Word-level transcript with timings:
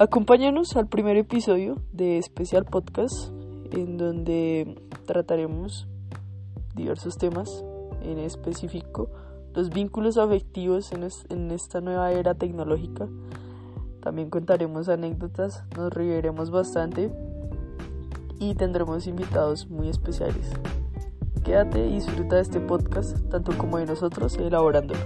Acompáñanos 0.00 0.76
al 0.76 0.86
primer 0.86 1.16
episodio 1.16 1.82
de 1.92 2.18
Especial 2.18 2.64
Podcast, 2.64 3.32
en 3.72 3.98
donde 3.98 4.80
trataremos 5.06 5.88
diversos 6.76 7.18
temas, 7.18 7.64
en 8.02 8.18
específico 8.20 9.10
los 9.56 9.70
vínculos 9.70 10.16
afectivos 10.16 10.92
en, 10.92 11.50
esta 11.50 11.80
nueva 11.80 12.12
era 12.12 12.34
tecnológica. 12.34 13.08
También 14.00 14.30
contaremos 14.30 14.88
anécdotas, 14.88 15.64
nos 15.76 15.92
reiremos 15.92 16.52
bastante 16.52 17.10
y 18.38 18.54
tendremos 18.54 19.08
invitados 19.08 19.68
muy 19.68 19.88
especiales. 19.88 20.52
Quédate 21.44 21.88
y 21.88 21.94
disfruta 21.94 22.36
de 22.36 22.42
este 22.42 22.60
podcast, 22.60 23.18
tanto 23.30 23.50
como 23.58 23.78
de 23.78 23.86
nosotros 23.86 24.36
elaborándolo. 24.36 25.00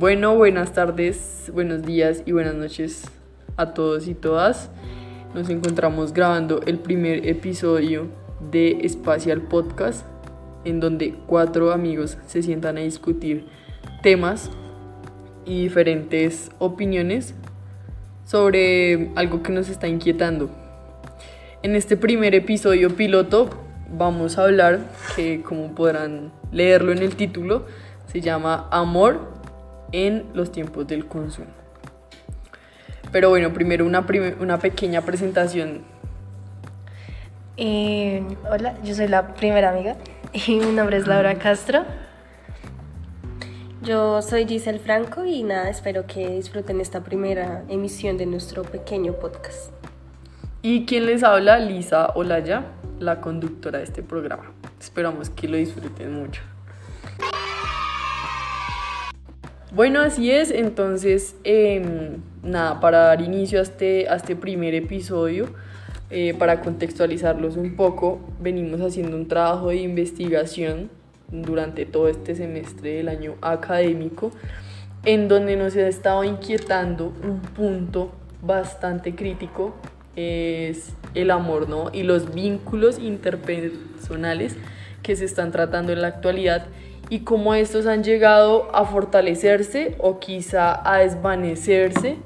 Bueno, 0.00 0.34
buenas 0.34 0.72
tardes, 0.72 1.50
buenos 1.52 1.82
días 1.82 2.22
y 2.24 2.32
buenas 2.32 2.54
noches 2.54 3.04
a 3.58 3.74
todos 3.74 4.08
y 4.08 4.14
todas. 4.14 4.70
Nos 5.34 5.50
encontramos 5.50 6.14
grabando 6.14 6.62
el 6.62 6.78
primer 6.78 7.28
episodio 7.28 8.06
de 8.50 8.78
Espacial 8.80 9.42
Podcast, 9.42 10.06
en 10.64 10.80
donde 10.80 11.14
cuatro 11.26 11.70
amigos 11.70 12.16
se 12.26 12.42
sientan 12.42 12.78
a 12.78 12.80
discutir 12.80 13.44
temas 14.02 14.50
y 15.44 15.64
diferentes 15.64 16.50
opiniones 16.58 17.34
sobre 18.24 19.10
algo 19.16 19.42
que 19.42 19.52
nos 19.52 19.68
está 19.68 19.86
inquietando. 19.86 20.48
En 21.62 21.76
este 21.76 21.98
primer 21.98 22.34
episodio 22.34 22.88
piloto 22.96 23.50
vamos 23.94 24.38
a 24.38 24.44
hablar, 24.44 24.80
que 25.14 25.42
como 25.42 25.74
podrán 25.74 26.32
leerlo 26.52 26.90
en 26.90 27.02
el 27.02 27.16
título, 27.16 27.66
se 28.06 28.22
llama 28.22 28.66
Amor 28.70 29.29
en 29.92 30.26
los 30.34 30.52
tiempos 30.52 30.86
del 30.86 31.06
consumo. 31.06 31.48
Pero 33.12 33.28
bueno, 33.30 33.52
primero 33.52 33.84
una, 33.84 34.06
una 34.40 34.58
pequeña 34.58 35.02
presentación. 35.02 35.82
Eh, 37.56 38.22
hola, 38.50 38.74
yo 38.82 38.94
soy 38.94 39.08
la 39.08 39.34
primera 39.34 39.70
amiga 39.70 39.96
y 40.32 40.56
mi 40.56 40.72
nombre 40.72 40.96
es 40.96 41.06
Laura 41.06 41.34
Castro. 41.34 41.84
Yo 43.82 44.20
soy 44.20 44.46
Giselle 44.46 44.78
Franco 44.78 45.24
y 45.24 45.42
nada, 45.42 45.70
espero 45.70 46.06
que 46.06 46.28
disfruten 46.28 46.80
esta 46.80 47.02
primera 47.02 47.64
emisión 47.68 48.18
de 48.18 48.26
nuestro 48.26 48.62
pequeño 48.62 49.14
podcast. 49.14 49.72
Y 50.62 50.84
quien 50.84 51.06
les 51.06 51.22
habla, 51.22 51.58
Lisa 51.58 52.10
Olaya, 52.14 52.66
la 52.98 53.22
conductora 53.22 53.78
de 53.78 53.84
este 53.84 54.02
programa. 54.02 54.52
Esperamos 54.78 55.30
que 55.30 55.48
lo 55.48 55.56
disfruten 55.56 56.12
mucho. 56.12 56.42
Bueno, 59.72 60.00
así 60.00 60.32
es, 60.32 60.50
entonces, 60.50 61.36
em, 61.44 62.22
nada, 62.42 62.80
para 62.80 62.98
dar 62.98 63.20
inicio 63.20 63.60
a 63.60 63.62
este, 63.62 64.08
a 64.08 64.16
este 64.16 64.34
primer 64.34 64.74
episodio, 64.74 65.46
eh, 66.10 66.34
para 66.34 66.60
contextualizarlos 66.60 67.56
un 67.56 67.76
poco, 67.76 68.18
venimos 68.40 68.80
haciendo 68.80 69.16
un 69.16 69.28
trabajo 69.28 69.68
de 69.68 69.76
investigación 69.76 70.90
durante 71.30 71.86
todo 71.86 72.08
este 72.08 72.34
semestre 72.34 72.94
del 72.94 73.08
año 73.08 73.36
académico, 73.42 74.32
en 75.04 75.28
donde 75.28 75.54
nos 75.54 75.76
ha 75.76 75.86
estado 75.86 76.24
inquietando 76.24 77.12
un 77.22 77.38
punto 77.38 78.10
bastante 78.42 79.14
crítico, 79.14 79.76
es 80.16 80.94
el 81.14 81.30
amor, 81.30 81.68
¿no? 81.68 81.90
Y 81.92 82.02
los 82.02 82.34
vínculos 82.34 82.98
interpersonales 82.98 84.56
que 85.04 85.14
se 85.14 85.26
están 85.26 85.52
tratando 85.52 85.92
en 85.92 86.02
la 86.02 86.08
actualidad 86.08 86.66
y 87.10 87.20
cómo 87.20 87.54
estos 87.54 87.86
han 87.86 88.04
llegado 88.04 88.68
a 88.72 88.84
fortalecerse 88.84 89.96
o 89.98 90.20
quizá 90.20 90.80
a 90.88 90.98
desvanecerse, 90.98 92.16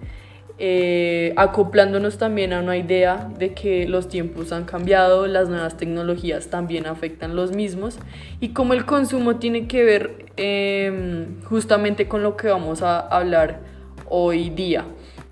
eh, 0.58 1.32
acoplándonos 1.36 2.18
también 2.18 2.52
a 2.52 2.60
una 2.60 2.76
idea 2.76 3.28
de 3.38 3.54
que 3.54 3.88
los 3.88 4.08
tiempos 4.08 4.52
han 4.52 4.66
cambiado, 4.66 5.26
las 5.26 5.48
nuevas 5.48 5.76
tecnologías 5.76 6.48
también 6.48 6.86
afectan 6.86 7.34
los 7.34 7.52
mismos 7.56 7.98
y 8.38 8.50
cómo 8.50 8.74
el 8.74 8.84
consumo 8.84 9.36
tiene 9.36 9.66
que 9.66 9.82
ver 9.82 10.26
em, 10.36 11.42
justamente 11.44 12.06
con 12.06 12.22
lo 12.22 12.36
que 12.36 12.48
vamos 12.48 12.82
a 12.82 13.00
hablar 13.00 13.60
hoy 14.08 14.50
día. 14.50 14.84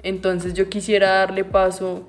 Entonces 0.03 0.55
yo 0.55 0.69
quisiera 0.69 1.11
darle 1.11 1.45
paso 1.45 2.09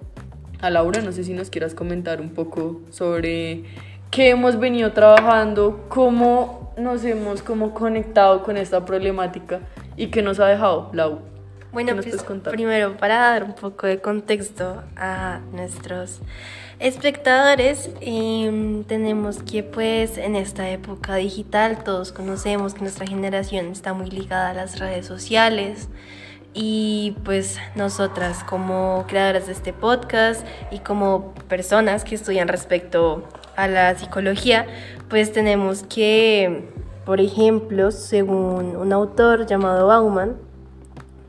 a 0.61 0.69
Laura, 0.69 1.01
no 1.01 1.11
sé 1.11 1.23
si 1.23 1.33
nos 1.33 1.49
quieras 1.49 1.75
comentar 1.75 2.21
un 2.21 2.29
poco 2.29 2.81
sobre 2.89 3.63
qué 4.09 4.29
hemos 4.29 4.57
venido 4.59 4.93
trabajando, 4.93 5.85
cómo 5.89 6.62
nos 6.77 7.03
hemos 7.05 7.41
como 7.41 7.73
conectado 7.73 8.43
con 8.43 8.57
esta 8.57 8.85
problemática 8.85 9.59
y 9.95 10.07
qué 10.07 10.21
nos 10.21 10.39
ha 10.39 10.47
dejado, 10.47 10.89
Lau. 10.93 11.33
Bueno, 11.71 11.95
pues 11.95 12.23
primero 12.51 12.97
para 12.97 13.15
dar 13.17 13.43
un 13.43 13.53
poco 13.53 13.87
de 13.87 13.99
contexto 13.99 14.83
a 14.95 15.39
nuestros 15.51 16.19
espectadores, 16.77 17.89
em, 17.99 18.83
tenemos 18.83 19.41
que 19.41 19.63
pues 19.63 20.19
en 20.19 20.35
esta 20.35 20.69
época 20.69 21.15
digital 21.15 21.83
todos 21.83 22.11
conocemos 22.11 22.75
que 22.75 22.81
nuestra 22.81 23.07
generación 23.07 23.67
está 23.71 23.93
muy 23.93 24.11
ligada 24.11 24.51
a 24.51 24.53
las 24.53 24.77
redes 24.77 25.07
sociales 25.07 25.89
y 26.53 27.15
pues 27.23 27.57
nosotras 27.73 28.43
como 28.43 29.05
creadoras 29.07 29.47
de 29.47 29.53
este 29.53 29.73
podcast 29.73 30.45
y 30.69 30.77
como 30.77 31.33
personas 31.47 32.03
que 32.03 32.13
estudian 32.13 32.47
respecto 32.47 33.27
a 33.55 33.67
la 33.67 33.95
psicología, 33.95 34.65
pues 35.09 35.31
tenemos 35.31 35.83
que, 35.83 36.69
por 37.05 37.19
ejemplo, 37.19 37.91
según 37.91 38.75
un 38.75 38.93
autor 38.93 39.45
llamado 39.45 39.87
Bauman, 39.87 40.37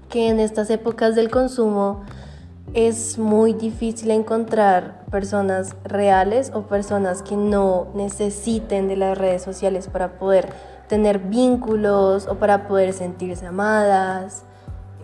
que 0.08 0.28
en 0.28 0.40
estas 0.40 0.70
épocas 0.70 1.14
del 1.14 1.30
consumo 1.30 2.04
es 2.72 3.18
muy 3.18 3.52
difícil 3.52 4.10
encontrar 4.10 5.04
personas 5.10 5.76
reales 5.84 6.50
o 6.54 6.62
personas 6.62 7.22
que 7.22 7.36
no 7.36 7.88
necesiten 7.94 8.88
de 8.88 8.96
las 8.96 9.16
redes 9.16 9.42
sociales 9.42 9.88
para 9.88 10.18
poder 10.18 10.48
tener 10.88 11.18
vínculos 11.18 12.26
o 12.26 12.36
para 12.36 12.66
poder 12.66 12.92
sentirse 12.92 13.46
amadas. 13.46 14.44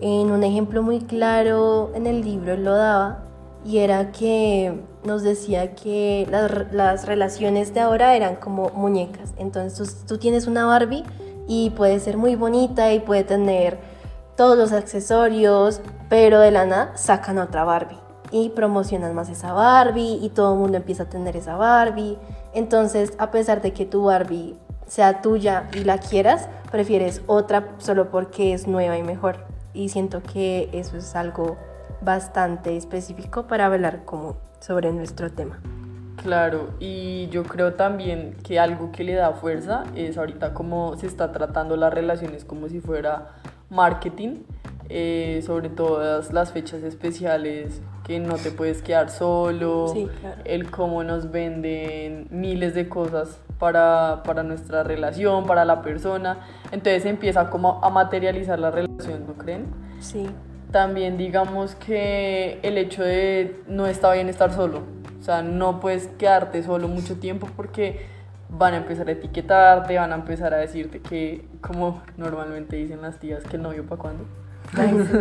En 0.01 0.31
un 0.31 0.43
ejemplo 0.43 0.81
muy 0.83 0.99
claro 0.99 1.91
en 1.93 2.07
el 2.07 2.21
libro 2.21 2.57
lo 2.57 2.75
daba 2.75 3.23
y 3.63 3.79
era 3.79 4.11
que 4.11 4.79
nos 5.03 5.23
decía 5.23 5.75
que 5.75 6.27
las, 6.29 7.05
relaciones 7.05 7.73
de 7.73 7.79
ahora 7.79 8.15
eran 8.15 8.35
como 8.35 8.69
muñecas. 8.69 9.33
Entonces 9.37 10.05
tú, 10.07 10.17
tienes 10.17 10.47
una 10.47 10.65
Barbie 10.65 11.03
y 11.47 11.71
puede 11.71 11.99
ser 11.99 12.17
muy 12.17 12.35
bonita 12.35 12.91
y 12.93 12.99
puede 12.99 13.23
tener 13.23 13.79
todos 14.35 14.57
los 14.57 14.71
accesorios, 14.71 15.81
pero 16.09 16.39
de 16.39 16.51
la 16.51 16.65
nada 16.65 16.97
sacan 16.97 17.37
otra 17.37 17.63
Barbie 17.63 17.99
y 18.31 18.49
promocionan 18.49 19.13
más 19.13 19.29
esa 19.29 19.53
Barbie 19.53 20.19
y 20.21 20.29
todo 20.29 20.53
el 20.53 20.59
mundo 20.59 20.77
empieza 20.77 21.03
a 21.03 21.09
tener 21.09 21.35
esa 21.35 21.55
Barbie. 21.55 22.17
Entonces, 22.53 23.13
a 23.17 23.31
pesar 23.31 23.61
de 23.61 23.73
que 23.73 23.85
tu 23.85 24.05
Barbie 24.05 24.55
sea 24.87 25.21
tuya 25.21 25.69
y 25.73 25.83
la 25.83 25.99
quieras, 25.99 26.47
prefieres 26.71 27.21
otra 27.27 27.69
solo 27.77 28.09
porque 28.09 28.53
es 28.53 28.67
nueva 28.67 28.97
y 28.97 29.03
mejor. 29.03 29.45
Y 29.73 29.89
siento 29.89 30.21
que 30.21 30.69
eso 30.73 30.97
es 30.97 31.15
algo 31.15 31.57
bastante 32.01 32.75
específico 32.77 33.47
para 33.47 33.67
hablar 33.67 34.05
como 34.05 34.37
sobre 34.59 34.91
nuestro 34.91 35.31
tema. 35.31 35.59
Claro, 36.17 36.69
y 36.79 37.27
yo 37.29 37.43
creo 37.43 37.73
también 37.73 38.35
que 38.43 38.59
algo 38.59 38.91
que 38.91 39.03
le 39.03 39.13
da 39.13 39.33
fuerza 39.33 39.83
es 39.95 40.17
ahorita 40.17 40.53
cómo 40.53 40.95
se 40.97 41.07
está 41.07 41.31
tratando 41.31 41.75
las 41.77 41.93
relaciones 41.93 42.45
como 42.45 42.69
si 42.69 42.79
fuera 42.79 43.29
marketing, 43.69 44.43
eh, 44.89 45.41
sobre 45.45 45.69
todas 45.69 46.33
las 46.33 46.51
fechas 46.51 46.83
especiales 46.83 47.81
que 48.05 48.19
no 48.19 48.35
te 48.35 48.51
puedes 48.51 48.81
quedar 48.81 49.09
solo, 49.09 49.93
el 50.43 50.69
cómo 50.69 51.03
nos 51.03 51.31
venden 51.31 52.27
miles 52.29 52.75
de 52.75 52.89
cosas 52.89 53.39
para, 53.57 54.21
para, 54.25 54.43
nuestra 54.43 54.83
relación, 54.83 55.45
para 55.45 55.65
la 55.65 55.81
persona, 55.81 56.39
entonces 56.71 57.05
empieza 57.05 57.49
como 57.49 57.79
a 57.83 57.89
materializar 57.89 58.59
la 58.59 58.69
relación, 58.69 59.25
¿no 59.27 59.33
creen? 59.35 59.67
Sí 59.99 60.27
también 60.71 61.17
digamos 61.17 61.75
que 61.75 62.59
el 62.63 62.77
hecho 62.77 63.03
de 63.03 63.61
no 63.67 63.87
está 63.87 64.11
bien 64.13 64.29
estar 64.29 64.53
solo, 64.53 64.83
o 65.19 65.23
sea, 65.23 65.41
no 65.41 65.79
puedes 65.79 66.07
quedarte 66.07 66.63
solo 66.63 66.87
mucho 66.87 67.17
tiempo 67.17 67.47
porque 67.55 68.05
van 68.49 68.73
a 68.73 68.77
empezar 68.77 69.07
a 69.07 69.11
etiquetarte, 69.11 69.97
van 69.97 70.11
a 70.11 70.15
empezar 70.15 70.53
a 70.53 70.57
decirte 70.57 70.99
que, 70.99 71.45
como 71.61 72.01
normalmente 72.17 72.75
dicen 72.75 73.01
las 73.01 73.17
tías, 73.17 73.43
que 73.43 73.57
el 73.57 73.63
novio 73.63 73.85
para 73.85 74.01
cuándo. 74.01 74.25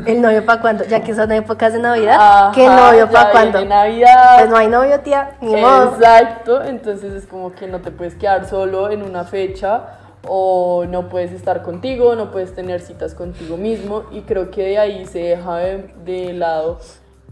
El 0.06 0.23
novio 0.23 0.44
para 0.47 0.61
cuándo, 0.61 0.85
ya 0.85 1.02
que 1.02 1.14
son 1.14 1.32
épocas 1.32 1.73
de 1.73 1.81
Navidad, 1.81 2.53
¿qué 2.55 2.67
novio 2.67 3.11
para 3.11 3.31
cuándo? 3.31 3.64
Navidad. 3.64 4.38
Pues 4.38 4.50
no 4.50 4.56
hay 4.56 4.69
novio, 4.69 5.00
tía, 5.00 5.31
ni 5.41 5.56
modo. 5.56 5.96
Exacto, 5.96 6.62
entonces 6.62 7.12
es 7.12 7.26
como 7.26 7.53
que 7.53 7.67
no 7.67 7.81
te 7.81 7.91
puedes 7.91 8.14
quedar 8.14 8.46
solo 8.46 8.91
en 8.91 9.03
una 9.03 9.25
fecha 9.25 9.99
o 10.26 10.84
no 10.87 11.08
puedes 11.08 11.32
estar 11.32 11.62
contigo, 11.62 12.14
no 12.14 12.31
puedes 12.31 12.55
tener 12.55 12.81
citas 12.81 13.14
contigo 13.14 13.56
mismo 13.56 14.05
y 14.11 14.22
creo 14.22 14.50
que 14.50 14.62
de 14.62 14.78
ahí 14.78 15.06
se 15.06 15.20
deja 15.20 15.56
de, 15.56 16.32
lado 16.34 16.78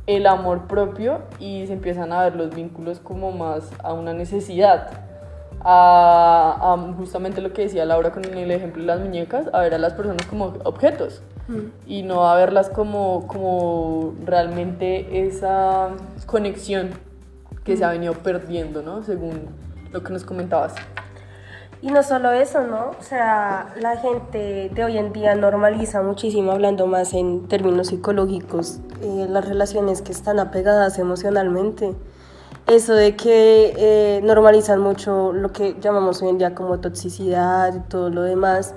el 0.07 0.27
amor 0.27 0.67
propio 0.67 1.21
y 1.39 1.67
se 1.67 1.75
empiezan 1.75 2.13
a 2.13 2.25
ver 2.25 2.37
los 2.37 2.55
vínculos 2.55 2.99
como 2.99 3.31
más 3.31 3.71
a 3.83 3.93
una 3.93 4.15
necesidad. 4.15 5.05
a, 5.61 6.77
justamente 6.97 7.41
lo 7.41 7.53
que 7.53 7.63
decía 7.63 7.85
Laura 7.85 8.13
con 8.13 8.25
el 8.25 8.51
ejemplo 8.51 8.81
de 8.81 8.87
las 8.87 9.01
muñecas, 9.01 9.49
a 9.53 9.61
ver 9.61 9.75
a 9.75 9.79
las 9.79 9.93
personas 9.93 10.25
como 10.27 10.55
objetos 10.65 11.21
mm. 11.49 11.59
y 11.87 12.03
no 12.05 12.27
a 12.27 12.37
verlas 12.37 12.71
como, 12.71 13.27
como 13.27 14.15
realmente 14.25 15.27
esa 15.27 15.91
conexión 16.27 16.91
que 17.65 17.77
se 17.77 17.85
ha 17.85 17.89
mm. 17.89 17.93
venido 17.93 18.15
perdiendo, 18.15 18.83
¿no? 18.83 19.03
Según 19.03 19.49
lo 19.93 20.03
que 20.03 20.13
nos 20.13 20.25
comentabas. 20.25 20.75
Y 21.81 21.89
no 21.93 22.03
solo 22.03 22.33
eso, 22.33 22.63
¿no? 22.63 22.91
O 22.99 23.03
sea, 23.03 23.73
la 23.81 23.97
gente 23.99 24.69
de 24.75 24.85
hoy 24.85 24.99
en 24.99 25.13
día 25.13 25.37
normaliza 25.37 26.03
muchísimo, 26.03 26.51
hablando 26.51 26.87
más 26.89 27.15
en 27.15 27.47
términos 27.47 27.89
psicológicos, 27.89 28.81
eh, 29.01 29.27
las 29.29 29.49
relaciones 29.49 30.03
que 30.03 30.11
están 30.11 30.41
apegadas 30.41 30.99
emocionalmente. 30.99 31.95
Eso 32.67 32.95
de 32.95 33.15
que 33.15 33.75
eh, 33.77 34.21
normalizan 34.25 34.81
mucho 34.81 35.33
lo 35.33 35.53
que 35.53 35.77
llamamos 35.81 36.21
hoy 36.21 36.31
en 36.31 36.39
día 36.39 36.55
como 36.55 36.81
toxicidad 36.81 37.75
y 37.75 37.81
todo 37.89 38.11
lo 38.11 38.23
demás 38.23 38.75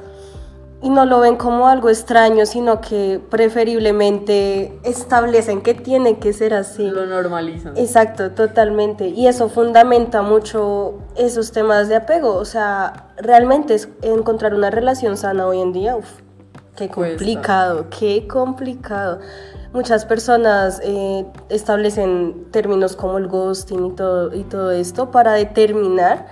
y 0.84 0.90
no 0.90 1.06
lo 1.06 1.20
ven 1.20 1.36
como 1.36 1.68
algo 1.68 1.90
extraño, 1.90 2.46
sino 2.46 2.82
que 2.82 3.22
preferiblemente 3.30 4.80
establecen 4.84 5.62
que 5.62 5.76
tiene 5.76 6.18
que 6.18 6.34
ser 6.34 6.56
así. 6.56 6.90
Lo 6.90 7.06
normalizan. 7.06 7.78
Exacto, 7.78 8.32
totalmente. 8.32 9.08
Y 9.10 9.28
eso 9.28 9.48
fundamenta 9.48 10.24
mucho 10.24 10.96
esos 11.16 11.52
temas 11.52 11.88
de 11.88 11.98
apego. 11.98 12.34
O 12.34 12.46
sea, 12.46 13.12
realmente 13.18 13.76
es 13.76 13.90
encontrar 14.02 14.56
una 14.56 14.72
relación 14.72 15.18
sana 15.18 15.46
hoy 15.46 15.62
en 15.62 15.72
día, 15.72 15.96
uf, 15.96 16.10
qué 16.76 16.90
complicado, 16.90 17.86
qué 17.90 18.28
complicado. 18.28 19.20
Muchas 19.74 20.06
personas 20.06 20.82
eh, 20.84 21.26
establecen 21.50 22.48
términos 22.52 22.96
como 22.96 23.20
el 23.20 23.28
ghosting 23.28 23.86
y 23.86 23.92
todo, 23.92 24.36
y 24.36 24.44
todo 24.44 24.72
esto 24.72 25.12
para 25.12 25.34
determinar 25.34 26.28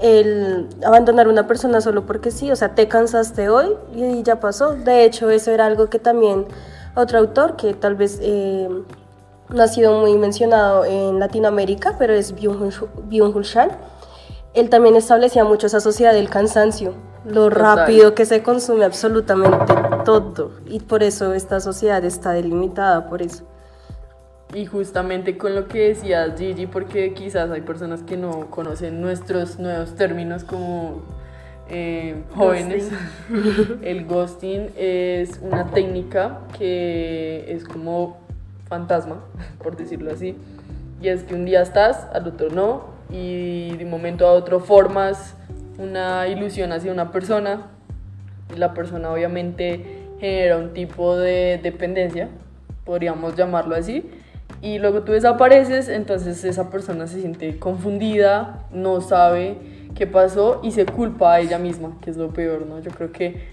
el 0.00 0.68
abandonar 0.84 1.28
una 1.28 1.46
persona 1.46 1.80
solo 1.80 2.04
porque 2.04 2.30
sí, 2.30 2.50
o 2.50 2.56
sea, 2.56 2.74
te 2.74 2.88
cansaste 2.88 3.48
hoy 3.48 3.74
y 3.94 4.22
ya 4.22 4.40
pasó. 4.40 4.74
De 4.74 5.04
hecho, 5.04 5.30
eso 5.30 5.50
era 5.50 5.66
algo 5.66 5.88
que 5.88 5.98
también 5.98 6.46
otro 6.94 7.18
autor 7.18 7.56
que 7.56 7.74
tal 7.74 7.94
vez 7.94 8.18
eh, 8.22 8.68
no 9.48 9.62
ha 9.62 9.68
sido 9.68 10.00
muy 10.00 10.16
mencionado 10.18 10.84
en 10.84 11.18
Latinoamérica, 11.18 11.96
pero 11.98 12.12
es 12.12 12.34
Byung-Chul 12.34 13.44
Shan. 13.44 13.70
Él 14.54 14.70
también 14.70 14.96
establecía 14.96 15.44
mucho 15.44 15.66
esa 15.66 15.80
sociedad 15.80 16.14
del 16.14 16.30
cansancio, 16.30 16.94
lo 17.26 17.50
rápido 17.50 18.14
que 18.14 18.24
se 18.24 18.42
consume 18.42 18.84
absolutamente 18.84 19.74
todo. 20.04 20.52
Y 20.66 20.80
por 20.80 21.02
eso 21.02 21.34
esta 21.34 21.60
sociedad 21.60 22.02
está 22.04 22.32
delimitada, 22.32 23.08
por 23.08 23.20
eso. 23.20 23.44
Y 24.54 24.66
justamente 24.66 25.36
con 25.36 25.54
lo 25.54 25.66
que 25.66 25.88
decías 25.88 26.38
Gigi, 26.38 26.66
porque 26.66 27.12
quizás 27.14 27.50
hay 27.50 27.62
personas 27.62 28.02
que 28.02 28.16
no 28.16 28.48
conocen 28.48 29.00
nuestros 29.00 29.58
nuevos 29.58 29.96
términos 29.96 30.44
como 30.44 31.02
eh, 31.68 32.22
jóvenes. 32.34 32.90
El 33.82 34.06
ghosting 34.06 34.70
es 34.76 35.40
una 35.42 35.66
técnica 35.72 36.42
que 36.56 37.44
es 37.48 37.64
como 37.64 38.18
fantasma, 38.68 39.24
por 39.62 39.76
decirlo 39.76 40.12
así. 40.12 40.36
Y 41.02 41.08
es 41.08 41.24
que 41.24 41.34
un 41.34 41.44
día 41.44 41.60
estás, 41.60 42.06
al 42.12 42.28
otro 42.28 42.48
no, 42.50 42.84
y 43.10 43.76
de 43.76 43.84
un 43.84 43.90
momento 43.90 44.26
a 44.26 44.32
otro 44.32 44.60
formas 44.60 45.34
una 45.78 46.28
ilusión 46.28 46.72
hacia 46.72 46.92
una 46.92 47.10
persona. 47.10 47.66
Y 48.54 48.58
la 48.58 48.74
persona 48.74 49.10
obviamente 49.10 50.04
genera 50.20 50.56
un 50.56 50.72
tipo 50.72 51.16
de 51.16 51.58
dependencia, 51.60 52.28
podríamos 52.84 53.34
llamarlo 53.34 53.74
así 53.74 54.08
y 54.62 54.78
luego 54.78 55.02
tú 55.02 55.12
desapareces, 55.12 55.88
entonces 55.88 56.42
esa 56.44 56.70
persona 56.70 57.06
se 57.06 57.20
siente 57.20 57.58
confundida, 57.58 58.64
no 58.72 59.00
sabe 59.00 59.58
qué 59.94 60.06
pasó 60.06 60.60
y 60.62 60.72
se 60.72 60.86
culpa 60.86 61.34
a 61.34 61.40
ella 61.40 61.58
misma, 61.58 61.92
que 62.00 62.10
es 62.10 62.16
lo 62.16 62.30
peor, 62.30 62.66
¿no? 62.66 62.80
Yo 62.80 62.90
creo 62.90 63.12
que 63.12 63.44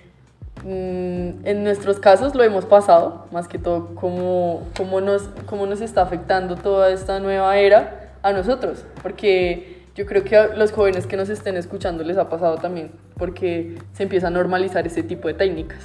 mm, 0.64 1.46
en 1.46 1.64
nuestros 1.64 2.00
casos 2.00 2.36
lo 2.36 2.44
hemos 2.44 2.66
pasado, 2.66 3.28
más 3.32 3.48
que 3.48 3.60
todo 3.60 3.96
cómo, 3.96 4.64
cómo, 4.78 5.02
nos, 5.02 5.30
cómo 5.46 5.66
nos 5.66 5.82
está 5.82 6.02
afectando 6.02 6.56
toda 6.56 6.90
esta 6.90 7.20
nueva 7.20 7.58
era 7.58 8.14
a 8.22 8.32
nosotros, 8.32 8.86
porque 9.02 9.84
yo 9.96 10.06
creo 10.06 10.24
que 10.24 10.38
a 10.38 10.48
los 10.56 10.72
jóvenes 10.72 11.06
que 11.06 11.18
nos 11.18 11.30
estén 11.30 11.58
escuchando 11.58 12.04
les 12.04 12.18
ha 12.18 12.30
pasado 12.30 12.58
también, 12.58 12.92
porque 13.18 13.78
se 13.92 14.04
empieza 14.04 14.28
a 14.28 14.32
normalizar 14.32 14.88
ese 14.88 15.04
tipo 15.04 15.28
de 15.28 15.34
técnicas. 15.34 15.80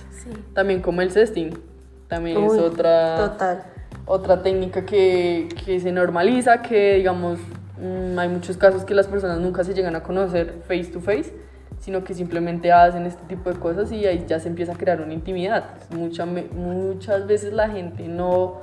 También 0.54 0.80
como 0.80 1.02
el 1.02 1.10
sexting, 1.10 1.58
también 2.06 2.42
es 2.44 2.52
otra... 2.52 3.16
Total 3.16 3.77
otra 4.08 4.42
técnica 4.42 4.84
que, 4.86 5.48
que 5.64 5.80
se 5.80 5.92
normaliza, 5.92 6.62
que 6.62 6.94
digamos, 6.94 7.38
mm, 7.80 8.18
hay 8.18 8.28
muchos 8.28 8.56
casos 8.56 8.84
que 8.84 8.94
las 8.94 9.06
personas 9.06 9.38
nunca 9.38 9.62
se 9.64 9.74
llegan 9.74 9.94
a 9.96 10.02
conocer 10.02 10.62
face 10.66 10.86
to 10.86 11.00
face, 11.00 11.32
sino 11.78 12.02
que 12.04 12.14
simplemente 12.14 12.72
hacen 12.72 13.06
este 13.06 13.22
tipo 13.26 13.52
de 13.52 13.58
cosas 13.58 13.92
y 13.92 14.06
ahí 14.06 14.24
ya 14.26 14.40
se 14.40 14.48
empieza 14.48 14.72
a 14.72 14.76
crear 14.76 15.00
una 15.00 15.12
intimidad. 15.12 15.64
Mucha, 15.90 16.26
muchas 16.26 17.26
veces 17.26 17.52
la 17.52 17.68
gente 17.68 18.08
no, 18.08 18.60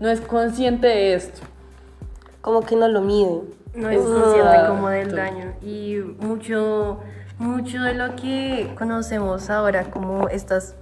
no 0.00 0.08
es 0.08 0.20
consciente 0.20 0.86
de 0.86 1.14
esto. 1.14 1.40
Como 2.40 2.62
que 2.62 2.76
no 2.76 2.88
lo 2.88 3.00
mide. 3.00 3.42
No 3.74 3.90
es 3.90 4.00
consciente 4.00 4.56
como 4.66 4.88
del 4.88 5.14
daño. 5.14 5.52
Y 5.60 5.96
mucho, 6.20 7.00
mucho 7.38 7.82
de 7.82 7.94
lo 7.94 8.16
que 8.16 8.72
conocemos 8.78 9.50
ahora 9.50 9.90
como 9.90 10.28
estas 10.28 10.76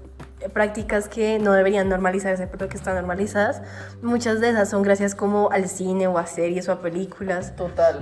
prácticas 0.52 1.08
que 1.08 1.38
no 1.38 1.52
deberían 1.52 1.88
normalizarse, 1.88 2.46
pero 2.46 2.69
que 2.69 2.76
están 2.76 2.94
normalizadas. 2.94 3.62
Muchas 4.02 4.40
de 4.40 4.50
esas 4.50 4.69
son 4.69 4.82
gracias 4.82 5.14
como 5.14 5.50
al 5.50 5.69
cine 5.69 6.06
o 6.06 6.19
a 6.19 6.26
series 6.26 6.69
o 6.69 6.72
a 6.72 6.81
películas. 6.81 7.54
Total. 7.56 8.00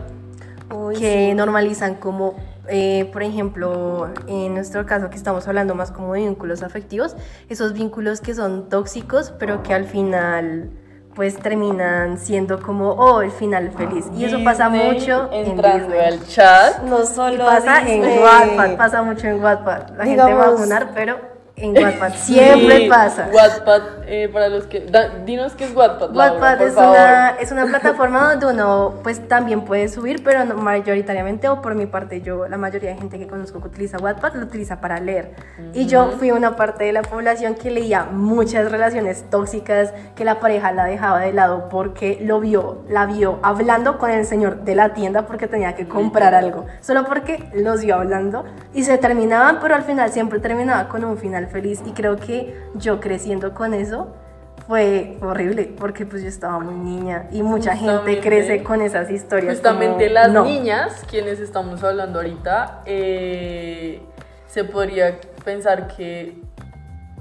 que 0.98 1.34
normalizan 1.34 1.94
como, 1.96 2.34
eh, 2.68 3.08
por 3.12 3.22
ejemplo, 3.22 4.08
en 4.26 4.54
nuestro 4.54 4.86
caso 4.86 5.10
que 5.10 5.16
estamos 5.16 5.46
hablando 5.46 5.74
más 5.74 5.90
como 5.90 6.14
de 6.14 6.20
vínculos 6.20 6.62
afectivos, 6.62 7.16
esos 7.48 7.72
vínculos 7.74 8.20
que 8.20 8.34
son 8.34 8.68
tóxicos, 8.68 9.32
pero 9.38 9.62
que 9.62 9.74
al 9.74 9.84
final 9.84 10.70
pues 11.14 11.38
terminan 11.38 12.18
siendo 12.18 12.60
como, 12.60 12.90
oh, 12.90 13.22
el 13.22 13.30
final 13.30 13.70
feliz. 13.70 14.06
Y 14.16 14.24
eso 14.24 14.42
pasa 14.42 14.68
mucho 14.68 15.30
entrando 15.32 15.94
en 15.94 16.00
al 16.00 16.26
chat. 16.26 16.82
No 16.82 17.06
solo 17.06 17.44
pasa 17.44 17.88
en 17.88 18.02
Wattpad, 18.02 18.76
pasa 18.76 19.02
mucho 19.02 19.28
en 19.28 19.42
Wattpad. 19.42 19.96
La 19.96 20.04
gente 20.04 20.34
va 20.34 20.48
a 20.48 20.56
funar, 20.56 20.90
pero 20.94 21.33
en 21.56 21.76
Wattpad. 21.78 22.14
Siempre 22.14 22.88
pasa. 22.88 23.28
Wattpad, 23.32 23.82
eh, 24.06 24.28
para 24.32 24.48
los 24.48 24.64
que. 24.64 24.86
dinos 25.24 25.54
qué 25.54 25.64
es 25.64 25.74
Wattpad. 25.74 26.14
Wattpad 26.14 26.62
es, 26.62 26.72
una, 26.72 27.30
es 27.40 27.52
una 27.52 27.66
plataforma 27.66 28.34
donde 28.34 28.46
uno 28.46 28.94
pues 29.02 29.28
también 29.28 29.62
puede 29.64 29.88
subir, 29.88 30.24
pero 30.24 30.44
mayoritariamente, 30.56 31.48
o 31.48 31.62
por 31.62 31.74
mi 31.74 31.86
parte, 31.86 32.20
yo, 32.22 32.48
la 32.48 32.56
mayoría 32.56 32.90
de 32.90 32.96
gente 32.96 33.18
que 33.18 33.28
conozco 33.28 33.60
que 33.60 33.68
utiliza 33.68 33.98
Wattpad 33.98 34.34
lo 34.34 34.46
utiliza 34.46 34.80
para 34.80 34.98
leer. 34.98 35.32
Y 35.72 35.86
yo 35.86 36.10
fui 36.18 36.32
una 36.32 36.56
parte 36.56 36.84
de 36.84 36.92
la 36.92 37.02
población 37.02 37.54
que 37.54 37.70
leía 37.70 38.04
muchas 38.04 38.70
relaciones 38.70 39.24
tóxicas, 39.30 39.92
que 40.16 40.24
la 40.24 40.40
pareja 40.40 40.72
la 40.72 40.84
dejaba 40.84 41.20
de 41.20 41.32
lado 41.32 41.68
porque 41.68 42.18
lo 42.20 42.40
vio, 42.40 42.82
la 42.88 43.06
vio 43.06 43.38
hablando 43.42 43.98
con 43.98 44.10
el 44.10 44.26
señor 44.26 44.64
de 44.64 44.74
la 44.74 44.92
tienda 44.94 45.26
porque 45.26 45.46
tenía 45.46 45.74
que 45.74 45.86
comprar 45.86 46.34
algo. 46.34 46.66
Solo 46.80 47.04
porque 47.04 47.48
los 47.54 47.82
vio 47.82 47.94
hablando 47.94 48.44
y 48.72 48.82
se 48.82 48.98
terminaban, 48.98 49.60
pero 49.60 49.76
al 49.76 49.82
final 49.84 50.10
siempre 50.10 50.40
terminaba 50.40 50.88
con 50.88 51.04
un 51.04 51.16
final 51.16 51.43
feliz 51.46 51.82
y 51.86 51.92
creo 51.92 52.16
que 52.16 52.54
yo 52.74 53.00
creciendo 53.00 53.54
con 53.54 53.74
eso 53.74 54.14
fue 54.66 55.18
horrible 55.20 55.74
porque 55.78 56.06
pues 56.06 56.22
yo 56.22 56.28
estaba 56.28 56.58
muy 56.58 56.74
niña 56.74 57.28
y 57.30 57.42
mucha 57.42 57.76
gente 57.76 58.20
crece 58.20 58.62
con 58.62 58.80
esas 58.80 59.10
historias. 59.10 59.56
Justamente 59.56 60.08
las 60.08 60.32
niñas, 60.32 61.04
quienes 61.08 61.40
estamos 61.40 61.82
hablando 61.84 62.20
ahorita, 62.20 62.82
eh, 62.86 64.00
se 64.46 64.64
podría 64.64 65.18
pensar 65.44 65.88
que 65.88 66.40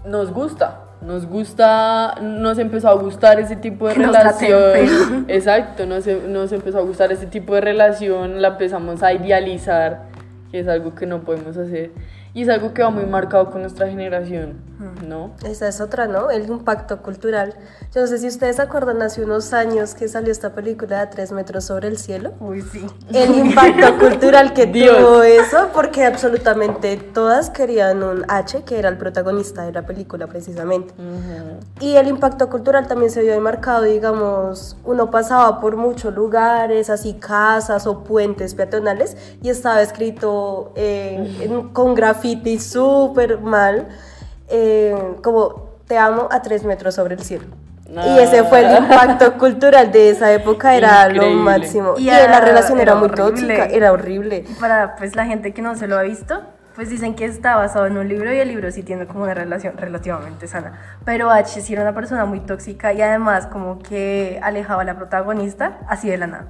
nos 0.06 0.32
gusta, 0.32 0.82
nos 1.02 1.26
gusta, 1.26 2.16
nos 2.22 2.58
empezó 2.60 2.90
a 2.90 2.94
gustar 2.94 3.40
ese 3.40 3.58
tipo 3.58 3.88
de 3.88 3.96
relación. 3.96 5.26
Exacto, 5.28 5.86
nos, 5.86 6.08
nos 6.08 6.52
empezó 6.54 6.80
a 6.80 6.82
gustar 6.82 7.12
ese 7.12 7.26
tipo 7.26 7.56
de 7.56 7.62
relación, 7.62 8.42
la 8.42 8.50
empezamos 8.50 9.04
a 9.04 9.14
idealizar, 9.14 10.04
que 10.50 10.60
es 10.60 10.68
algo 10.68 10.96
que 10.96 11.06
no 11.06 11.22
podemos 11.22 11.58
hacer. 11.58 11.92
Y 12.34 12.42
es 12.42 12.50
algo 12.50 12.74
que 12.74 12.82
va 12.82 12.90
muy 12.90 13.06
marcado 13.06 13.52
con 13.52 13.62
nuestra 13.62 13.88
generación, 13.88 14.56
¿no? 15.08 15.32
Esa 15.46 15.68
es 15.68 15.82
otra, 15.82 16.08
¿no? 16.08 16.32
El 16.32 16.50
impacto 16.50 17.02
cultural. 17.02 17.56
Yo 17.94 18.02
no 18.02 18.08
sé 18.08 18.18
si 18.18 18.28
ustedes 18.28 18.58
se 18.58 18.62
acuerdan 18.62 19.02
hace 19.02 19.24
unos 19.24 19.54
años 19.54 19.94
que 19.94 20.08
salió 20.08 20.32
esta 20.32 20.54
película 20.54 21.00
de 21.00 21.08
Tres 21.14 21.32
metros 21.32 21.66
sobre 21.66 21.90
el 21.90 21.98
cielo. 21.98 22.34
Uy, 22.40 22.62
sí. 22.62 22.86
El 23.14 23.36
impacto 23.36 23.98
cultural 24.00 24.54
que 24.54 24.66
tuvo 24.66 25.22
eso, 25.22 25.70
porque 25.74 26.06
absolutamente 26.06 26.98
todas 26.98 27.50
querían 27.50 28.02
un 28.02 28.26
H, 28.28 28.64
que 28.64 28.80
era 28.80 28.90
el 28.90 28.98
protagonista 28.98 29.64
de 29.64 29.74
la 29.74 29.86
película 29.86 30.28
precisamente. 30.28 30.94
Y 31.80 31.96
el 31.96 32.08
impacto 32.08 32.50
cultural 32.50 32.88
también 32.88 33.12
se 33.12 33.22
vio 33.22 33.34
ahí 33.34 33.40
marcado, 33.40 33.84
digamos, 33.84 34.78
uno 34.86 35.12
pasaba 35.12 35.60
por 35.60 35.76
muchos 35.76 36.14
lugares, 36.16 36.90
así 36.90 37.14
casas 37.14 37.86
o 37.86 38.04
puentes 38.04 38.56
peatonales, 38.56 39.18
y 39.42 39.50
estaba 39.50 39.82
escrito 39.82 40.72
eh, 40.76 41.50
con 41.74 41.94
grafito 41.94 42.14
graffiti 42.14 42.60
súper 42.60 43.40
mal, 43.40 43.88
eh, 44.50 44.96
como 45.24 45.70
te 45.88 45.98
amo 45.98 46.28
a 46.32 46.42
tres 46.42 46.64
metros 46.64 46.96
sobre 46.96 47.16
el 47.16 47.24
cielo. 47.24 47.46
Y 47.90 48.20
ese 48.20 48.44
fue 48.46 48.62
el 48.62 48.84
impacto 48.84 49.38
cultural 49.38 49.92
de 49.92 50.10
esa 50.10 50.32
época, 50.32 50.76
era 50.76 51.10
lo 51.10 51.30
máximo. 51.30 51.96
Y, 51.98 52.06
la 52.06 52.40
relación 52.40 52.80
era, 52.80 52.96
muy 52.96 53.10
tóxica, 53.10 53.66
era 53.66 53.92
horrible. 53.92 54.46
Para 54.60 54.96
pues 54.96 55.16
la 55.16 55.26
gente 55.26 55.54
que 55.54 55.62
no 55.62 55.76
se 55.76 55.88
lo 55.88 55.98
ha 55.98 56.02
visto, 56.02 56.42
pues 56.76 56.90
dicen 56.90 57.14
que 57.16 57.26
está 57.26 57.56
basado 57.56 57.86
en 57.86 57.98
un 57.98 58.08
libro 58.08 58.34
y 58.34 58.40
el 58.40 58.48
libro 58.48 58.72
sí 58.72 58.82
tiene 58.82 59.06
como 59.06 59.24
una 59.24 59.34
relación 59.34 59.78
relativamente 59.78 60.48
sana. 60.48 60.80
Pero 61.06 61.30
H 61.30 61.62
sí 61.62 61.74
era 61.74 61.84
una 61.84 61.94
persona 61.94 62.26
muy 62.26 62.40
tóxica 62.40 62.94
y 62.94 63.02
además 63.02 63.46
como 63.48 63.80
que 63.80 64.40
alejaba 64.42 64.82
a 64.82 64.86
la 64.86 64.96
protagonista 64.96 65.80
así 65.88 66.10
de 66.10 66.18
la 66.18 66.28
nada. 66.28 66.48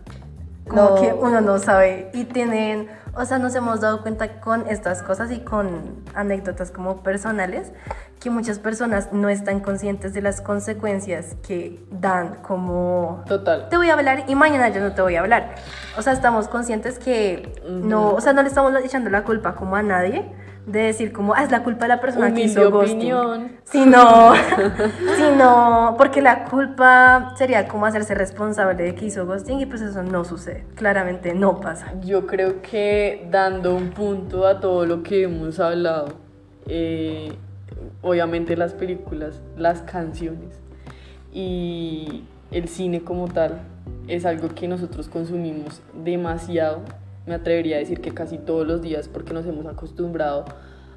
Como 0.67 0.95
que 0.95 1.13
uno 1.13 1.41
no 1.41 1.59
sabe 1.59 2.09
y 2.13 2.23
tienen 2.23 2.87
o 3.15 3.25
sea, 3.25 3.37
nos 3.37 3.53
hemos 3.55 3.81
dado 3.81 4.01
cuenta 4.01 4.39
con 4.39 4.67
estas 4.67 5.03
cosas 5.03 5.31
y 5.31 5.39
con 5.39 6.03
anécdotas 6.15 6.71
como 6.71 7.03
personales 7.03 7.71
que 8.19 8.29
muchas 8.29 8.57
personas 8.57 9.09
no 9.11 9.29
están 9.29 9.59
conscientes 9.59 10.13
de 10.13 10.21
las 10.21 10.41
consecuencias 10.41 11.35
que 11.45 11.83
dan 11.91 12.35
como... 12.35 13.23
Total. 13.27 13.67
Te 13.69 13.77
voy 13.77 13.89
a 13.89 13.93
hablar 13.93 14.23
y 14.27 14.35
mañana 14.35 14.69
yo 14.69 14.81
no 14.81 14.93
te 14.93 15.01
voy 15.01 15.15
a 15.15 15.19
hablar. 15.19 15.55
O 15.97 16.01
sea, 16.01 16.13
estamos 16.13 16.47
conscientes 16.47 16.99
que 16.99 17.61
no, 17.67 18.11
o 18.11 18.21
sea, 18.21 18.33
no 18.33 18.41
le 18.41 18.47
estamos 18.47 18.73
echando 18.83 19.09
la 19.09 19.23
culpa 19.23 19.55
como 19.55 19.75
a 19.75 19.83
nadie, 19.83 20.31
de 20.65 20.79
decir 20.79 21.11
como, 21.11 21.33
ah, 21.33 21.43
es 21.43 21.51
la 21.51 21.63
culpa 21.63 21.85
de 21.85 21.89
la 21.89 21.99
persona 21.99 22.33
que 22.33 22.43
hizo 22.43 22.71
ghosting. 22.71 22.97
Opinión. 22.97 23.51
Sino, 23.63 24.33
sino, 25.17 25.95
porque 25.97 26.21
la 26.21 26.45
culpa 26.45 27.33
sería 27.37 27.67
como 27.67 27.85
hacerse 27.85 28.15
responsable 28.15 28.81
de 28.81 28.95
que 28.95 29.05
hizo 29.05 29.25
ghosting 29.25 29.59
y 29.59 29.65
pues 29.65 29.81
eso 29.81 30.03
no 30.03 30.23
sucede, 30.23 30.63
claramente 30.75 31.33
no 31.33 31.59
pasa. 31.59 31.93
Yo 32.01 32.25
creo 32.25 32.61
que 32.61 33.27
dando 33.29 33.75
un 33.75 33.89
punto 33.89 34.47
a 34.47 34.59
todo 34.59 34.85
lo 34.85 35.03
que 35.03 35.23
hemos 35.23 35.59
hablado, 35.59 36.13
eh, 36.67 37.33
obviamente 38.01 38.55
las 38.55 38.73
películas, 38.73 39.41
las 39.57 39.81
canciones 39.81 40.59
y 41.33 42.23
el 42.51 42.69
cine 42.69 43.01
como 43.01 43.27
tal, 43.27 43.59
es 44.07 44.25
algo 44.25 44.49
que 44.49 44.67
nosotros 44.67 45.09
consumimos 45.09 45.81
demasiado 45.93 46.81
me 47.25 47.35
atrevería 47.35 47.77
a 47.77 47.79
decir 47.79 48.01
que 48.01 48.13
casi 48.13 48.37
todos 48.37 48.67
los 48.67 48.81
días 48.81 49.07
porque 49.07 49.33
nos 49.33 49.45
hemos 49.45 49.65
acostumbrado 49.65 50.45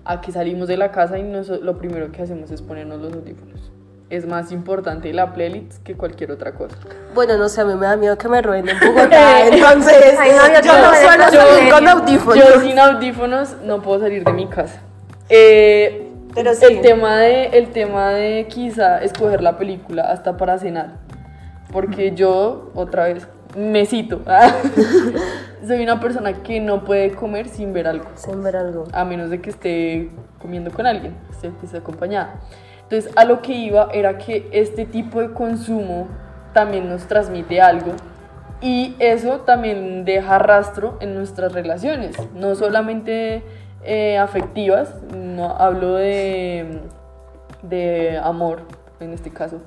a 0.04 0.21
que 0.21 0.33
salimos 0.33 0.68
de 0.68 0.76
la 0.76 0.92
casa 0.92 1.18
y 1.18 1.33
lo 1.62 1.78
primero 1.78 2.11
que 2.12 2.23
hacemos 2.23 2.50
es 2.50 2.62
ponernos 2.62 3.00
los 3.00 3.12
audífonos. 3.12 3.73
Es 4.09 4.25
más 4.25 4.52
importante 4.52 5.12
la 5.12 5.33
playlist 5.33 5.83
que 5.83 5.97
cualquier 5.97 6.30
otra 6.30 6.52
cosa. 6.52 6.76
Bueno, 7.12 7.37
no 7.37 7.49
sé, 7.49 7.62
a 7.62 7.64
mí 7.64 7.75
me 7.75 7.87
da 7.87 7.97
miedo 7.97 8.16
que 8.16 8.28
me 8.28 8.40
roben 8.40 8.68
en 8.68 8.78
Bogotá, 8.95 9.49
entonces 9.49 10.16
yo, 10.64 10.73
no 10.73 11.71
con 11.71 11.88
audífonos. 11.88 12.37
Yo 12.37 12.61
sin 12.61 12.78
audífonos 12.78 13.56
no 13.64 13.83
puedo 13.83 14.00
salir 14.00 14.23
de 14.23 14.33
mi 14.33 14.47
casa. 14.47 14.80
Eh, 15.28 16.09
Pero 16.35 16.54
sí. 16.54 16.66
el, 16.66 16.80
tema 16.83 17.16
de, 17.18 17.47
el 17.47 17.71
tema 17.71 18.11
de 18.11 18.47
quizá 18.49 19.02
escoger 19.02 19.42
la 19.42 19.59
película 19.59 20.04
hasta 20.04 20.37
para 20.37 20.59
cenar. 20.59 20.99
Porque 21.73 22.14
yo, 22.14 22.71
otra 22.76 23.06
vez, 23.06 23.26
me 23.56 23.86
cito. 23.86 24.22
Soy 25.66 25.82
una 25.82 25.98
persona 25.98 26.34
que 26.42 26.60
no 26.60 26.84
puede 26.84 27.12
comer 27.12 27.48
sin 27.48 27.72
ver 27.72 27.88
algo. 27.88 28.06
Sin 28.14 28.42
ver 28.42 28.56
algo. 28.56 28.84
A 28.92 29.04
menos 29.04 29.30
de 29.30 29.40
que 29.40 29.50
esté 29.50 30.10
comiendo 30.38 30.70
con 30.70 30.86
alguien, 30.86 31.14
que 31.40 31.66
esté 31.66 31.78
acompañada. 31.78 32.40
Entonces, 32.82 33.10
a 33.16 33.25
lo 33.25 33.42
que 33.42 33.52
iba 33.52 33.88
era 33.92 34.18
que 34.18 34.48
este 34.52 34.84
tipo 34.84 35.20
de 35.20 35.32
consumo 35.32 36.06
también 36.52 36.88
nos 36.88 37.08
transmite 37.08 37.60
algo 37.60 37.92
y 38.60 38.94
eso 38.98 39.40
también 39.40 40.04
deja 40.04 40.38
rastro 40.38 40.96
en 41.00 41.14
nuestras 41.14 41.52
relaciones, 41.52 42.16
no 42.34 42.54
solamente 42.54 43.42
eh, 43.84 44.16
afectivas, 44.16 44.94
no 45.14 45.56
hablo 45.56 45.94
de, 45.94 46.80
de 47.62 48.18
amor 48.18 48.62
en 49.00 49.12
este 49.12 49.30
caso, 49.30 49.60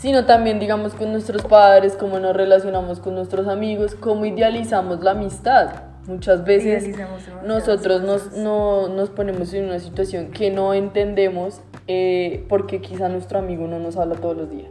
sino 0.00 0.24
también, 0.24 0.58
digamos, 0.58 0.94
con 0.94 1.12
nuestros 1.12 1.42
padres, 1.42 1.94
cómo 1.94 2.18
nos 2.18 2.34
relacionamos 2.34 3.00
con 3.00 3.14
nuestros 3.14 3.46
amigos, 3.46 3.94
cómo 3.94 4.24
idealizamos 4.24 5.04
la 5.04 5.10
amistad. 5.10 5.72
Muchas 6.06 6.42
veces 6.42 6.96
nosotros 7.44 8.00
nos, 8.00 8.32
no, 8.32 8.88
nos 8.88 9.10
ponemos 9.10 9.52
en 9.52 9.66
una 9.66 9.78
situación 9.78 10.30
que 10.30 10.50
no 10.50 10.72
entendemos 10.72 11.60
eh, 11.86 12.46
porque 12.48 12.80
quizá 12.80 13.10
nuestro 13.10 13.38
amigo 13.38 13.66
no 13.66 13.78
nos 13.78 13.98
habla 13.98 14.14
todos 14.14 14.38
los 14.38 14.50
días. 14.50 14.70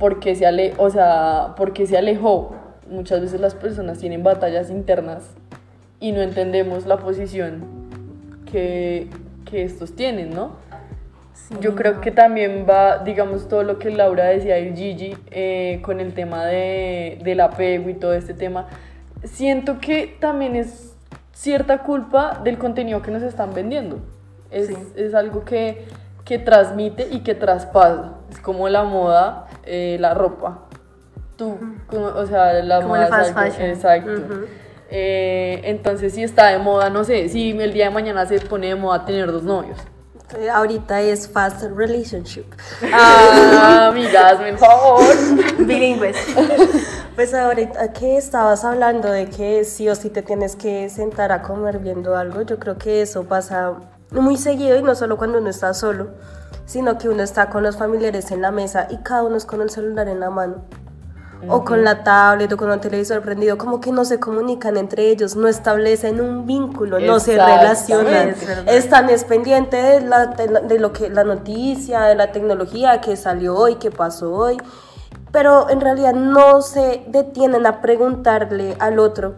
porque, 0.00 0.34
se 0.34 0.46
ale 0.46 0.74
o 0.78 0.90
sea, 0.90 1.54
porque 1.56 1.86
se 1.86 1.96
alejó. 1.96 2.56
Muchas 2.90 3.20
veces 3.20 3.40
las 3.40 3.54
personas 3.54 3.98
tienen 3.98 4.24
batallas 4.24 4.68
internas 4.68 5.30
y 6.00 6.10
no 6.10 6.22
entendemos 6.22 6.86
la 6.86 6.96
posición 6.96 7.62
que, 8.50 9.08
que 9.44 9.62
estos 9.62 9.94
tienen, 9.94 10.30
¿no? 10.30 10.56
Yo 11.60 11.74
creo 11.74 12.00
que 12.00 12.10
también 12.10 12.66
va, 12.68 12.98
digamos, 12.98 13.48
todo 13.48 13.62
lo 13.62 13.78
que 13.78 13.90
Laura 13.90 14.24
decía 14.24 14.58
y 14.58 14.76
Gigi 14.76 15.16
eh, 15.30 15.80
con 15.82 15.98
el 16.00 16.12
tema 16.12 16.44
de, 16.44 17.18
del 17.22 17.40
apego 17.40 17.88
y 17.88 17.94
todo 17.94 18.12
este 18.12 18.34
tema. 18.34 18.66
Siento 19.24 19.78
que 19.80 20.16
también 20.20 20.56
es 20.56 20.94
cierta 21.32 21.78
culpa 21.78 22.40
del 22.44 22.58
contenido 22.58 23.00
que 23.00 23.10
nos 23.10 23.22
están 23.22 23.54
vendiendo. 23.54 23.98
Es, 24.50 24.70
es 24.94 25.14
algo 25.14 25.44
que, 25.44 25.86
que, 26.24 26.38
transmite 26.38 27.08
y 27.10 27.20
que 27.20 27.34
traspasa. 27.34 28.12
Es 28.30 28.40
como 28.40 28.68
la 28.68 28.84
moda, 28.84 29.46
eh, 29.64 29.96
la 30.00 30.12
ropa. 30.12 30.66
Tú, 31.36 31.56
o 31.92 32.26
sea, 32.26 32.52
la 32.62 32.82
moda 32.82 33.06
es 33.06 33.34
algo, 33.34 33.64
Exacto. 33.64 34.10
Eh, 34.90 35.60
entonces, 35.64 36.14
si 36.14 36.22
está 36.22 36.48
de 36.48 36.58
moda, 36.58 36.90
no 36.90 37.04
sé, 37.04 37.28
si 37.28 37.50
el 37.50 37.72
día 37.72 37.86
de 37.86 37.90
mañana 37.90 38.26
se 38.26 38.38
pone 38.40 38.68
de 38.68 38.74
moda 38.74 39.04
tener 39.04 39.32
dos 39.32 39.44
novios 39.44 39.78
ahorita 40.52 41.00
es 41.00 41.28
fast 41.28 41.62
relationship. 41.74 42.44
Ah, 42.92 43.88
amigas, 43.90 44.34
por 44.34 44.58
favor. 44.58 45.00
Bilingües. 45.58 46.16
Pues 47.18 47.34
ahorita 47.34 47.92
que 47.92 48.16
estabas 48.16 48.64
hablando 48.64 49.10
de 49.10 49.28
que 49.28 49.64
sí 49.64 49.88
o 49.88 49.96
sí 49.96 50.08
te 50.08 50.22
tienes 50.22 50.54
que 50.54 50.88
sentar 50.88 51.32
a 51.32 51.42
comer 51.42 51.80
viendo 51.80 52.16
algo, 52.16 52.42
yo 52.42 52.60
creo 52.60 52.78
que 52.78 53.02
eso 53.02 53.24
pasa 53.24 53.72
muy 54.12 54.36
seguido 54.36 54.76
y 54.76 54.82
no 54.84 54.94
solo 54.94 55.16
cuando 55.16 55.38
uno 55.38 55.50
está 55.50 55.74
solo, 55.74 56.10
sino 56.64 56.96
que 56.96 57.08
uno 57.08 57.24
está 57.24 57.50
con 57.50 57.64
los 57.64 57.76
familiares 57.76 58.30
en 58.30 58.40
la 58.40 58.52
mesa 58.52 58.86
y 58.88 58.98
cada 58.98 59.24
uno 59.24 59.36
es 59.36 59.46
con 59.46 59.62
el 59.62 59.70
celular 59.70 60.06
en 60.06 60.20
la 60.20 60.30
mano 60.30 60.62
o 61.46 61.64
con 61.64 61.84
la 61.84 62.02
tablet 62.02 62.52
o 62.52 62.56
con 62.56 62.70
un 62.70 62.80
televisor 62.80 63.22
prendido, 63.22 63.56
como 63.58 63.80
que 63.80 63.92
no 63.92 64.04
se 64.04 64.18
comunican 64.18 64.76
entre 64.76 65.08
ellos, 65.08 65.36
no 65.36 65.46
establecen 65.46 66.20
un 66.20 66.46
vínculo, 66.46 66.98
no 66.98 67.20
se 67.20 67.32
relacionan, 67.32 68.34
están 68.66 69.08
es 69.08 69.24
pendientes 69.24 70.02
de, 70.02 70.60
de, 70.66 70.78
lo 70.78 70.92
que 70.92 71.10
la 71.10 71.24
noticia, 71.24 72.02
de 72.02 72.16
la 72.16 72.32
tecnología 72.32 73.00
que 73.00 73.16
salió 73.16 73.56
hoy, 73.56 73.76
que 73.76 73.90
pasó 73.90 74.32
hoy, 74.34 74.56
pero 75.30 75.70
en 75.70 75.80
realidad 75.80 76.14
no 76.14 76.60
se 76.62 77.04
detienen 77.06 77.66
a 77.66 77.80
preguntarle 77.80 78.76
al 78.80 78.98
otro 78.98 79.34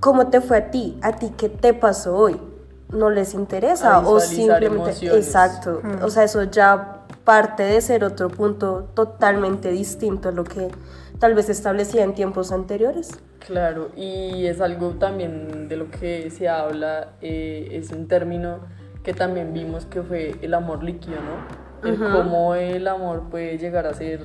cómo 0.00 0.28
te 0.28 0.40
fue 0.40 0.58
a 0.58 0.70
ti, 0.70 0.98
a 1.02 1.12
ti 1.12 1.32
qué 1.36 1.48
te 1.48 1.74
pasó 1.74 2.16
hoy. 2.16 2.40
No 2.88 3.10
les 3.10 3.34
interesa 3.34 3.98
o 3.98 4.20
simplemente 4.20 4.92
exacto, 5.16 5.82
o 6.02 6.08
sea, 6.08 6.22
eso 6.22 6.44
ya 6.44 7.02
parte 7.24 7.64
de 7.64 7.80
ser 7.80 8.04
otro 8.04 8.28
punto 8.28 8.86
totalmente 8.94 9.70
distinto 9.70 10.28
a 10.28 10.32
lo 10.32 10.44
que 10.44 10.70
tal 11.18 11.34
vez 11.34 11.48
establecía 11.48 12.04
en 12.04 12.14
tiempos 12.14 12.52
anteriores. 12.52 13.18
Claro, 13.46 13.90
y 13.96 14.46
es 14.46 14.60
algo 14.60 14.94
también 14.94 15.68
de 15.68 15.76
lo 15.76 15.90
que 15.90 16.30
se 16.30 16.48
habla, 16.48 17.12
eh, 17.20 17.68
es 17.72 17.90
un 17.90 18.08
término 18.08 18.60
que 19.02 19.14
también 19.14 19.52
vimos 19.52 19.86
que 19.86 20.02
fue 20.02 20.34
el 20.42 20.54
amor 20.54 20.82
líquido, 20.82 21.16
¿no? 21.16 21.88
El 21.88 21.98
cómo 21.98 22.54
el 22.54 22.88
amor 22.88 23.28
puede 23.30 23.58
llegar 23.58 23.86
a 23.86 23.94
ser 23.94 24.24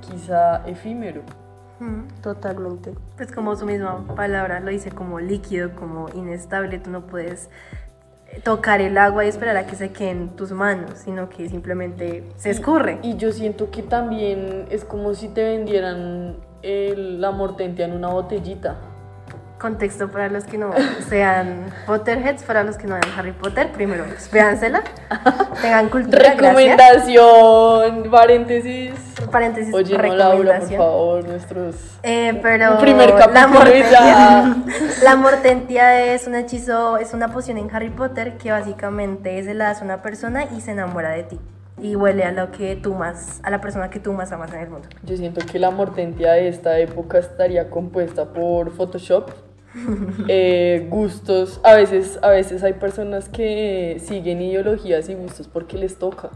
quizá 0.00 0.66
efímero. 0.66 1.22
Totalmente. 2.22 2.94
Pues 3.16 3.32
como 3.32 3.56
su 3.56 3.66
misma 3.66 4.04
palabra 4.14 4.60
lo 4.60 4.70
dice 4.70 4.90
como 4.90 5.20
líquido, 5.20 5.74
como 5.74 6.08
inestable, 6.14 6.78
tú 6.78 6.90
no 6.90 7.06
puedes 7.06 7.50
tocar 8.42 8.80
el 8.80 8.98
agua 8.98 9.24
y 9.24 9.28
esperar 9.28 9.56
a 9.56 9.66
que 9.66 9.76
se 9.76 9.90
quede 9.90 10.10
en 10.10 10.28
tus 10.30 10.52
manos, 10.52 10.92
sino 11.04 11.28
que 11.28 11.48
simplemente 11.48 12.24
se 12.36 12.50
escurre. 12.50 12.98
Y, 13.02 13.16
yo 13.16 13.32
siento 13.32 13.70
que 13.70 13.82
también 13.82 14.66
es 14.70 14.84
como 14.84 15.14
si 15.14 15.28
te 15.28 15.44
vendieran 15.44 16.36
el, 16.62 17.20
la 17.20 17.30
mortentia 17.30 17.84
en 17.84 17.92
una 17.92 18.08
botellita 18.08 18.76
contexto 19.64 20.08
para 20.08 20.28
los 20.28 20.44
que 20.44 20.58
no 20.58 20.72
sean 21.08 21.72
Potterheads, 21.86 22.42
para 22.42 22.64
los 22.64 22.76
que 22.76 22.86
no 22.86 22.96
vean 22.96 23.18
Harry 23.18 23.32
Potter, 23.32 23.72
primero 23.72 24.04
pues, 24.04 24.30
véansela, 24.30 24.82
tengan 25.62 25.88
cultura. 25.88 26.34
Recomendación, 26.34 28.10
paréntesis. 28.10 28.92
Paréntesis, 29.30 29.72
Oye, 29.72 29.96
no, 29.96 30.14
Laura, 30.14 30.60
por 30.60 30.68
favor, 30.68 31.24
nuestros. 31.26 31.76
Eh, 32.02 32.38
pero. 32.42 32.76
primer 32.78 33.14
la 33.14 33.46
mortentia, 33.46 34.56
la 35.02 35.16
mortentia 35.16 36.12
es 36.12 36.26
un 36.26 36.34
hechizo, 36.34 36.98
es 36.98 37.14
una 37.14 37.28
poción 37.28 37.56
en 37.56 37.74
Harry 37.74 37.88
Potter 37.88 38.36
que 38.36 38.50
básicamente 38.50 39.42
se 39.44 39.54
la 39.54 39.68
das 39.68 39.80
a 39.80 39.84
una 39.86 40.02
persona 40.02 40.44
y 40.44 40.60
se 40.60 40.72
enamora 40.72 41.08
de 41.08 41.22
ti 41.22 41.40
y 41.80 41.96
huele 41.96 42.24
a 42.24 42.32
lo 42.32 42.50
que 42.50 42.76
tú 42.76 42.94
más, 42.94 43.40
a 43.42 43.50
la 43.50 43.60
persona 43.60 43.90
que 43.90 43.98
tú 43.98 44.12
más 44.12 44.30
amas 44.32 44.52
en 44.52 44.60
el 44.60 44.70
mundo. 44.70 44.88
Yo 45.02 45.16
siento 45.16 45.44
que 45.44 45.58
la 45.58 45.70
mortentia 45.70 46.32
de 46.32 46.48
esta 46.48 46.78
época 46.78 47.18
estaría 47.18 47.68
compuesta 47.70 48.26
por 48.26 48.70
Photoshop, 48.70 49.30
eh, 50.28 50.86
gustos. 50.90 51.60
A 51.64 51.74
veces, 51.74 52.18
a 52.22 52.28
veces 52.30 52.62
hay 52.62 52.74
personas 52.74 53.28
que 53.28 54.00
siguen 54.04 54.40
ideologías 54.42 55.08
y 55.08 55.14
gustos 55.14 55.48
porque 55.48 55.76
les 55.78 55.98
toca. 55.98 56.30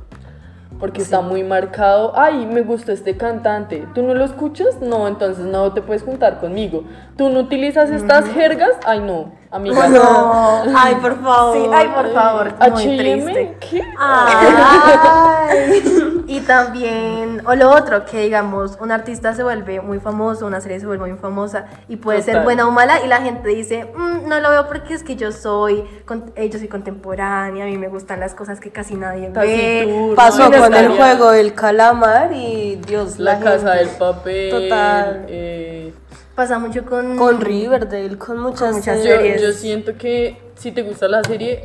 porque 0.79 1.03
está 1.03 1.21
muy 1.23 1.43
marcado, 1.43 2.13
ay, 2.15 2.47
me 2.47 2.63
gusta 2.63 2.93
este 2.93 3.17
cantante, 3.17 3.85
¿tú 3.95 4.03
no 4.03 4.15
lo 4.15 4.25
escuchas? 4.25 4.81
No, 4.81 5.09
entonces 5.09 5.45
no 5.45 5.73
te 5.73 5.83
puedes 5.83 6.05
juntar 6.05 6.39
conmigo. 6.39 6.85
¿Tú 7.17 7.31
no 7.31 7.41
utilizas 7.41 7.91
estas 7.91 8.29
jergas? 8.29 8.77
Ay, 8.87 9.01
no, 9.01 9.33
amiga. 9.51 9.89
No, 9.89 10.63
ay, 10.77 10.95
por 10.97 11.21
favor. 11.21 11.57
Sí, 11.57 11.69
ay, 11.75 11.89
por 11.89 12.13
favor, 12.13 12.55
muy 12.71 12.97
triste. 12.97 13.57
¿qué? 13.59 13.83
Ay. 13.99 15.83
Y 16.29 16.41
también, 16.41 17.41
o 17.47 17.55
lo 17.55 17.71
otro, 17.71 18.05
que 18.05 18.21
digamos, 18.21 18.77
un 18.83 18.93
artista 18.93 19.33
se 19.35 19.43
vuelve 19.43 19.81
muy 19.81 19.99
famoso, 19.99 20.45
una 20.47 20.61
serie 20.61 20.79
se 20.79 20.85
vuelve 20.87 21.09
muy 21.09 21.19
famosa 21.19 21.65
y 21.89 21.97
puede 21.97 22.21
ser 22.21 22.43
buena 22.45 22.69
o 22.69 22.71
mala 22.71 23.01
y 23.03 23.09
la 23.09 23.23
gente 23.23 23.49
dice, 23.49 23.87
"Mm, 23.97 24.29
no 24.29 24.39
lo 24.39 24.51
veo 24.51 24.69
porque 24.69 24.93
es 24.93 25.03
que 25.03 25.17
yo 25.17 25.33
soy, 25.33 25.85
con- 26.05 26.31
eh, 26.37 26.51
yo 26.51 26.59
soy 26.59 26.69
contemporánea, 26.69 27.65
a 27.65 27.67
mí 27.67 27.79
me 27.79 27.89
gustan 27.89 28.21
las 28.21 28.35
cosas 28.35 28.61
que 28.61 28.71
casi 28.71 28.95
nadie 28.95 29.31
ve. 29.31 30.13
Pasó 30.15 30.51
no, 30.51 30.59
con 30.59 30.75
el 30.75 30.89
juego 30.91 31.31
del 31.31 31.55
calamar 31.55 32.31
y 32.35 32.77
Dios, 32.87 33.19
La, 33.19 33.33
la, 33.33 33.41
casa 33.41 33.73
gente. 33.73 33.79
del 33.87 33.89
papel. 33.97 34.51
Total. 34.51 35.25
eh, 35.29 35.93
Pasa 36.35 36.59
mucho 36.59 36.85
con... 36.85 37.17
Con 37.17 37.41
Riverdale, 37.41 38.17
con 38.19 38.39
muchas, 38.39 38.75
muchas 38.75 38.99
yo, 38.99 39.03
series. 39.17 39.41
yo 39.43 39.53
siento 39.53 39.97
que 39.97 40.37
si 40.57 40.73
te 40.73 40.83
gusta 40.83 41.09
la 41.09 41.25
serie, 41.25 41.65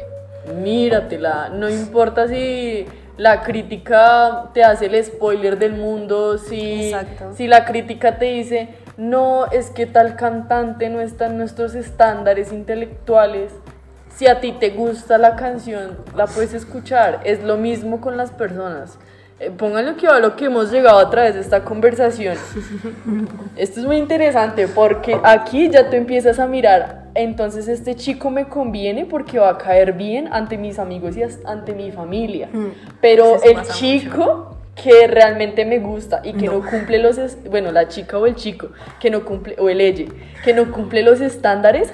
míratela. 0.63 1.49
No 1.49 1.69
importa 1.69 2.27
si 2.27 2.85
la 3.17 3.43
crítica 3.43 4.49
te 4.53 4.63
hace 4.63 4.87
el 4.87 5.03
spoiler 5.03 5.57
del 5.59 5.73
mundo, 5.73 6.37
si, 6.37 6.89
Exacto. 6.89 7.33
si 7.35 7.47
la 7.47 7.65
crítica 7.65 8.17
te 8.17 8.25
dice, 8.25 8.69
no, 8.97 9.45
es 9.47 9.69
que 9.69 9.85
tal 9.85 10.15
cantante 10.15 10.89
no 10.89 10.99
está 10.99 11.27
en 11.27 11.37
nuestros 11.37 11.75
estándares 11.75 12.51
intelectuales. 12.51 13.51
Si 14.15 14.27
a 14.27 14.39
ti 14.39 14.51
te 14.51 14.69
gusta 14.69 15.17
la 15.17 15.35
canción, 15.35 15.97
la 16.15 16.27
puedes 16.27 16.53
escuchar. 16.53 17.21
Es 17.23 17.43
lo 17.43 17.57
mismo 17.57 17.99
con 18.01 18.17
las 18.17 18.31
personas. 18.31 18.99
Eh, 19.43 19.51
pónganle 19.57 19.95
que 19.95 20.07
a 20.07 20.19
lo 20.19 20.35
que 20.35 20.45
hemos 20.45 20.71
llegado 20.71 20.99
a 20.99 21.09
través 21.09 21.35
de 21.35 21.41
esta 21.41 21.63
conversación. 21.63 22.37
Esto 23.57 23.79
es 23.81 23.85
muy 23.85 23.97
interesante 23.97 24.67
porque 24.67 25.19
aquí 25.23 25.69
ya 25.69 25.89
tú 25.89 25.97
empiezas 25.97 26.39
a 26.39 26.47
mirar, 26.47 27.05
entonces 27.13 27.67
este 27.67 27.95
chico 27.95 28.29
me 28.29 28.45
conviene 28.45 29.05
porque 29.05 29.39
va 29.39 29.49
a 29.49 29.57
caer 29.57 29.93
bien 29.93 30.29
ante 30.31 30.57
mis 30.57 30.79
amigos 30.79 31.17
y 31.17 31.23
ante 31.45 31.73
mi 31.73 31.91
familia. 31.91 32.49
Mm. 32.51 32.67
Pero 33.01 33.41
el 33.43 33.61
chico 33.63 34.57
que 34.75 35.07
realmente 35.07 35.65
me 35.65 35.79
gusta 35.79 36.21
y 36.23 36.33
que 36.33 36.47
no, 36.47 36.61
cumple 36.65 36.99
los, 36.99 37.17
bueno, 37.49 37.71
la 37.71 37.87
chica 37.89 38.17
o 38.17 38.25
el 38.25 38.35
chico 38.35 38.69
que 38.99 39.09
no 39.09 39.25
cumple, 39.25 39.55
o 39.59 39.69
el 39.69 40.09
que 40.43 40.53
no 40.53 40.71
cumple 40.71 41.03
los 41.03 41.19
estándares, 41.19 41.91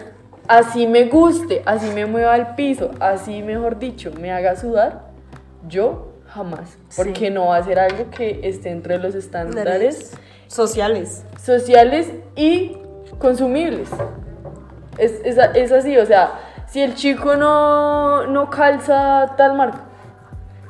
así 0.47 0.85
me 0.85 1.05
guste, 1.05 1.63
así 1.65 1.89
me 1.93 2.05
mueva 2.05 2.35
al 2.35 2.55
piso, 2.55 2.91
así 2.99 3.41
mejor 3.41 3.79
dicho, 3.79 4.11
me 4.19 4.31
haga 4.31 4.55
sudar, 4.55 5.09
yo 5.67 6.08
jamás, 6.33 6.77
porque 6.95 7.27
Sí. 7.27 7.29
no 7.29 7.47
va 7.47 7.57
a 7.57 7.63
ser 7.63 7.79
algo 7.79 8.09
que 8.11 8.39
esté 8.43 8.69
entre 8.69 8.97
los 8.97 9.15
estándares 9.15 10.13
sociales. 10.47 11.23
sociales 11.41 12.11
y 12.35 12.77
consumibles. 13.17 13.89
Es, 14.97 15.13
es, 15.23 15.37
es 15.55 15.71
así, 15.71 15.97
o 15.97 16.05
sea, 16.05 16.31
si 16.67 16.81
el 16.81 16.93
chico 16.95 17.35
no, 17.35 18.27
no 18.27 18.49
calza 18.49 19.33
tal 19.37 19.55
marca, 19.55 19.81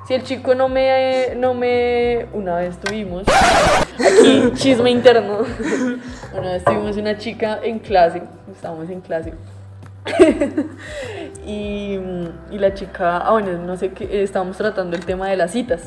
si 0.08 0.14
el 0.14 0.24
chico 0.24 0.56
no 0.56 0.70
me, 0.70 1.34
no 1.36 1.54
me, 1.54 2.26
una 2.34 2.56
vez 2.58 2.78
tuvimos, 2.78 3.24
aquí 4.00 4.52
chisme 4.56 4.92
interno, 4.92 5.40
una 6.34 6.52
vez 6.54 6.64
tuvimos 6.64 6.96
una 6.98 7.18
chica 7.18 7.60
en 7.64 7.80
clase, 7.80 8.22
estábamos 8.52 8.90
en 8.90 9.02
clase, 9.02 9.34
y, 11.46 12.00
y 12.52 12.58
la 12.58 12.74
chica, 12.74 13.18
ah 13.18 13.32
bueno, 13.32 13.58
no 13.58 13.78
sé 13.78 13.92
qué, 13.92 14.24
estábamos 14.24 14.58
tratando 14.58 14.96
el 14.96 15.06
tema 15.06 15.28
de 15.30 15.38
las 15.38 15.52
citas. 15.52 15.82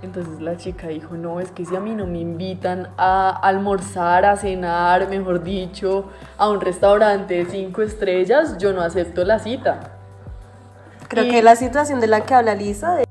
Entonces 0.00 0.40
la 0.40 0.56
chica 0.56 0.86
dijo, 0.88 1.16
no, 1.16 1.40
es 1.40 1.50
que 1.50 1.64
si 1.64 1.74
a 1.74 1.80
mí 1.80 1.90
no 1.92 2.06
me 2.06 2.18
invitan 2.20 2.88
a 2.96 3.30
almorzar, 3.30 4.24
a 4.24 4.36
cenar, 4.36 5.08
mejor 5.08 5.42
dicho, 5.42 6.04
a 6.36 6.48
un 6.48 6.60
restaurante 6.60 7.34
de 7.34 7.46
cinco 7.46 7.82
estrellas, 7.82 8.58
yo 8.58 8.72
no 8.72 8.80
acepto 8.82 9.24
la 9.24 9.40
cita. 9.40 9.80
Creo 11.08 11.24
Y- 11.24 11.30
que 11.30 11.42
la 11.42 11.56
situación 11.56 11.98
de 12.00 12.06
la 12.06 12.20
que 12.20 12.34
habla 12.34 12.54
Lisa, 12.54 12.94
de 12.94 13.04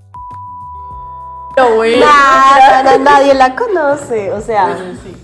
bueno, 1.75 2.05
nadie 3.03 3.33
la 3.33 3.55
conoce, 3.55 4.31
o 4.31 4.39
sea. 4.39 4.67
bueno, 4.67 4.93
sí. 5.03 5.17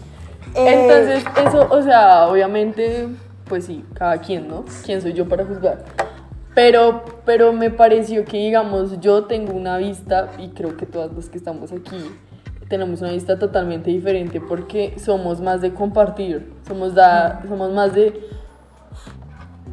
eh, 0.56 0.88
Entonces, 0.90 1.24
eso, 1.48 1.68
o 1.70 1.82
sea, 1.84 2.28
obviamente, 2.28 3.08
pues 3.46 3.66
sí, 3.66 3.84
cada 3.94 4.20
quien, 4.20 4.48
¿no? 4.48 4.66
¿Quién 4.86 5.02
soy 5.02 5.14
yo 5.14 5.28
para 5.28 5.46
juzgar? 5.46 5.84
Pero, 6.56 7.04
pero 7.26 7.52
me 7.52 7.70
pareció 7.72 8.26
que, 8.26 8.38
digamos, 8.38 9.00
yo 9.00 9.26
tengo 9.26 9.54
una 9.54 9.78
vista, 9.78 10.30
y 10.38 10.50
creo 10.50 10.78
que 10.78 10.86
todas 10.86 11.12
las 11.14 11.30
que 11.30 11.38
estamos 11.38 11.72
aquí 11.72 11.98
tenemos 12.70 13.02
una 13.02 13.12
vista 13.12 13.38
totalmente 13.38 13.92
diferente 13.92 14.42
porque 14.42 14.96
somos 14.98 15.42
más 15.42 15.62
de 15.62 15.74
compartir, 15.74 16.52
somos, 16.68 16.96
da, 16.96 17.44
somos 17.48 17.72
más 17.72 17.94
de, 17.94 18.28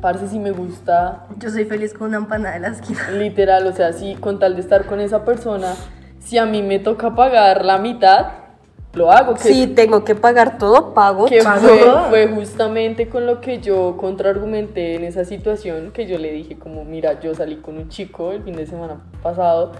parce, 0.00 0.28
si 0.28 0.38
me 0.38 0.50
gusta, 0.50 1.26
Yo 1.38 1.50
soy 1.50 1.64
feliz 1.64 1.94
con 1.94 2.08
una 2.08 2.18
empanada 2.18 2.54
de 2.54 2.60
la 2.60 2.68
esquina. 2.68 3.10
literal, 3.12 3.66
o 3.66 3.72
sea, 3.72 3.92
si 3.92 4.14
con 4.16 4.38
tal 4.38 4.54
de 4.54 4.60
estar 4.60 4.86
con 4.86 5.00
esa 5.00 5.24
persona, 5.24 5.74
si 6.18 6.38
a 6.38 6.46
mí 6.46 6.62
me 6.62 6.78
toca 6.78 7.14
pagar 7.14 7.64
la 7.64 7.78
mitad, 7.78 8.26
lo 8.92 9.10
hago. 9.12 9.34
Que 9.34 9.40
si 9.40 9.66
tengo 9.68 10.04
que 10.04 10.14
pagar 10.14 10.58
todo, 10.58 10.94
pago 10.94 11.26
que 11.26 11.42
fue, 11.42 11.78
fue 12.08 12.28
justamente 12.28 13.08
con 13.08 13.26
lo 13.26 13.40
que 13.40 13.60
yo 13.60 13.96
contraargumenté 13.96 14.96
en 14.96 15.04
esa 15.04 15.24
situación, 15.24 15.92
que 15.92 16.06
yo 16.06 16.18
le 16.18 16.32
dije 16.32 16.58
como, 16.58 16.84
mira, 16.84 17.20
yo 17.20 17.34
salí 17.34 17.56
con 17.56 17.78
un 17.78 17.88
chico 17.88 18.32
el 18.32 18.42
fin 18.42 18.56
de 18.56 18.66
semana 18.66 19.00
pasado 19.22 19.72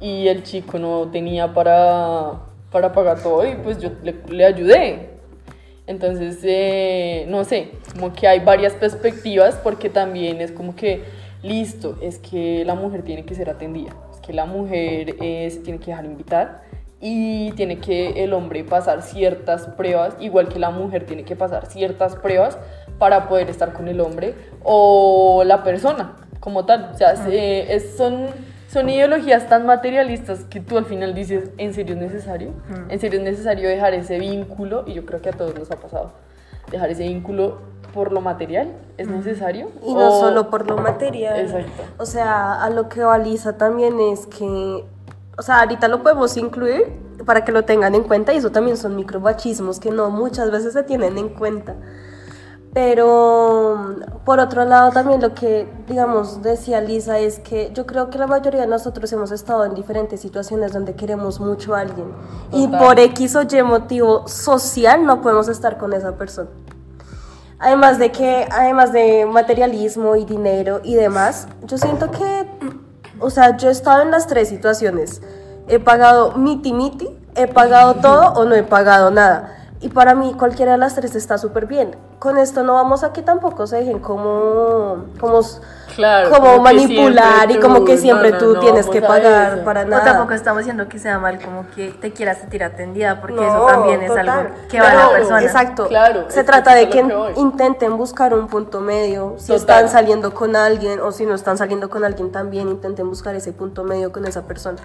y 0.00 0.28
el 0.28 0.42
chico 0.42 0.78
no 0.78 1.08
tenía 1.10 1.52
para, 1.52 2.40
para 2.70 2.92
pagar 2.92 3.22
todo 3.22 3.46
y 3.46 3.54
pues 3.56 3.78
yo 3.78 3.90
le, 4.02 4.14
le 4.28 4.44
ayudé. 4.44 5.10
Entonces, 5.86 6.38
eh, 6.42 7.26
no 7.28 7.44
sé, 7.44 7.72
como 7.92 8.14
que 8.14 8.26
hay 8.26 8.40
varias 8.40 8.72
perspectivas 8.72 9.56
porque 9.56 9.90
también 9.90 10.40
es 10.40 10.50
como 10.50 10.74
que, 10.74 11.04
listo, 11.42 11.98
es 12.00 12.18
que 12.18 12.64
la 12.64 12.74
mujer 12.74 13.02
tiene 13.02 13.26
que 13.26 13.34
ser 13.34 13.50
atendida, 13.50 13.94
es 14.10 14.18
que 14.20 14.32
la 14.32 14.46
mujer 14.46 15.16
eh, 15.20 15.50
se 15.50 15.60
tiene 15.60 15.78
que 15.78 15.90
dejar 15.90 16.06
invitar 16.06 16.62
y 17.00 17.52
tiene 17.52 17.78
que 17.78 18.24
el 18.24 18.32
hombre 18.32 18.64
pasar 18.64 19.02
ciertas 19.02 19.66
pruebas, 19.66 20.16
igual 20.20 20.48
que 20.48 20.58
la 20.58 20.70
mujer 20.70 21.04
tiene 21.06 21.24
que 21.24 21.36
pasar 21.36 21.66
ciertas 21.66 22.16
pruebas 22.16 22.56
para 22.98 23.28
poder 23.28 23.50
estar 23.50 23.72
con 23.72 23.88
el 23.88 24.00
hombre 24.00 24.34
o 24.62 25.42
la 25.44 25.62
persona 25.62 26.16
como 26.40 26.64
tal. 26.64 26.90
O 26.92 26.96
sea, 26.96 27.16
se- 27.16 27.74
es- 27.74 27.96
son, 27.96 28.26
son 28.68 28.88
ideologías 28.88 29.48
tan 29.48 29.66
materialistas 29.66 30.44
que 30.44 30.60
tú 30.60 30.78
al 30.78 30.84
final 30.86 31.14
dices, 31.14 31.50
¿en 31.58 31.74
serio 31.74 31.94
es 31.94 32.00
necesario? 32.00 32.50
¿En 32.88 32.98
serio 33.00 33.18
es 33.20 33.24
necesario 33.24 33.68
dejar 33.68 33.94
ese 33.94 34.18
vínculo? 34.18 34.84
Y 34.86 34.94
yo 34.94 35.04
creo 35.06 35.20
que 35.22 35.28
a 35.30 35.32
todos 35.32 35.54
nos 35.58 35.70
ha 35.70 35.76
pasado. 35.76 36.12
Dejar 36.70 36.90
ese 36.90 37.02
vínculo 37.04 37.58
por 37.92 38.12
lo 38.12 38.20
material, 38.20 38.72
¿es 38.98 39.06
necesario? 39.06 39.68
Y 39.86 39.94
no 39.94 40.08
O- 40.08 40.20
solo 40.20 40.50
por 40.50 40.68
lo 40.68 40.76
material. 40.78 41.38
Exacto. 41.38 41.82
O 41.98 42.06
sea, 42.06 42.62
a 42.64 42.70
lo 42.70 42.88
que 42.88 43.02
baliza 43.04 43.56
también 43.56 44.00
es 44.00 44.26
que, 44.26 44.84
o 45.36 45.42
sea, 45.42 45.60
ahorita 45.60 45.88
lo 45.88 46.02
podemos 46.02 46.36
incluir 46.36 46.84
para 47.24 47.44
que 47.44 47.52
lo 47.52 47.64
tengan 47.64 47.94
en 47.94 48.04
cuenta 48.04 48.32
y 48.32 48.38
eso 48.38 48.50
también 48.50 48.76
son 48.76 48.96
micromachismos 48.96 49.80
que 49.80 49.90
no 49.90 50.10
muchas 50.10 50.50
veces 50.50 50.72
se 50.72 50.82
tienen 50.82 51.18
en 51.18 51.28
cuenta. 51.30 51.74
Pero 52.72 53.94
por 54.24 54.40
otro 54.40 54.64
lado 54.64 54.90
también 54.90 55.20
lo 55.20 55.32
que, 55.32 55.68
digamos, 55.86 56.42
decía 56.42 56.80
Lisa 56.80 57.20
es 57.20 57.38
que 57.38 57.70
yo 57.72 57.86
creo 57.86 58.10
que 58.10 58.18
la 58.18 58.26
mayoría 58.26 58.62
de 58.62 58.66
nosotros 58.66 59.12
hemos 59.12 59.30
estado 59.30 59.64
en 59.64 59.74
diferentes 59.74 60.20
situaciones 60.20 60.72
donde 60.72 60.94
queremos 60.94 61.38
mucho 61.38 61.76
a 61.76 61.80
alguien 61.80 62.08
y 62.50 62.66
Total. 62.66 62.80
por 62.80 62.98
X 62.98 63.36
o 63.36 63.42
Y 63.42 63.62
motivo 63.62 64.26
social 64.26 65.06
no 65.06 65.20
podemos 65.20 65.48
estar 65.48 65.78
con 65.78 65.92
esa 65.92 66.16
persona. 66.16 66.50
Además 67.60 67.98
de 67.98 68.10
que, 68.10 68.46
además 68.50 68.92
de 68.92 69.24
materialismo 69.24 70.16
y 70.16 70.24
dinero 70.24 70.80
y 70.82 70.96
demás, 70.96 71.46
yo 71.62 71.78
siento 71.78 72.10
que, 72.10 72.46
o 73.20 73.30
sea, 73.30 73.56
yo 73.56 73.68
he 73.68 73.72
estado 73.72 74.02
en 74.02 74.10
las 74.10 74.26
tres 74.26 74.48
situaciones. 74.48 75.22
He 75.68 75.78
pagado 75.78 76.32
miti 76.32 76.72
miti, 76.72 77.08
he 77.34 77.46
pagado 77.46 77.94
todo 77.94 78.32
o 78.34 78.44
no 78.44 78.54
he 78.54 78.62
pagado 78.62 79.10
nada. 79.10 79.63
Y 79.84 79.90
para 79.90 80.14
mí 80.14 80.32
cualquiera 80.32 80.72
de 80.72 80.78
las 80.78 80.94
tres 80.94 81.14
está 81.14 81.36
súper 81.36 81.66
bien. 81.66 81.94
Con 82.18 82.38
esto 82.38 82.62
no 82.62 82.72
vamos 82.72 83.04
a 83.04 83.12
que 83.12 83.20
tampoco 83.20 83.66
se 83.66 83.76
dejen 83.76 83.98
como, 83.98 85.04
como, 85.20 85.42
Claro, 85.94 86.30
como 86.30 86.40
como 86.54 86.54
que 86.56 86.60
manipular 86.74 87.50
y 87.50 87.60
como 87.60 87.84
que 87.84 87.98
siempre 87.98 88.30
no, 88.30 88.36
no, 88.36 88.42
tú 88.42 88.54
no, 88.54 88.60
tienes 88.60 88.86
que 88.88 89.00
vamos 89.02 89.18
a 89.18 89.22
pagar 89.22 89.54
eso. 89.56 89.64
para 89.66 89.82
O 89.82 89.84
nada. 89.84 90.04
tampoco 90.04 90.32
estamos 90.32 90.60
diciendo 90.60 90.88
que 90.88 90.98
sea 90.98 91.18
mal 91.18 91.38
como 91.38 91.66
que 91.76 91.90
te 91.90 92.14
quieras 92.14 92.38
sentir 92.38 92.64
atendida, 92.64 93.20
porque 93.20 93.46
eso 93.46 93.66
también 93.66 94.00
es 94.00 94.08
total. 94.08 94.28
algo 94.30 94.54
que 94.70 94.80
va 94.80 94.90
a 94.90 94.94
la 94.94 95.10
persona. 95.10 95.42
Exacto. 95.42 95.86
Claro, 95.88 96.24
Se 96.28 96.40
que 96.40 96.44
trata 96.44 96.74
de 96.74 96.88
que 96.88 97.02
que 97.06 97.32
intenten 97.36 97.98
buscar 97.98 98.32
un 98.32 98.48
punto 98.48 98.80
medio. 98.80 99.34
Si 99.36 99.48
Total. 99.48 99.56
están 99.60 99.88
saliendo 99.90 100.32
con 100.32 100.56
alguien 100.56 100.98
o 101.00 101.12
si 101.12 101.26
no 101.26 101.34
están 101.34 101.58
saliendo 101.58 101.90
con 101.90 102.04
alguien 102.04 102.32
también, 102.32 102.70
intenten 102.70 103.06
buscar 103.06 103.34
ese 103.34 103.52
punto 103.52 103.84
medio 103.84 104.12
con 104.12 104.24
esa 104.24 104.46
persona. 104.46 104.78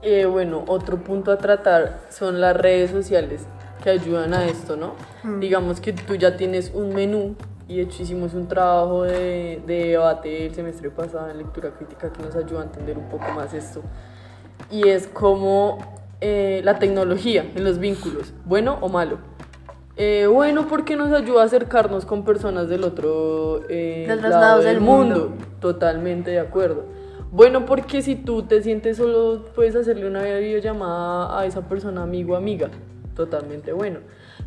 Eh, 0.00 0.24
bueno, 0.24 0.64
otro 0.66 0.96
punto 0.96 1.30
a 1.30 1.36
tratar 1.36 1.98
son 2.08 2.40
las 2.40 2.56
redes 2.56 2.90
sociales 2.90 3.42
que 3.86 3.90
ayudan 3.90 4.34
a 4.34 4.46
esto, 4.46 4.76
¿no? 4.76 4.94
Digamos 5.38 5.80
que 5.80 5.92
tú 5.92 6.16
ya 6.16 6.36
tienes 6.36 6.72
un 6.74 6.92
menú 6.92 7.36
y 7.68 7.76
de 7.76 7.82
hecho 7.82 8.02
hicimos 8.02 8.34
un 8.34 8.48
trabajo 8.48 9.04
de, 9.04 9.62
de 9.64 9.90
debate 9.90 10.46
el 10.46 10.54
semestre 10.56 10.90
pasado 10.90 11.30
en 11.30 11.38
lectura 11.38 11.70
crítica 11.70 12.12
que 12.12 12.20
nos 12.20 12.34
ayuda 12.34 12.62
a 12.62 12.64
entender 12.64 12.98
un 12.98 13.08
poco 13.08 13.30
más 13.32 13.54
esto. 13.54 13.82
y 14.72 14.88
es 14.88 15.06
como 15.06 15.78
eh, 16.20 16.62
la 16.64 16.80
tecnología 16.80 17.46
en 17.54 17.62
los 17.62 17.78
vínculos, 17.78 18.34
bueno 18.44 18.78
o 18.80 18.88
malo. 18.88 19.18
Eh, 19.96 20.26
bueno, 20.26 20.66
porque 20.66 20.96
nos 20.96 21.12
ayuda 21.12 21.42
a 21.42 21.44
acercarnos 21.44 22.06
con 22.06 22.24
personas 22.24 22.68
del 22.68 22.82
otro 22.82 23.62
eh, 23.68 24.04
lado 24.20 24.62
del, 24.62 24.80
mundo. 24.80 25.32
Totalmente 25.60 26.32
de 26.32 26.40
acuerdo. 26.40 26.86
Bueno, 27.30 27.66
porque 27.66 28.02
si 28.02 28.16
tú 28.16 28.42
te 28.42 28.64
sientes 28.64 28.96
solo, 28.96 29.44
puedes 29.54 29.76
hacerle 29.76 30.08
una 30.08 30.24
videollamada 30.24 31.38
a 31.38 31.46
esa 31.46 31.68
persona, 31.68 32.02
amigo 32.02 32.32
o 32.32 32.36
amiga. 32.36 32.68
Totalmente 33.16 33.72
bueno. 33.72 34.00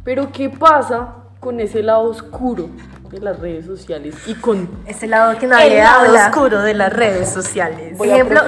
Pero 0.04 0.32
¿qué 0.32 0.50
pasa 0.50 1.16
con 1.40 1.60
ese 1.60 1.84
lado 1.84 2.04
oscuro 2.04 2.70
de 3.10 3.20
las 3.20 3.40
redes 3.40 3.66
sociales 3.66 4.16
y 4.28 4.36
con 4.36 4.70
ese 4.86 5.08
lado 5.08 5.38
que 5.40 5.48
nadie 5.48 5.78
el 5.78 5.84
lado 5.84 6.14
oscuro 6.14 6.62
de 6.62 6.74
las 6.74 6.94
redes 6.94 7.30
sociales. 7.30 7.98
Por 7.98 8.08
ejemplo, 8.08 8.42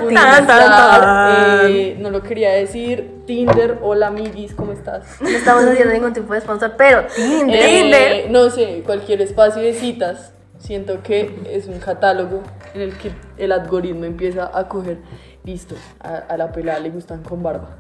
eh, 1.68 1.98
no 2.00 2.10
lo 2.12 2.22
quería 2.22 2.52
decir, 2.52 3.24
Tinder, 3.26 3.80
hola 3.82 4.08
amiguis, 4.08 4.54
¿cómo 4.54 4.72
estás? 4.72 5.20
No 5.22 5.30
estamos 5.30 5.64
haciendo 5.64 5.94
ningún 5.94 6.14
tipo 6.14 6.34
de 6.34 6.42
sponsor, 6.42 6.74
pero 6.78 7.06
Tinder, 7.16 7.56
eh, 7.56 7.68
Tinder. 7.68 8.32
No 8.32 8.50
sé, 8.50 8.84
cualquier 8.86 9.22
espacio 9.22 9.62
de 9.62 9.74
citas, 9.74 10.34
siento 10.60 11.02
que 11.02 11.42
es 11.50 11.68
un 11.68 11.80
catálogo 11.80 12.44
en 12.74 12.82
el 12.82 12.98
que 12.98 13.12
el 13.38 13.52
algoritmo 13.52 14.06
empieza 14.06 14.52
a 14.54 14.68
coger, 14.68 15.00
listo, 15.44 15.76
a, 16.00 16.38
la 16.38 16.52
pelada 16.52 16.80
le 16.80 16.90
gustan 16.90 17.24
con 17.24 17.42
barba. 17.42 17.78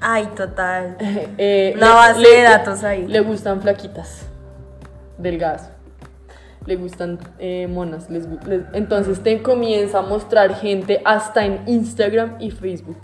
Ay, 0.00 0.26
total. 0.36 0.96
eh, 1.00 1.72
Una 1.76 1.94
base 1.94 2.20
de 2.20 2.42
datos 2.42 2.84
ahí. 2.84 3.06
Le 3.06 3.20
gustan 3.20 3.60
flaquitas, 3.60 4.26
delgadas 5.18 5.70
le 6.68 6.76
gustan 6.76 7.18
eh, 7.38 7.66
monas. 7.66 8.10
Les, 8.10 8.28
entonces 8.74 9.22
te 9.22 9.42
comienza 9.42 10.00
a 10.00 10.02
mostrar 10.02 10.54
gente 10.54 11.00
hasta 11.04 11.44
en 11.46 11.62
Instagram 11.66 12.36
y 12.38 12.50
Facebook 12.50 12.98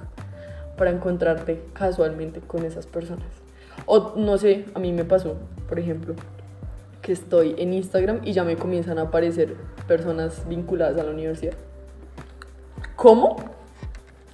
para 0.76 0.90
encontrarte 0.90 1.62
casualmente 1.72 2.40
con 2.40 2.64
esas 2.64 2.86
personas. 2.86 3.26
O 3.86 4.12
no 4.16 4.36
sé, 4.36 4.66
a 4.74 4.78
mí 4.78 4.92
me 4.92 5.04
pasó, 5.04 5.36
por 5.66 5.78
ejemplo, 5.78 6.14
que 7.00 7.12
estoy 7.12 7.54
en 7.58 7.72
Instagram 7.72 8.20
y 8.22 8.32
ya 8.32 8.44
me 8.44 8.56
comienzan 8.56 8.98
a 8.98 9.02
aparecer 9.02 9.56
personas 9.88 10.46
vinculadas 10.46 10.98
a 10.98 11.02
la 11.02 11.10
universidad. 11.10 11.54
¿Cómo? 12.96 13.36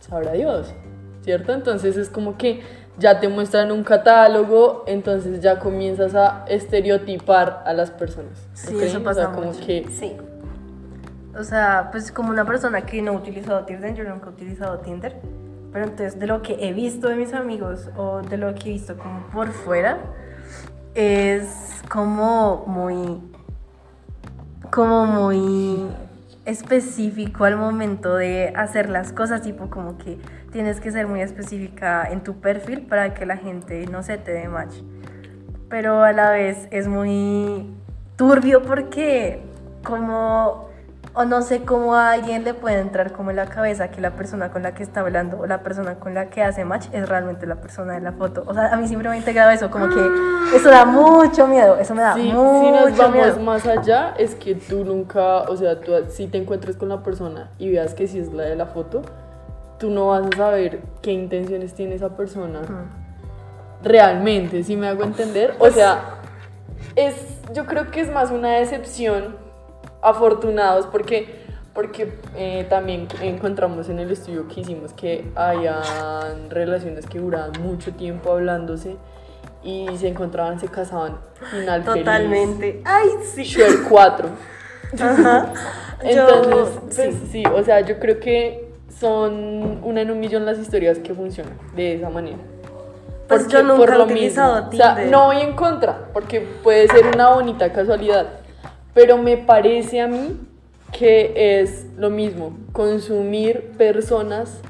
Sabrá 0.00 0.32
Dios, 0.32 0.74
¿cierto? 1.22 1.52
Entonces 1.52 1.96
es 1.96 2.08
como 2.08 2.36
que 2.36 2.62
ya 2.98 3.20
te 3.20 3.28
muestran 3.28 3.72
un 3.72 3.82
catálogo, 3.82 4.84
entonces 4.86 5.40
ya 5.40 5.58
comienzas 5.58 6.14
a 6.14 6.44
estereotipar 6.48 7.62
a 7.64 7.72
las 7.72 7.90
personas. 7.90 8.46
Sí, 8.54 8.76
eso 8.80 9.02
pasa 9.02 9.32
como 9.32 9.52
que 9.52 9.86
Sí. 9.90 10.16
O 11.38 11.44
sea, 11.44 11.88
pues 11.92 12.10
como 12.10 12.30
una 12.30 12.44
persona 12.44 12.82
que 12.82 13.00
no 13.02 13.12
ha 13.12 13.14
utilizado 13.14 13.64
Tinder, 13.64 13.94
yo 13.94 14.04
nunca 14.04 14.26
he 14.26 14.30
utilizado 14.30 14.78
Tinder, 14.78 15.16
pero 15.72 15.84
entonces 15.84 16.18
de 16.18 16.26
lo 16.26 16.42
que 16.42 16.56
he 16.60 16.72
visto 16.72 17.08
de 17.08 17.14
mis 17.14 17.32
amigos 17.32 17.88
o 17.96 18.20
de 18.20 18.36
lo 18.36 18.54
que 18.54 18.70
he 18.70 18.72
visto 18.72 18.96
como 18.98 19.26
por 19.32 19.48
fuera, 19.48 19.98
es 20.94 21.46
como 21.88 22.64
muy, 22.66 23.20
como 24.70 25.06
muy 25.06 25.86
específico 26.44 27.44
al 27.44 27.56
momento 27.56 28.16
de 28.16 28.52
hacer 28.56 28.90
las 28.90 29.12
cosas, 29.12 29.42
tipo 29.42 29.70
como 29.70 29.98
que 29.98 30.18
tienes 30.52 30.80
que 30.80 30.90
ser 30.90 31.06
muy 31.06 31.20
específica 31.20 32.08
en 32.10 32.22
tu 32.22 32.40
perfil 32.40 32.82
para 32.82 33.14
que 33.14 33.26
la 33.26 33.36
gente 33.36 33.86
no 33.86 34.02
se 34.02 34.18
te 34.18 34.32
dé 34.32 34.48
match. 34.48 34.74
Pero 35.68 36.02
a 36.02 36.12
la 36.12 36.30
vez 36.30 36.66
es 36.70 36.88
muy 36.88 37.66
turbio 38.16 38.62
porque 38.62 39.42
como 39.84 40.70
o 41.12 41.24
no 41.24 41.42
sé 41.42 41.62
cómo 41.62 41.94
a 41.94 42.12
alguien 42.12 42.44
le 42.44 42.54
puede 42.54 42.78
entrar 42.78 43.12
como 43.12 43.30
en 43.30 43.36
la 43.36 43.46
cabeza 43.46 43.90
que 43.90 44.00
la 44.00 44.12
persona 44.12 44.50
con 44.50 44.62
la 44.62 44.74
que 44.74 44.82
está 44.82 45.00
hablando 45.00 45.40
o 45.40 45.46
la 45.46 45.62
persona 45.62 45.96
con 45.96 46.14
la 46.14 46.30
que 46.30 46.42
hace 46.42 46.64
match 46.64 46.86
es 46.92 47.08
realmente 47.08 47.46
la 47.46 47.56
persona 47.56 47.94
de 47.94 48.00
la 48.00 48.12
foto. 48.12 48.44
O 48.46 48.54
sea, 48.54 48.72
a 48.72 48.76
mí 48.76 48.86
siempre 48.86 49.08
me 49.08 49.16
ha 49.16 49.18
integrado 49.18 49.50
eso, 49.50 49.70
como 49.70 49.88
que 49.88 50.00
eso 50.54 50.70
da 50.70 50.84
mucho 50.84 51.48
miedo, 51.48 51.78
eso 51.78 51.94
me 51.94 52.02
da 52.02 52.14
sí, 52.14 52.32
mucho 52.32 52.60
si 52.60 52.70
nos 52.70 52.98
vamos 52.98 53.16
miedo. 53.16 53.40
más 53.40 53.66
allá, 53.66 54.14
es 54.18 54.34
que 54.36 54.54
tú 54.54 54.84
nunca, 54.84 55.42
o 55.42 55.56
sea, 55.56 55.80
tú 55.80 55.92
si 56.10 56.28
te 56.28 56.38
encuentres 56.38 56.76
con 56.76 56.88
la 56.88 57.02
persona 57.02 57.50
y 57.58 57.70
veas 57.70 57.94
que 57.94 58.06
si 58.06 58.20
es 58.20 58.32
la 58.32 58.44
de 58.44 58.54
la 58.54 58.66
foto, 58.66 59.02
tú 59.80 59.90
no 59.90 60.08
vas 60.08 60.26
a 60.26 60.36
saber 60.36 60.80
qué 61.02 61.10
intenciones 61.10 61.74
tiene 61.74 61.94
esa 61.96 62.14
persona 62.16 62.60
realmente, 63.82 64.62
si 64.62 64.76
me 64.76 64.86
hago 64.88 65.02
entender. 65.02 65.52
O 65.52 65.58
pues 65.58 65.74
sea, 65.74 66.20
es, 66.94 67.40
yo 67.54 67.64
creo 67.64 67.90
que 67.90 68.02
es 68.02 68.12
más 68.12 68.30
una 68.30 68.50
decepción 68.50 69.36
afortunados 70.02 70.86
porque, 70.86 71.44
porque 71.72 72.12
eh, 72.36 72.66
también 72.68 73.08
encontramos 73.22 73.88
en 73.88 73.98
el 73.98 74.10
estudio 74.10 74.46
que 74.48 74.60
hicimos 74.60 74.92
que 74.92 75.30
hayan 75.34 76.50
relaciones 76.50 77.06
que 77.06 77.18
duraban 77.18 77.52
mucho 77.62 77.92
tiempo 77.94 78.32
hablándose 78.32 78.96
y 79.62 79.88
se 79.96 80.08
encontraban, 80.08 80.60
se 80.60 80.68
casaban 80.68 81.18
final 81.50 81.84
Totalmente. 81.84 82.82
Ay, 82.84 83.08
sí. 83.34 83.44
Short 83.44 83.88
4. 83.88 84.28
Ajá. 85.00 85.52
Entonces, 86.02 86.80
pues, 86.94 87.14
sí, 87.30 87.42
o 87.46 87.62
sea, 87.62 87.80
yo 87.80 87.98
creo 87.98 88.20
que 88.20 88.69
son 89.00 89.80
una 89.82 90.02
en 90.02 90.10
un 90.10 90.20
millón 90.20 90.44
las 90.44 90.58
historias 90.58 90.98
que 90.98 91.14
funcionan 91.14 91.54
de 91.74 91.94
esa 91.94 92.10
manera. 92.10 92.36
Pues 93.26 93.48
yo 93.48 93.62
nunca 93.62 93.96
he 93.96 94.02
utilizado 94.02 94.68
Tinder. 94.68 94.90
O 94.90 94.94
sea, 94.94 95.04
no 95.06 95.26
voy 95.26 95.38
en 95.38 95.54
contra, 95.54 96.08
porque 96.12 96.40
puede 96.40 96.86
ser 96.88 97.06
una 97.06 97.30
bonita 97.30 97.72
casualidad, 97.72 98.26
pero 98.92 99.16
me 99.16 99.36
parece 99.38 100.00
a 100.00 100.08
mí 100.08 100.36
que 100.92 101.60
es 101.60 101.86
lo 101.96 102.10
mismo, 102.10 102.58
consumir 102.72 103.70
personas, 103.78 104.60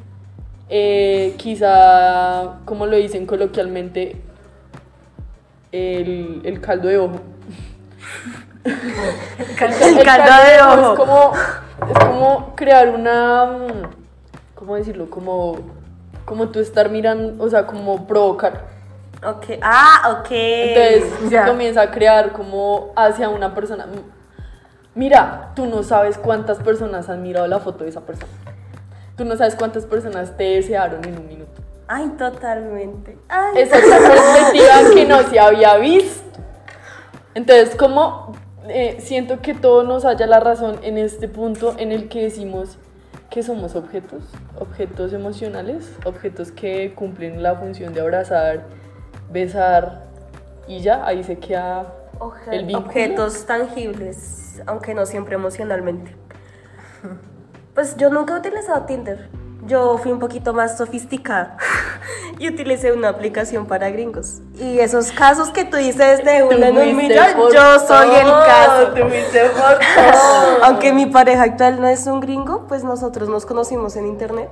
eh, 0.69 1.35
quizá, 1.39 2.59
como 2.67 2.87
lo 2.87 2.97
dicen 2.99 3.27
coloquialmente, 3.27 4.21
el, 5.73 6.43
el 6.45 6.61
caldo 6.61 6.89
de 6.89 6.99
ojo. 6.99 7.17
el, 8.65 9.57
caldo, 9.57 10.33
de 10.45 10.63
ojo. 10.63 10.93
Es 10.93 10.99
como, 10.99 11.33
es 11.91 11.99
como 12.05 12.55
crear 12.55 12.91
una 12.91 13.91
¿cómo 14.61 14.77
decirlo? 14.77 15.09
Como, 15.09 15.57
como 16.27 16.51
tú 16.51 16.61
estar 16.61 16.91
mirando, 16.91 17.43
o 17.43 17.49
sea, 17.49 17.67
como 17.67 18.07
provocar. 18.07 18.67
Ok, 19.27 19.59
ah, 19.63 20.19
ok. 20.21 20.29
Entonces 20.31 21.31
se 21.31 21.43
comienza 21.45 21.81
a 21.81 21.91
crear 21.91 22.33
como 22.33 22.93
hacia 22.95 23.31
una 23.31 23.55
persona. 23.55 23.87
Mira, 24.95 25.53
tú 25.57 25.65
no 25.65 25.83
sabes 25.83 26.19
cuántas 26.19 26.59
personas 26.59 27.09
han 27.09 27.23
mirado 27.23 27.47
la 27.47 27.59
foto 27.59 27.85
de 27.85 27.91
esa 27.91 28.03
persona. 28.03 28.31
Tú 29.17 29.25
no 29.25 29.35
sabes 29.37 29.57
cuántas 29.57 29.87
personas 29.87 30.37
te 30.37 30.45
desearon 30.45 31.03
en 31.07 31.19
un 31.19 31.27
minuto. 31.27 31.63
Ay, 31.89 32.09
totalmente. 32.19 33.17
Esa 33.57 33.79
es 33.79 33.89
la 33.89 33.99
perspectiva 33.99 34.75
que 34.95 35.07
no 35.07 35.23
se 35.23 35.41
había 35.41 35.77
visto. 35.79 36.39
Entonces, 37.35 37.75
como 37.77 38.33
eh, 38.69 38.99
siento 39.01 39.41
que 39.41 39.55
todo 39.55 39.85
nos 39.85 40.05
haya 40.05 40.27
la 40.27 40.39
razón 40.39 40.79
en 40.83 40.99
este 40.99 41.29
punto 41.29 41.75
en 41.79 41.93
el 41.93 42.09
que 42.09 42.23
decimos, 42.23 42.79
que 43.31 43.43
somos 43.43 43.77
objetos, 43.77 44.25
objetos 44.59 45.13
emocionales, 45.13 45.93
objetos 46.05 46.51
que 46.51 46.93
cumplen 46.95 47.43
la 47.43 47.55
función 47.55 47.95
de 47.95 48.01
abrazar, 48.01 48.67
besar 49.31 50.09
y 50.67 50.81
ya, 50.81 51.07
ahí 51.07 51.23
se 51.23 51.39
queda 51.39 51.95
el 52.51 52.67
vínculo. 52.67 52.89
Objetos 52.89 53.47
tangibles, 53.47 54.63
aunque 54.67 54.95
no 54.95 55.07
siempre 55.07 55.37
emocionalmente. 55.37 56.17
Pues 57.75 57.97
yo 57.97 58.11
nunca 58.11 58.35
he 58.35 58.39
utilizado 58.39 58.85
Tinder. 58.85 59.29
Yo 59.71 59.99
fui 59.99 60.11
un 60.11 60.19
poquito 60.19 60.53
más 60.53 60.77
sofisticada 60.77 61.57
y 62.41 62.49
utilicé 62.49 62.91
una 62.91 63.09
aplicación 63.09 63.67
para 63.67 63.89
gringos. 63.89 64.41
Y 64.59 64.81
esos 64.81 65.13
casos 65.13 65.51
que 65.51 65.65
tú 65.65 65.77
dices 65.77 66.25
de 66.25 66.43
una 66.43 66.71
en 66.71 66.77
un 66.77 66.97
millón, 66.97 67.29
yo 67.55 67.79
soy 67.79 68.09
el 68.17 68.27
caso. 68.27 68.93
Aunque 70.65 70.93
mi 70.93 71.07
pareja 71.07 71.45
actual 71.45 71.81
no 71.81 71.87
es 71.87 72.05
un 72.09 72.19
gringo, 72.19 72.67
pues 72.67 72.83
nosotros 72.83 73.29
nos 73.29 73.47
conocimos 73.47 73.95
en 73.95 74.09
internet. 74.09 74.51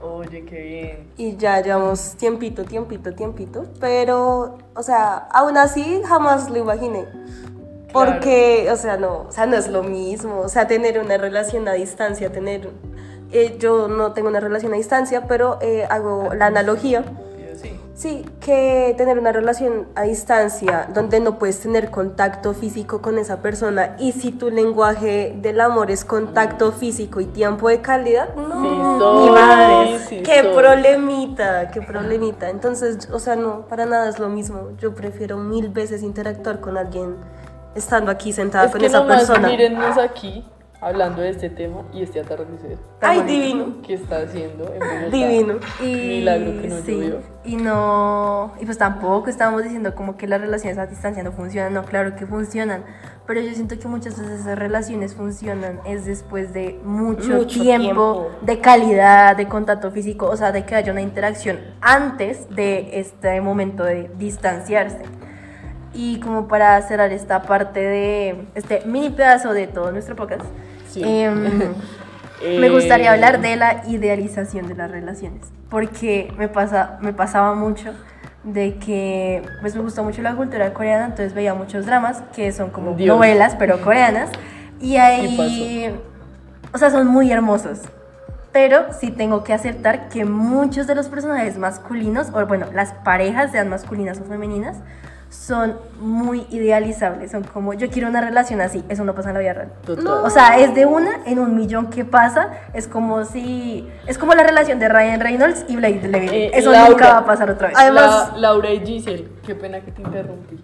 Oye, 0.00 0.42
qué 0.46 0.62
bien. 0.62 1.12
Y 1.18 1.36
ya 1.36 1.60
llevamos 1.60 2.16
tiempito, 2.16 2.64
tiempito, 2.64 3.14
tiempito. 3.14 3.66
Pero, 3.78 4.56
o 4.74 4.82
sea, 4.82 5.28
aún 5.34 5.58
así 5.58 6.00
jamás 6.06 6.48
lo 6.48 6.56
imaginé. 6.56 7.04
Porque, 7.92 8.68
o 8.72 8.76
sea, 8.76 8.96
no, 8.96 9.26
o 9.28 9.32
sea, 9.32 9.44
no 9.44 9.56
es 9.56 9.68
lo 9.68 9.82
mismo. 9.82 10.40
O 10.40 10.48
sea, 10.48 10.66
tener 10.66 10.98
una 10.98 11.18
relación 11.18 11.68
a 11.68 11.74
distancia, 11.74 12.32
tener 12.32 12.70
eh, 13.32 13.56
yo 13.58 13.88
no 13.88 14.12
tengo 14.12 14.28
una 14.28 14.40
relación 14.40 14.72
a 14.72 14.76
distancia, 14.76 15.26
pero 15.26 15.58
eh, 15.60 15.86
hago 15.88 16.34
la 16.34 16.46
analogía. 16.46 17.04
Sí, 17.94 18.24
que 18.40 18.94
tener 18.96 19.18
una 19.18 19.30
relación 19.30 19.88
a 19.94 20.04
distancia 20.04 20.88
donde 20.94 21.20
no 21.20 21.38
puedes 21.38 21.60
tener 21.60 21.90
contacto 21.90 22.54
físico 22.54 23.02
con 23.02 23.18
esa 23.18 23.42
persona 23.42 23.94
y 23.98 24.12
si 24.12 24.32
tu 24.32 24.50
lenguaje 24.50 25.36
del 25.36 25.60
amor 25.60 25.90
es 25.90 26.06
contacto 26.06 26.72
físico 26.72 27.20
y 27.20 27.26
tiempo 27.26 27.68
de 27.68 27.82
calidad, 27.82 28.34
no, 28.36 29.26
mi 29.26 29.30
madre, 29.30 30.00
qué 30.24 30.44
problemita, 30.44 31.70
qué 31.70 31.82
problemita. 31.82 32.48
Entonces, 32.48 33.06
o 33.12 33.18
sea, 33.18 33.36
no, 33.36 33.66
para 33.68 33.84
nada 33.84 34.08
es 34.08 34.18
lo 34.18 34.30
mismo. 34.30 34.70
Yo 34.78 34.94
prefiero 34.94 35.36
mil 35.36 35.68
veces 35.68 36.02
interactuar 36.02 36.60
con 36.60 36.78
alguien 36.78 37.16
estando 37.74 38.10
aquí 38.10 38.32
sentada 38.32 38.70
con 38.70 38.82
esa 38.82 39.06
persona. 39.06 39.46
Mírennos 39.46 39.98
aquí 39.98 40.46
hablando 40.80 41.20
de 41.20 41.30
este 41.30 41.50
tema 41.50 41.82
y 41.92 42.02
este 42.02 42.20
atardecer. 42.20 42.78
Ay, 43.00 43.22
divino. 43.22 43.76
¿Qué 43.86 43.94
está 43.94 44.22
haciendo 44.22 44.64
en 44.72 44.80
Bogotá? 44.80 45.08
Divino. 45.10 45.54
Y, 45.80 45.94
Milagro 45.94 46.62
que 46.62 46.68
no 46.68 46.76
sí, 46.78 46.92
llovió. 46.92 47.18
Y 47.44 47.56
no, 47.56 48.52
y 48.60 48.64
pues 48.64 48.78
tampoco 48.78 49.28
estábamos 49.28 49.62
diciendo 49.62 49.94
como 49.94 50.16
que 50.16 50.26
las 50.26 50.40
relaciones 50.40 50.78
a 50.78 50.86
distancia 50.86 51.22
no 51.22 51.32
funcionan, 51.32 51.74
no, 51.74 51.84
claro 51.84 52.16
que 52.16 52.26
funcionan, 52.26 52.84
pero 53.26 53.40
yo 53.40 53.52
siento 53.54 53.78
que 53.78 53.88
muchas 53.88 54.18
veces 54.18 54.40
esas 54.40 54.58
relaciones 54.58 55.14
funcionan 55.14 55.80
es 55.84 56.04
después 56.04 56.52
de 56.52 56.80
mucho, 56.82 57.34
Mucho 57.34 57.60
tiempo, 57.62 57.84
tiempo. 57.84 58.30
de 58.42 58.58
calidad, 58.60 59.36
de 59.36 59.48
contacto 59.48 59.90
físico, 59.90 60.26
o 60.26 60.36
sea, 60.36 60.52
de 60.52 60.64
que 60.64 60.74
haya 60.74 60.92
una 60.92 61.02
interacción 61.02 61.58
antes 61.80 62.48
de 62.54 63.00
este 63.00 63.40
momento 63.40 63.84
de 63.84 64.10
distanciarse. 64.18 65.02
Y 65.92 66.20
como 66.20 66.46
para 66.46 66.80
cerrar 66.82 67.12
esta 67.12 67.42
parte 67.42 67.80
de 67.80 68.46
este 68.54 68.82
mini 68.86 69.10
pedazo 69.10 69.52
de 69.52 69.66
todo 69.66 69.90
nuestro 69.90 70.14
podcast, 70.14 70.44
Sí. 70.90 71.02
em, 71.04 71.46
Eh, 72.42 72.58
me 72.60 72.70
gustaría 72.70 73.12
hablar 73.12 73.40
de 73.40 73.56
la 73.56 73.82
idealización 73.86 74.66
de 74.66 74.74
las 74.74 74.90
relaciones, 74.90 75.42
porque 75.68 76.32
me, 76.38 76.48
pasa, 76.48 76.98
me 77.00 77.12
pasaba 77.12 77.54
mucho 77.54 77.92
de 78.44 78.76
que 78.76 79.42
pues 79.60 79.74
me 79.74 79.82
gustó 79.82 80.02
mucho 80.02 80.22
la 80.22 80.34
cultura 80.34 80.72
coreana, 80.72 81.04
entonces 81.04 81.34
veía 81.34 81.52
muchos 81.54 81.84
dramas 81.84 82.22
que 82.34 82.50
son 82.52 82.70
como 82.70 82.94
Dios. 82.94 83.14
novelas, 83.14 83.56
pero 83.58 83.80
coreanas, 83.82 84.30
y 84.80 84.96
ahí, 84.96 85.94
o 86.72 86.78
sea, 86.78 86.90
son 86.90 87.06
muy 87.06 87.30
hermosos. 87.30 87.80
Pero 88.52 88.92
sí 88.98 89.10
tengo 89.12 89.44
que 89.44 89.52
aceptar 89.52 90.08
que 90.08 90.24
muchos 90.24 90.86
de 90.88 90.94
los 90.96 91.08
personajes 91.08 91.56
masculinos, 91.58 92.30
o 92.32 92.46
bueno, 92.46 92.66
las 92.72 92.94
parejas, 92.94 93.52
sean 93.52 93.68
masculinas 93.68 94.18
o 94.18 94.24
femeninas, 94.24 94.78
son 95.30 95.76
muy 96.00 96.44
idealizables. 96.50 97.30
Son 97.30 97.44
como, 97.44 97.72
yo 97.72 97.88
quiero 97.88 98.08
una 98.08 98.20
relación 98.20 98.60
así, 98.60 98.84
eso 98.88 99.04
no 99.04 99.14
pasa 99.14 99.28
en 99.30 99.34
la 99.34 99.40
vida 99.40 99.52
real. 99.54 99.72
Total. 99.86 100.06
O 100.08 100.28
sea, 100.28 100.58
es 100.58 100.74
de 100.74 100.86
una 100.86 101.20
en 101.24 101.38
un 101.38 101.56
millón 101.56 101.88
que 101.88 102.04
pasa. 102.04 102.50
Es 102.74 102.86
como 102.88 103.24
si. 103.24 103.88
Es 104.06 104.18
como 104.18 104.34
la 104.34 104.42
relación 104.42 104.78
de 104.80 104.88
Ryan 104.88 105.20
Reynolds 105.20 105.64
y 105.68 105.76
Blake 105.76 106.00
Lively. 106.08 106.28
Eh, 106.36 106.50
Eso 106.54 106.72
Laura. 106.72 106.88
nunca 106.90 107.12
va 107.12 107.18
a 107.18 107.24
pasar 107.24 107.48
otra 107.50 107.68
vez. 107.68 107.76
Además- 107.78 108.32
La- 108.34 108.38
Laura 108.38 108.70
y 108.72 108.84
Giselle, 108.84 109.28
qué 109.46 109.54
pena 109.54 109.80
que 109.80 109.92
te 109.92 110.02
interrumpí. 110.02 110.58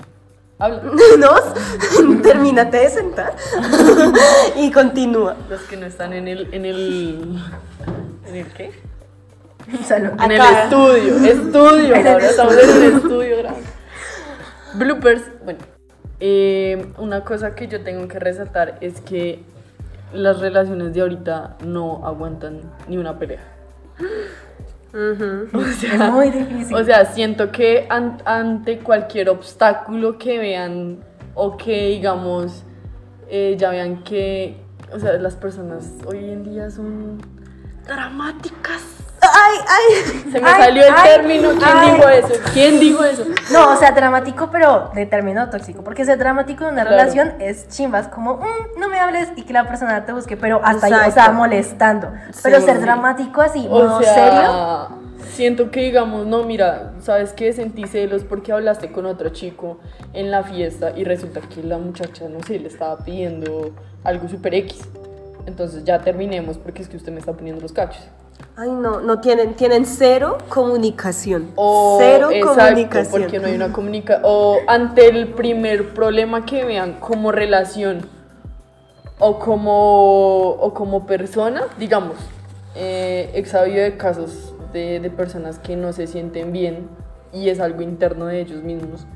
Habla. 0.59 0.83
¿No? 1.19 2.23
Termínate 2.23 2.79
de 2.79 2.89
sentar 2.91 3.35
y 4.57 4.71
continúa. 4.73 5.37
Los 5.49 5.61
que 5.63 5.77
no 5.77 5.87
están 5.87 6.13
en 6.13 6.27
el. 6.29 6.53
¿En 6.53 6.65
el. 6.65 7.43
¿En 8.27 8.35
el 8.35 8.47
qué? 8.53 8.73
Salud. 9.85 10.11
En 10.25 10.31
el 10.33 10.41
estudio. 10.41 11.17
Estudio. 11.25 11.97
Ahora 11.97 12.19
estamos 12.19 12.55
en 12.55 12.71
el 12.83 12.97
estudio 12.97 13.37
grabando. 13.39 13.76
Bloopers. 14.79 15.23
Bueno, 15.45 15.61
eh, 16.21 16.87
una 16.99 17.23
cosa 17.25 17.55
que 17.55 17.69
yo 17.69 17.83
tengo 17.83 18.09
que 18.09 18.19
resaltar 18.19 18.79
es 18.81 19.01
que 19.01 19.43
las 20.13 20.41
relaciones 20.41 20.95
de 20.95 21.01
ahorita 21.03 21.57
no 21.65 22.07
aguantan 22.07 22.61
ni 22.89 22.97
una 22.99 23.19
pelea. 23.19 23.41
O 24.95 25.61
sea, 25.79 26.07
Es 26.07 26.13
muy 26.13 26.31
difícil. 26.31 26.75
O 26.75 26.83
sea, 26.83 27.05
siento 27.05 27.53
que 27.53 27.87
an- 27.91 28.17
ante 28.25 28.79
cualquier 28.79 29.29
obstáculo 29.29 30.17
que 30.17 30.39
vean 30.39 31.01
o 31.35 31.59
que 31.59 31.89
digamos 31.89 32.65
eh, 33.29 33.57
ya 33.59 33.69
vean 33.71 34.05
que, 34.05 34.57
o 34.95 34.99
sea, 34.99 35.13
las 35.19 35.37
personas 35.37 35.93
hoy 36.07 36.31
en 36.31 36.45
día 36.45 36.71
son 36.71 37.19
dramáticas. 37.87 38.96
Ay, 39.33 39.59
ay. 39.69 40.31
Se 40.33 40.41
me 40.41 40.49
Ay, 40.49 40.63
salió 40.63 40.85
el 40.85 40.95
ay, 40.97 41.09
término. 41.17 41.49
¿Quién 41.51 41.63
ay. 41.77 41.91
dijo 41.93 42.09
eso? 42.09 42.35
¿Quién 42.53 42.81
dijo 42.81 43.05
eso? 43.05 43.25
No, 43.53 43.73
o 43.73 43.77
sea, 43.77 43.93
dramático, 43.93 44.51
pero 44.51 44.91
de 44.95 45.07
término 45.07 45.49
tóxico. 45.51 45.83
Porque 45.83 46.05
ser 46.05 46.19
dramático 46.19 46.65
en 46.65 46.75
una 46.75 46.83
Claro. 46.83 46.97
relación 46.97 47.35
es 47.41 47.69
chimbas, 47.69 48.09
como, 48.09 48.37
"Mm, 48.37 48.79
no 48.81 48.89
me 48.89 48.99
hables 48.99 49.29
y 49.37 49.43
que 49.43 49.53
la 49.53 49.67
persona 49.69 50.05
te 50.05 50.13
busque, 50.13 50.37
pero 50.37 50.61
hasta 50.65 50.87
ahí, 50.87 50.93
o 50.93 50.97
sea, 50.97 51.07
Exacto. 51.09 51.33
molestando. 51.35 52.13
Pero 52.43 52.61
Sí. 52.61 52.67
ser 52.67 52.81
dramático 52.81 53.41
así, 53.41 53.67
O 53.69 53.71
modo 53.71 54.03
sea, 54.03 54.15
serio. 54.15 55.07
siento 55.33 55.71
que 55.71 55.81
digamos, 55.81 56.27
no, 56.27 56.43
mira, 56.45 56.93
¿sabes 57.01 57.33
qué? 57.33 57.53
Sentí 57.53 57.87
celos 57.87 58.25
porque 58.25 58.53
hablaste 58.53 58.91
con 58.93 59.07
otro 59.07 59.31
chico 59.31 59.79
en 60.13 60.31
la 60.31 60.43
fiesta 60.43 60.93
y 60.97 61.05
resulta 61.05 61.41
que 61.41 61.63
la 61.63 61.79
muchacha, 61.79 62.29
no 62.29 62.43
sé, 62.43 62.59
le 62.59 62.69
estaba 62.69 62.97
pidiendo 62.99 63.73
algo 64.05 64.29
super 64.29 64.55
X. 64.55 64.81
Entonces 65.47 65.85
ya 65.85 65.99
terminemos 66.01 66.59
porque 66.59 66.83
es 66.83 66.89
que 66.89 66.97
usted 66.97 67.13
me 67.13 67.21
está 67.21 67.33
poniendo 67.33 67.61
los 67.63 67.73
cachos. 67.73 68.03
Ay, 68.57 68.71
no, 68.71 69.01
no 69.01 69.21
tienen, 69.21 69.55
tienen 69.55 69.85
cero 69.85 70.39
comunicación. 70.49 71.53
O, 71.57 71.99
cero 72.01 72.31
exacto, 72.31 72.63
comunicación. 72.63 73.23
porque 73.23 73.39
no 73.39 73.47
hay 73.47 73.55
una 73.55 73.73
comunicación. 73.73 74.23
O 74.25 74.59
ante 74.67 75.09
el 75.09 75.29
primer 75.35 75.95
problema 75.95 76.45
que 76.47 76.65
vean 76.65 76.95
como 76.95 77.33
relación 77.33 78.09
o 79.19 79.39
como, 79.39 80.51
o 80.51 80.75
como 80.75 81.07
persona, 81.07 81.65
digamos, 81.79 82.17
eh, 82.75 83.31
he 83.35 83.45
sabido 83.45 83.83
de 83.83 83.97
casos 83.97 84.55
de, 84.73 85.01
de 85.01 85.11
personas 85.11 85.59
que 85.59 85.77
no 85.77 85.93
se 85.93 86.07
sienten 86.07 86.53
bien 86.53 86.89
y 87.33 87.49
es 87.49 87.61
algo 87.61 87.83
interno 87.83 88.27
de 88.27 88.41
ellos 88.41 88.63
mismos. 88.63 89.07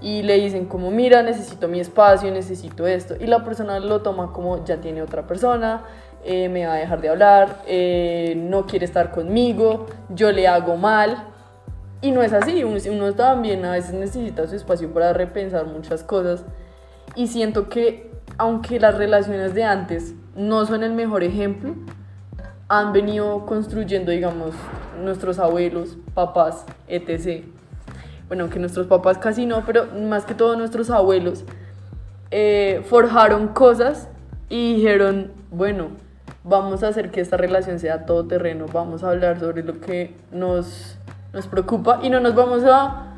Y 0.00 0.22
le 0.22 0.34
dicen 0.36 0.66
como, 0.66 0.90
mira, 0.90 1.22
necesito 1.22 1.66
mi 1.68 1.80
espacio, 1.80 2.30
necesito 2.30 2.86
esto. 2.86 3.14
Y 3.18 3.26
la 3.26 3.42
persona 3.42 3.80
lo 3.80 4.02
toma 4.02 4.32
como, 4.32 4.62
ya 4.64 4.76
tiene 4.78 5.00
otra 5.00 5.26
persona, 5.26 5.84
eh, 6.24 6.48
me 6.48 6.66
va 6.66 6.72
a 6.72 6.76
dejar 6.76 7.02
de 7.02 7.10
hablar, 7.10 7.62
eh, 7.66 8.34
no 8.36 8.66
quiere 8.66 8.86
estar 8.86 9.10
conmigo, 9.10 9.86
yo 10.08 10.32
le 10.32 10.48
hago 10.48 10.76
mal. 10.76 11.28
Y 12.00 12.10
no 12.10 12.22
es 12.22 12.32
así, 12.32 12.62
uno, 12.64 13.14
también 13.14 13.64
a 13.64 13.72
veces 13.72 13.94
necesita 13.94 14.46
su 14.46 14.56
espacio 14.56 14.92
para 14.92 15.12
repensar 15.12 15.66
muchas 15.66 16.02
cosas. 16.02 16.44
Y 17.14 17.28
siento 17.28 17.68
que, 17.68 18.10
aunque 18.36 18.80
las 18.80 18.96
relaciones 18.96 19.54
de 19.54 19.64
antes 19.64 20.14
no 20.34 20.66
son 20.66 20.82
el 20.82 20.92
mejor 20.92 21.24
ejemplo, 21.24 21.74
han 22.68 22.92
venido 22.92 23.46
construyendo, 23.46 24.10
digamos, 24.10 24.54
nuestros 25.02 25.38
abuelos, 25.38 25.96
papás, 26.14 26.64
etc. 26.88 27.44
Bueno, 28.28 28.44
aunque 28.44 28.58
nuestros 28.58 28.86
papás 28.86 29.18
casi 29.18 29.46
no, 29.46 29.64
pero 29.64 29.86
más 29.86 30.24
que 30.24 30.34
todo 30.34 30.56
nuestros 30.56 30.90
abuelos, 30.90 31.44
eh, 32.30 32.82
forjaron 32.86 33.48
cosas 33.48 34.08
y 34.48 34.76
dijeron, 34.76 35.32
bueno, 35.50 36.03
vamos 36.44 36.82
a 36.82 36.88
hacer 36.88 37.10
que 37.10 37.20
esta 37.20 37.36
relación 37.36 37.80
sea 37.80 38.04
todoterreno, 38.06 38.66
vamos 38.72 39.02
a 39.02 39.10
hablar 39.10 39.40
sobre 39.40 39.62
lo 39.62 39.80
que 39.80 40.14
nos, 40.30 40.96
nos 41.32 41.46
preocupa 41.46 42.00
y 42.02 42.10
no 42.10 42.20
nos 42.20 42.34
vamos 42.34 42.62
a 42.64 43.14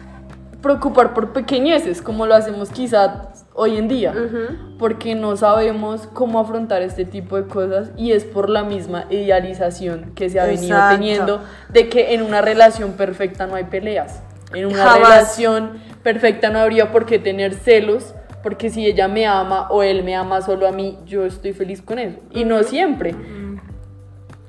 preocupar 0.63 1.13
por 1.13 1.33
pequeñeces 1.33 2.01
como 2.01 2.27
lo 2.27 2.35
hacemos 2.35 2.71
quizá 2.71 3.29
hoy 3.53 3.77
en 3.77 3.89
día, 3.89 4.15
porque 4.79 5.15
no 5.15 5.37
sabemos 5.37 6.07
cómo 6.13 6.39
afrontar 6.41 6.83
este 6.83 7.05
tipo 7.05 7.37
de 7.37 7.47
cosas 7.47 7.91
y 7.97 8.13
es 8.13 8.25
por 8.25 8.49
la 8.51 8.65
misma 8.65 9.07
idealización 9.11 10.13
que 10.15 10.29
se 10.29 10.39
ha 10.39 10.45
venido 10.45 10.77
Exacto. 10.77 10.95
teniendo 10.97 11.41
de 11.71 11.89
que 11.89 12.15
en 12.15 12.23
una 12.23 12.43
relación 12.43 12.93
perfecta 12.93 13.47
no 13.47 13.55
hay 13.55 13.65
peleas. 13.65 14.23
En 14.55 14.67
una 14.67 14.85
Jamás. 14.85 14.99
relación 14.99 15.71
perfecta 16.03 16.51
no 16.51 16.59
habría 16.61 16.93
por 16.93 17.07
qué 17.07 17.19
tener 17.19 17.55
celos, 17.55 18.15
porque 18.47 18.71
si 18.71 18.87
ella 18.87 19.09
me 19.09 19.27
ama 19.27 19.67
o 19.71 19.83
él 19.83 20.05
me 20.05 20.15
ama 20.15 20.41
solo 20.41 20.69
a 20.69 20.71
mí, 20.71 20.97
yo 21.05 21.25
estoy 21.27 21.53
feliz 21.53 21.83
con 21.83 21.99
eso. 21.99 22.17
Y 22.31 22.45
no 22.45 22.63
siempre. 22.63 23.13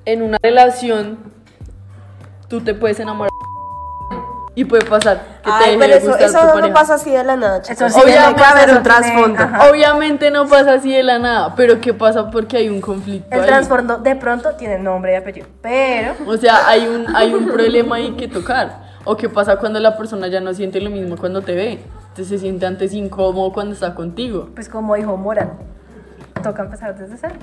En 0.06 0.22
una 0.22 0.38
relación, 0.44 1.18
tú 2.48 2.62
te 2.62 2.76
puedes 2.76 3.00
enamorar 3.00 3.32
y 4.54 4.66
puede 4.66 4.86
pasar 4.86 5.18
que 5.44 5.50
te 5.50 5.50
Ay, 5.52 5.66
deje 5.72 5.80
pero 5.80 5.92
de 5.94 5.98
eso, 5.98 6.08
gustar 6.10 6.28
eso 6.30 6.40
tu 6.42 6.46
no 6.46 6.54
pareja. 6.54 6.74
pasa 6.76 6.94
así 6.94 7.10
de 7.12 7.24
la 7.24 7.36
nada, 7.38 7.62
chicos. 7.64 7.82
Eso 7.82 7.90
sí, 8.00 8.06
Obviamente, 8.06 8.36
que 8.36 8.44
haber 8.44 8.70
eso 8.70 8.78
un 8.78 8.84
tiene- 8.84 9.00
trasfondo. 9.00 9.44
Obviamente 9.72 10.30
no 10.30 10.48
pasa 10.48 10.74
así 10.74 10.94
de 10.94 11.02
la 11.02 11.18
nada, 11.18 11.56
pero 11.56 11.82
¿qué 11.82 11.92
pasa? 11.96 12.30
Porque 12.30 12.58
hay 12.58 12.70
un 12.70 12.80
conflicto 12.82 13.28
El 13.36 13.42
ahí. 13.42 13.48
trasfondo 13.48 13.98
de 13.98 14.16
pronto 14.16 14.52
tiene 14.60 14.78
nombre 14.78 15.14
y 15.14 15.16
apellido. 15.16 15.48
Pero. 15.64 16.14
O 16.28 16.38
sea, 16.38 16.68
hay 16.68 16.88
un, 16.88 17.16
hay 17.16 17.34
un 17.34 17.48
problema 17.48 17.96
ahí 17.96 18.12
que 18.12 18.28
tocar. 18.28 18.86
O 19.06 19.18
qué 19.18 19.28
pasa 19.28 19.56
cuando 19.58 19.80
la 19.80 19.98
persona 19.98 20.28
ya 20.28 20.40
no 20.40 20.54
siente 20.54 20.80
lo 20.82 20.92
mismo 20.92 21.18
cuando 21.18 21.42
te 21.42 21.56
ve. 21.56 21.80
Entonces 22.18 22.40
se 22.40 22.44
siente 22.44 22.66
antes 22.66 22.94
incómodo 22.96 23.54
cuando 23.54 23.76
está 23.76 23.94
contigo. 23.94 24.50
Pues 24.56 24.68
como 24.70 24.96
dijo 24.96 25.16
Moral, 25.18 25.52
toca 26.42 26.64
empezar 26.64 26.98
desde 26.98 27.16
cero. 27.16 27.36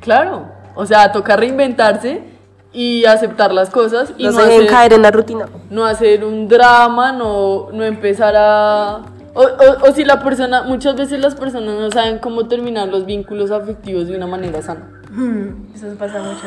Claro. 0.00 0.44
O 0.74 0.84
sea, 0.84 1.10
toca 1.10 1.36
reinventarse 1.36 2.22
y 2.70 3.06
aceptar 3.06 3.50
las 3.54 3.70
cosas 3.70 4.12
y 4.18 4.24
No 4.24 4.32
no, 4.32 4.36
se 4.40 4.42
dejen 4.44 4.58
hacer, 4.60 4.70
caer 4.70 4.92
en 4.92 5.00
la 5.02 5.10
rutina. 5.10 5.46
no 5.70 5.86
hacer 5.86 6.22
un 6.22 6.48
drama, 6.48 7.12
no, 7.12 7.70
no 7.72 7.82
empezar 7.82 8.34
a... 8.36 9.00
O, 9.32 9.40
o- 9.42 9.88
o 9.88 9.92
si 9.94 10.04
la 10.04 10.22
persona, 10.22 10.64
muchas 10.64 10.96
veces 10.96 11.18
las 11.18 11.34
personas 11.34 11.78
no 11.78 11.90
saben 11.90 12.18
cómo 12.18 12.46
terminar 12.46 12.88
los 12.88 13.06
vínculos 13.06 13.50
afectivos 13.50 14.06
de 14.06 14.16
una 14.18 14.26
manera 14.26 14.60
sana. 14.60 15.00
Hmm, 15.10 15.72
Eso 15.74 15.86
pasa 15.98 16.18
mucho. 16.22 16.46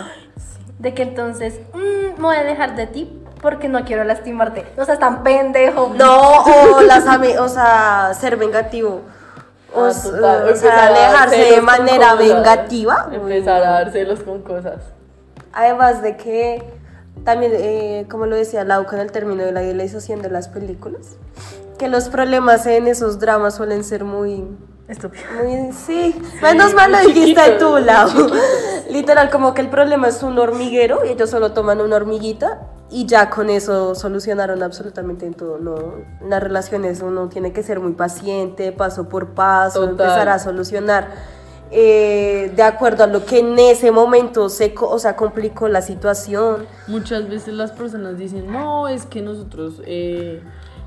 De 0.78 0.94
que 0.94 1.02
entonces, 1.02 1.60
mm, 1.74 2.18
me 2.22 2.24
voy 2.24 2.36
a 2.36 2.44
dejar 2.44 2.76
de 2.76 2.86
ti 2.86 3.10
porque 3.44 3.68
no 3.68 3.84
quiero 3.84 4.06
lastimarte. 4.06 4.66
O 4.78 4.86
sea, 4.86 4.98
tan 4.98 5.22
pendejo. 5.22 5.92
No, 5.96 6.44
o 6.44 6.82
las 6.82 7.06
o 7.40 7.50
sea, 7.50 8.14
ser 8.18 8.38
vengativo. 8.38 9.02
O, 9.76 9.84
Ah, 9.86 9.92
total, 10.02 10.50
o 10.50 10.56
sea, 10.56 10.88
alejarse 10.88 11.36
de 11.36 11.62
manera 11.62 12.12
cosas. 12.12 12.20
vengativa. 12.20 13.10
Empezar 13.12 13.62
a 13.64 13.72
dárselos 13.72 14.22
con 14.22 14.42
cosas. 14.44 14.78
Además 15.52 16.02
de 16.02 16.16
que 16.16 16.64
también, 17.26 17.52
eh, 17.56 18.06
como 18.10 18.28
lo 18.28 18.36
decía 18.38 18.64
Lau 18.64 18.86
con 18.86 19.00
el 19.00 19.12
término 19.12 19.44
de 19.44 19.52
la 19.52 19.62
idealización 19.62 20.22
de 20.22 20.30
las 20.30 20.48
películas, 20.48 21.18
que 21.78 21.90
los 21.90 22.08
problemas 22.08 22.66
en 22.66 22.88
esos 22.88 23.20
dramas 23.20 23.56
suelen 23.56 23.84
ser 23.84 24.06
muy 24.06 24.48
Estúpido. 24.88 25.24
Muy, 25.42 25.72
sí. 25.72 26.14
Menos 26.42 26.74
mal 26.74 26.92
lo 26.92 27.00
dijiste 27.00 27.40
a 27.40 27.58
tu 27.58 27.78
lado. 27.78 28.28
Literal, 28.90 29.30
como 29.30 29.54
que 29.54 29.62
el 29.62 29.70
problema 29.70 30.10
es 30.10 30.22
un 30.24 30.38
hormiguero 30.38 31.06
y 31.06 31.10
ellos 31.10 31.30
solo 31.30 31.54
toman 31.54 31.80
una 31.82 31.96
hormiguita 31.96 32.60
y 32.90 33.06
ya 33.06 33.30
con 33.30 33.50
eso 33.50 33.96
solucionaron 33.96 34.62
absolutamente 34.64 35.30
todo. 35.32 35.58
No, 35.58 35.76
en 36.22 36.30
las 36.30 36.42
relaciones 36.42 37.02
uno 37.02 37.28
tiene 37.30 37.52
que 37.52 37.64
ser 37.64 37.80
muy 37.80 37.94
paciente, 37.94 38.72
paso 38.72 39.10
por 39.10 39.30
paso, 39.30 39.84
empezar 39.84 40.30
a 40.30 40.40
solucionar. 40.40 41.10
Eh, 41.76 42.52
de 42.56 42.62
acuerdo 42.62 43.04
a 43.04 43.08
lo 43.08 43.26
que 43.26 43.40
en 43.40 43.58
ese 43.58 43.90
momento 43.90 44.48
se 44.48 44.76
o 44.80 45.00
sea, 45.00 45.16
complicó 45.16 45.68
la 45.68 45.82
situación. 45.82 46.68
Muchas 46.88 47.28
veces 47.28 47.56
las 47.56 47.72
personas 47.72 48.20
dicen, 48.20 48.52
no, 48.52 48.88
es 48.88 49.08
que 49.08 49.24
nosotros 49.24 49.82
eh, 49.86 50.44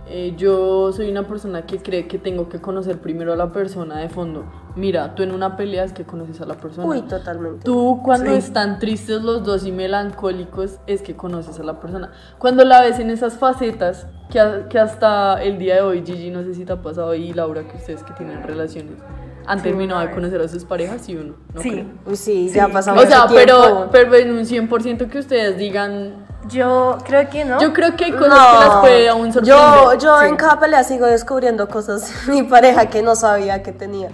eh, 0.09 0.35
yo 0.37 0.93
soy 0.93 1.11
una 1.11 1.27
persona 1.27 1.67
que 1.67 1.79
cree 1.79 2.07
que 2.07 2.19
tengo 2.19 2.49
que 2.49 2.61
conocer 2.61 2.99
primero 3.01 3.33
a 3.33 3.37
la 3.37 3.51
persona 3.51 3.99
de 3.99 4.09
fondo. 4.09 4.45
Mira, 4.77 5.17
tú 5.17 5.25
en 5.25 5.33
una 5.33 5.57
pelea 5.57 5.83
es 5.83 5.93
que 5.93 6.05
conoces 6.05 6.41
a 6.41 6.47
la 6.47 6.55
persona. 6.55 6.87
Uy, 6.87 7.03
totalmente. 7.03 7.65
Tú 7.65 8.01
cuando 8.05 8.31
están 8.31 8.79
tristes 8.79 9.23
los 9.23 9.43
dos 9.43 9.67
y 9.67 9.73
melancólicos 9.73 10.79
es 10.87 11.03
que 11.03 11.17
conoces 11.17 11.59
a 11.59 11.65
la 11.65 11.81
persona. 11.81 12.13
Cuando 12.39 12.65
la 12.65 12.83
ves 12.83 13.01
en 13.01 13.11
esas 13.11 13.37
facetas, 13.37 14.07
que, 14.31 14.67
que 14.71 14.79
hasta 14.79 15.43
el 15.43 15.59
día 15.59 15.77
de 15.77 15.81
hoy, 15.81 16.03
Gigi, 16.07 16.31
no 16.31 16.45
sé 16.45 16.55
si 16.55 16.65
te 16.65 16.73
ha 16.73 16.83
pasado, 16.83 17.15
y 17.15 17.33
Laura, 17.33 17.67
que 17.67 17.77
ustedes 17.77 18.05
que 18.05 18.13
tienen 18.13 18.43
relaciones, 18.45 18.99
han 19.47 19.63
terminado 19.63 20.01
de 20.03 20.13
conocer 20.13 20.41
a 20.41 20.49
sus 20.49 20.65
parejas 20.65 21.09
y 21.09 21.17
uno. 21.17 21.35
¿no 21.55 21.61
sí, 21.61 21.85
sí, 22.15 22.51
ya 22.51 22.67
ha 22.67 22.69
pasado. 22.69 23.01
O 23.01 23.07
sea, 23.07 23.27
pero, 23.29 23.89
pero 23.91 24.15
en 24.15 24.33
un 24.33 24.45
100% 24.45 25.09
que 25.09 25.19
ustedes 25.19 25.57
digan 25.57 26.26
yo 26.49 26.99
creo 27.05 27.29
que 27.29 27.45
no. 27.45 27.61
Yo 27.61 27.73
creo 27.73 27.97
que 27.97 28.07
hay 28.07 28.13
cosas 28.13 28.29
que 28.31 28.65
las 28.67 28.77
puede 28.77 29.09
aún 29.09 29.33
sorprender. 29.33 29.59
Yo, 29.59 29.95
yo 29.99 30.23
en 30.23 30.37
cada 30.37 30.59
pelea 30.59 30.85
sigo 30.85 31.07
descubriendo 31.07 31.69
cosas 31.69 32.27
de 32.27 32.33
mi 32.33 32.43
pareja 32.43 32.87
que 32.87 33.03
no 33.03 33.15
sabía 33.17 33.63
que 33.63 33.73
tenía. 33.73 34.11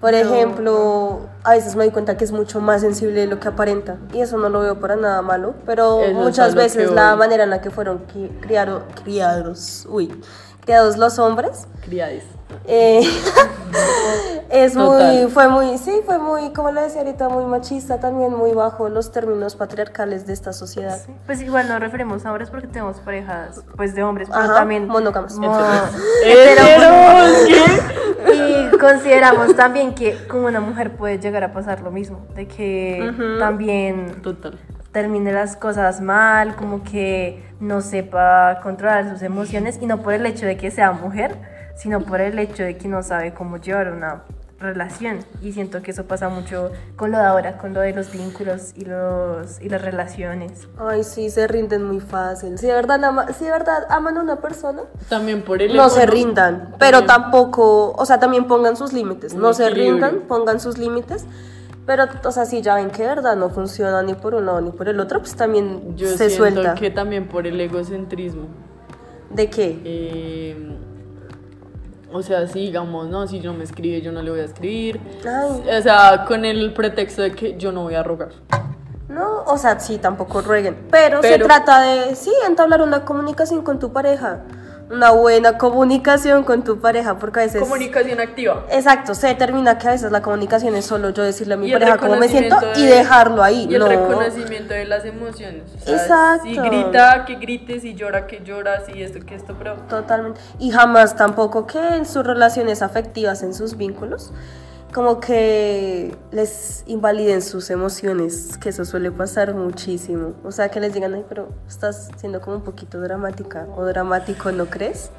Por 0.00 0.14
ejemplo, 0.14 1.20
a 1.42 1.52
veces 1.52 1.74
me 1.74 1.84
doy 1.84 1.92
cuenta 1.92 2.16
que 2.16 2.24
es 2.24 2.30
mucho 2.30 2.60
más 2.60 2.82
sensible 2.82 3.20
de 3.20 3.26
lo 3.26 3.40
que 3.40 3.48
aparenta. 3.48 3.96
Y 4.12 4.20
eso 4.20 4.36
no 4.36 4.50
lo 4.50 4.60
veo 4.60 4.78
para 4.78 4.94
nada 4.94 5.22
malo. 5.22 5.54
Pero 5.64 6.00
muchas 6.12 6.54
veces 6.54 6.90
la 6.90 7.16
manera 7.16 7.44
en 7.44 7.50
la 7.50 7.60
que 7.60 7.70
fueron 7.70 8.02
criados, 8.40 8.82
criados, 9.02 9.86
uy, 9.88 10.12
criados 10.60 10.98
los 10.98 11.18
hombres. 11.18 11.66
Criades. 11.82 12.24
Eh, 12.66 13.00
es 14.50 14.74
muy, 14.74 15.28
fue 15.30 15.48
muy, 15.48 15.78
sí, 15.78 16.00
fue 16.04 16.18
muy, 16.18 16.52
como 16.52 16.72
lo 16.72 16.80
decía 16.80 17.02
ahorita, 17.02 17.28
muy 17.28 17.44
machista, 17.44 18.00
también 18.00 18.34
muy 18.34 18.52
bajo 18.52 18.88
los 18.88 19.12
términos 19.12 19.54
patriarcales 19.56 20.26
de 20.26 20.32
esta 20.32 20.52
sociedad. 20.52 20.98
Pues 21.26 21.42
igual 21.42 21.68
nos 21.68 21.80
referimos 21.80 22.26
ahora 22.26 22.44
es 22.44 22.50
porque 22.50 22.66
tenemos 22.66 22.98
parejas, 22.98 23.62
pues 23.76 23.94
de 23.94 24.02
hombres, 24.02 24.28
pero 24.32 24.54
también 24.54 24.88
monógamas. 24.88 25.36
y 28.32 28.76
consideramos 28.78 29.54
también 29.54 29.94
que 29.94 30.26
como 30.26 30.46
una 30.46 30.60
mujer 30.60 30.96
puede 30.96 31.18
llegar 31.18 31.44
a 31.44 31.52
pasar 31.52 31.80
lo 31.80 31.90
mismo, 31.90 32.26
de 32.34 32.48
que 32.48 33.12
también 33.38 34.22
Total 34.22 34.58
termine 34.96 35.30
las 35.30 35.56
cosas 35.56 36.00
mal, 36.00 36.56
como 36.56 36.82
que 36.82 37.44
no 37.60 37.82
sepa 37.82 38.60
controlar 38.62 39.10
sus 39.10 39.20
emociones 39.20 39.78
y 39.78 39.84
no 39.84 40.00
por 40.00 40.14
el 40.14 40.24
hecho 40.24 40.46
de 40.46 40.56
que 40.56 40.70
sea 40.70 40.92
mujer, 40.92 41.36
sino 41.76 42.00
por 42.00 42.20
el 42.20 42.38
hecho 42.38 42.64
de 42.64 42.76
que 42.76 42.88
no 42.88 43.02
sabe 43.02 43.32
cómo 43.32 43.58
llevar 43.58 43.92
una 43.92 44.22
relación 44.58 45.18
y 45.42 45.52
siento 45.52 45.82
que 45.82 45.90
eso 45.90 46.04
pasa 46.04 46.30
mucho 46.30 46.70
con 46.96 47.10
lo 47.10 47.18
de 47.18 47.24
ahora, 47.24 47.58
con 47.58 47.74
lo 47.74 47.80
de 47.80 47.92
los 47.92 48.10
vínculos 48.10 48.72
y 48.74 48.86
los 48.86 49.60
y 49.60 49.68
las 49.68 49.82
relaciones. 49.82 50.66
Ay, 50.78 51.04
sí, 51.04 51.28
se 51.28 51.46
rinden 51.46 51.84
muy 51.84 52.00
fácil. 52.00 52.58
Si 52.58 52.66
de 52.66 52.72
verdad, 52.72 53.00
si 53.36 53.44
de 53.44 53.50
verdad 53.50 53.84
aman 53.90 54.16
a 54.16 54.22
una 54.22 54.36
persona, 54.36 54.82
también 55.08 55.42
por 55.42 55.60
el 55.60 55.76
no 55.76 55.90
se 55.90 56.06
rindan, 56.06 56.74
pero 56.78 57.04
tampoco, 57.04 57.92
o 57.92 58.06
sea, 58.06 58.18
también 58.18 58.46
pongan 58.46 58.76
sus 58.76 58.92
límites, 58.92 59.34
no 59.34 59.52
se 59.52 59.68
rindan, 59.70 60.20
pongan 60.26 60.58
sus 60.60 60.78
límites. 60.78 61.26
Pero, 61.84 62.06
o 62.24 62.32
sea, 62.32 62.46
si 62.46 62.62
ya 62.62 62.74
ven 62.74 62.90
que 62.90 63.02
de 63.02 63.08
verdad 63.08 63.36
no 63.36 63.48
funciona 63.48 64.02
ni 64.02 64.14
por 64.14 64.34
uno 64.34 64.60
ni 64.60 64.72
por 64.72 64.88
el 64.88 64.98
otro, 64.98 65.20
pues 65.20 65.36
también 65.36 65.96
Yo 65.96 66.08
se 66.08 66.30
siento 66.30 66.36
suelta. 66.36 66.74
que 66.74 66.90
también 66.90 67.28
por 67.28 67.46
el 67.46 67.60
egocentrismo. 67.60 68.48
¿De 69.30 69.48
qué? 69.48 69.80
Eh, 69.84 70.76
o 72.12 72.22
sea, 72.22 72.46
si 72.46 72.60
digamos, 72.60 73.08
no, 73.08 73.26
si 73.26 73.40
yo 73.40 73.52
no 73.52 73.58
me 73.58 73.64
escribe, 73.64 74.00
yo 74.00 74.12
no 74.12 74.22
le 74.22 74.30
voy 74.30 74.40
a 74.40 74.44
escribir. 74.44 75.00
O 75.20 75.82
sea, 75.82 76.24
con 76.26 76.44
el 76.44 76.72
pretexto 76.72 77.22
de 77.22 77.32
que 77.32 77.56
yo 77.56 77.72
no 77.72 77.82
voy 77.82 77.94
a 77.94 78.02
rogar. 78.02 78.30
No, 79.08 79.44
o 79.44 79.56
sea, 79.56 79.78
sí, 79.78 79.98
tampoco 79.98 80.40
rueguen. 80.40 80.76
Pero, 80.90 81.20
Pero 81.20 81.38
se 81.38 81.44
trata 81.44 81.80
de, 81.80 82.14
sí, 82.14 82.32
entablar 82.46 82.82
una 82.82 83.04
comunicación 83.04 83.62
con 83.62 83.78
tu 83.78 83.92
pareja 83.92 84.40
una 84.90 85.10
buena 85.10 85.58
comunicación 85.58 86.44
con 86.44 86.62
tu 86.62 86.80
pareja, 86.80 87.18
porque 87.18 87.40
a 87.40 87.42
veces... 87.44 87.60
Comunicación 87.60 88.20
activa. 88.20 88.66
Exacto, 88.70 89.14
se 89.14 89.28
determina 89.28 89.78
que 89.78 89.88
a 89.88 89.90
veces 89.92 90.12
la 90.12 90.22
comunicación 90.22 90.76
es 90.76 90.84
solo 90.84 91.10
yo 91.10 91.22
decirle 91.22 91.54
a 91.54 91.56
mi 91.56 91.72
pareja 91.72 91.96
cómo 91.96 92.16
me 92.16 92.28
siento 92.28 92.56
y 92.76 92.86
dejarlo 92.86 93.42
ahí. 93.42 93.66
Y 93.68 93.74
el 93.74 93.86
reconocimiento 93.86 94.74
de 94.74 94.84
las 94.84 95.04
emociones. 95.04 95.62
Exacto. 95.86 96.44
Si 96.44 96.56
grita, 96.56 97.24
que 97.24 97.34
grite, 97.36 97.80
si 97.80 97.94
llora, 97.94 98.26
que 98.26 98.42
llora, 98.44 98.84
si 98.86 99.02
esto, 99.02 99.18
que 99.26 99.34
esto, 99.34 99.54
pero... 99.58 99.74
Totalmente. 99.88 100.40
Y 100.58 100.70
jamás 100.70 101.16
tampoco 101.16 101.66
que 101.66 101.78
en 101.78 102.06
sus 102.06 102.24
relaciones 102.24 102.82
afectivas, 102.82 103.42
en 103.42 103.54
sus 103.54 103.76
vínculos, 103.76 104.32
como 104.92 105.20
que 105.20 106.16
les 106.30 106.84
invaliden 106.86 107.42
sus 107.42 107.68
emociones, 107.70 108.56
que 108.58 108.70
eso 108.70 108.84
suele 108.84 109.10
pasar 109.10 109.54
muchísimo. 109.54 110.34
O 110.42 110.52
sea, 110.52 110.70
que 110.70 110.80
les 110.80 110.94
digan, 110.94 111.12
ay, 111.14 111.24
pero 111.28 111.50
estás 111.68 112.08
siendo 112.16 112.40
como 112.40 112.56
un 112.56 112.62
poquito 112.62 113.00
dramática 113.00 113.66
o 113.76 113.84
dramático, 113.84 114.50
¿no 114.52 114.66
crees? 114.66 115.10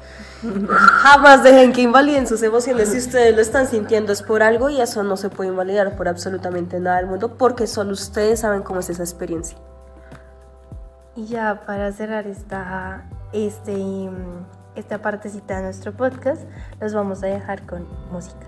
Jamás 0.68 1.44
dejen 1.44 1.72
que 1.72 1.82
invaliden 1.82 2.26
sus 2.26 2.42
emociones. 2.42 2.88
Si 2.90 2.98
ustedes 2.98 3.34
lo 3.34 3.40
están 3.40 3.68
sintiendo 3.68 4.12
es 4.12 4.22
por 4.22 4.42
algo 4.42 4.68
y 4.70 4.80
eso 4.80 5.04
no 5.04 5.16
se 5.16 5.30
puede 5.30 5.50
invalidar 5.50 5.96
por 5.96 6.08
absolutamente 6.08 6.80
nada 6.80 6.96
del 6.96 7.06
mundo 7.06 7.36
porque 7.36 7.66
solo 7.66 7.92
ustedes 7.92 8.40
saben 8.40 8.62
cómo 8.62 8.80
es 8.80 8.90
esa 8.90 9.02
experiencia. 9.02 9.58
Y 11.14 11.26
ya 11.26 11.62
para 11.66 11.92
cerrar 11.92 12.26
esta, 12.26 13.08
este, 13.32 14.08
esta 14.74 15.02
partecita 15.02 15.58
de 15.58 15.62
nuestro 15.64 15.92
podcast, 15.92 16.42
los 16.80 16.94
vamos 16.94 17.22
a 17.22 17.26
dejar 17.26 17.66
con 17.66 17.86
música. 18.10 18.47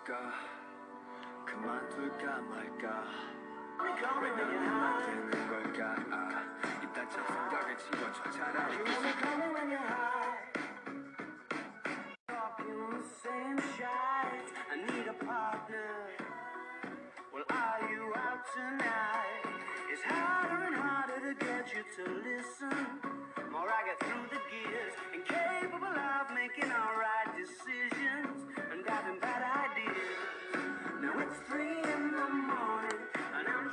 말까 0.00 0.32
그만둘까 1.44 2.40
말까 2.40 3.04
왜 3.78 4.30
너만 4.30 4.98
되는 5.04 5.48
걸까 5.48 5.94
아, 6.10 6.42
이딴 6.82 7.10
참 7.10 7.26
생각을 7.26 7.76
지워줘 7.76 8.30
차라리 8.30 8.78
I 14.68 14.76
need 14.76 15.08
a 15.08 15.12
partner 15.24 16.10
Well 17.32 17.44
are 17.50 17.90
you 17.90 18.12
out 18.14 18.42
tonight 18.54 19.44
It's 19.92 20.02
harder 20.02 20.66
and 20.66 20.76
harder 20.76 21.20
to 21.20 21.34
get 21.44 21.72
you 21.74 21.82
to 21.96 22.04
listen 22.24 22.76
More 23.50 23.68
I 23.68 23.84
get 23.84 23.98
through 24.00 24.28
the 24.30 24.40
gears 24.50 24.94
Incapable 25.14 25.86
of 25.86 26.34
making 26.34 26.72
alright 26.72 27.36
decisions 27.36 27.99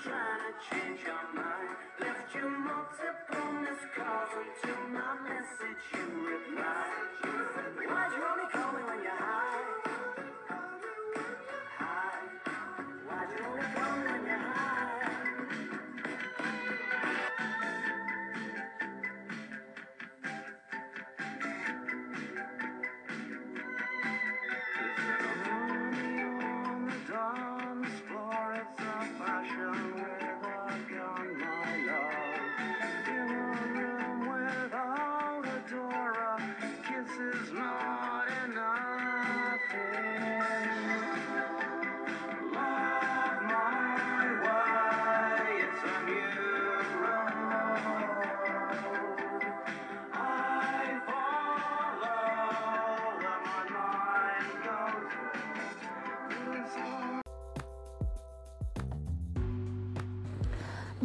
Trying 0.02 0.14
to 0.14 0.52
change 0.70 1.00
your 1.02 1.24
mind. 1.34 1.76
Left 2.00 2.34
you 2.34 2.48
multiple 2.48 3.52
missed 3.62 3.90
calls 3.96 4.30
until 4.38 4.78
my 4.94 5.14
message 5.26 5.82
you 5.92 6.06
replied. 6.28 6.87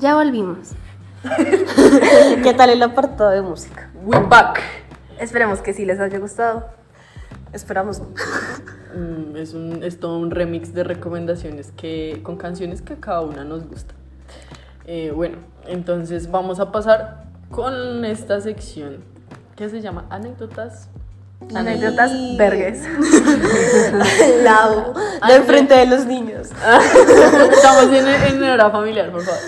Ya 0.03 0.15
volvimos. 0.15 0.71
¿Qué 2.43 2.53
tal 2.57 2.71
el 2.71 2.83
apartado 2.83 3.29
de 3.29 3.41
música? 3.41 3.89
We 4.03 4.19
back. 4.19 4.59
Esperemos 5.17 5.61
que 5.61 5.71
sí 5.71 5.85
les 5.85 5.97
haya 6.01 6.19
gustado. 6.19 6.65
Esperamos. 7.53 8.01
Mm, 8.93 9.37
es, 9.37 9.53
un, 9.53 9.81
es 9.81 10.01
todo 10.01 10.17
un 10.17 10.29
remix 10.29 10.73
de 10.73 10.83
recomendaciones 10.83 11.71
que, 11.77 12.19
con 12.21 12.35
canciones 12.35 12.81
que 12.81 12.95
a 12.95 12.95
cada 12.97 13.21
una 13.21 13.45
nos 13.45 13.65
gusta. 13.65 13.93
Eh, 14.85 15.13
bueno, 15.15 15.37
entonces 15.67 16.29
vamos 16.29 16.59
a 16.59 16.73
pasar 16.73 17.23
con 17.49 18.03
esta 18.03 18.41
sección 18.41 19.05
que 19.55 19.69
se 19.69 19.79
llama 19.79 20.05
Anécdotas. 20.09 20.89
Anécdotas 21.55 22.11
vergues. 22.37 22.81
Lado. 24.43 24.93
De 25.27 25.35
enfrente 25.35 25.73
de 25.75 25.85
los 25.85 26.05
niños. 26.05 26.49
Estamos 27.53 27.85
en, 27.85 28.07
en 28.07 28.43
hora 28.43 28.69
familiar, 28.69 29.11
por 29.11 29.21
favor. 29.21 29.39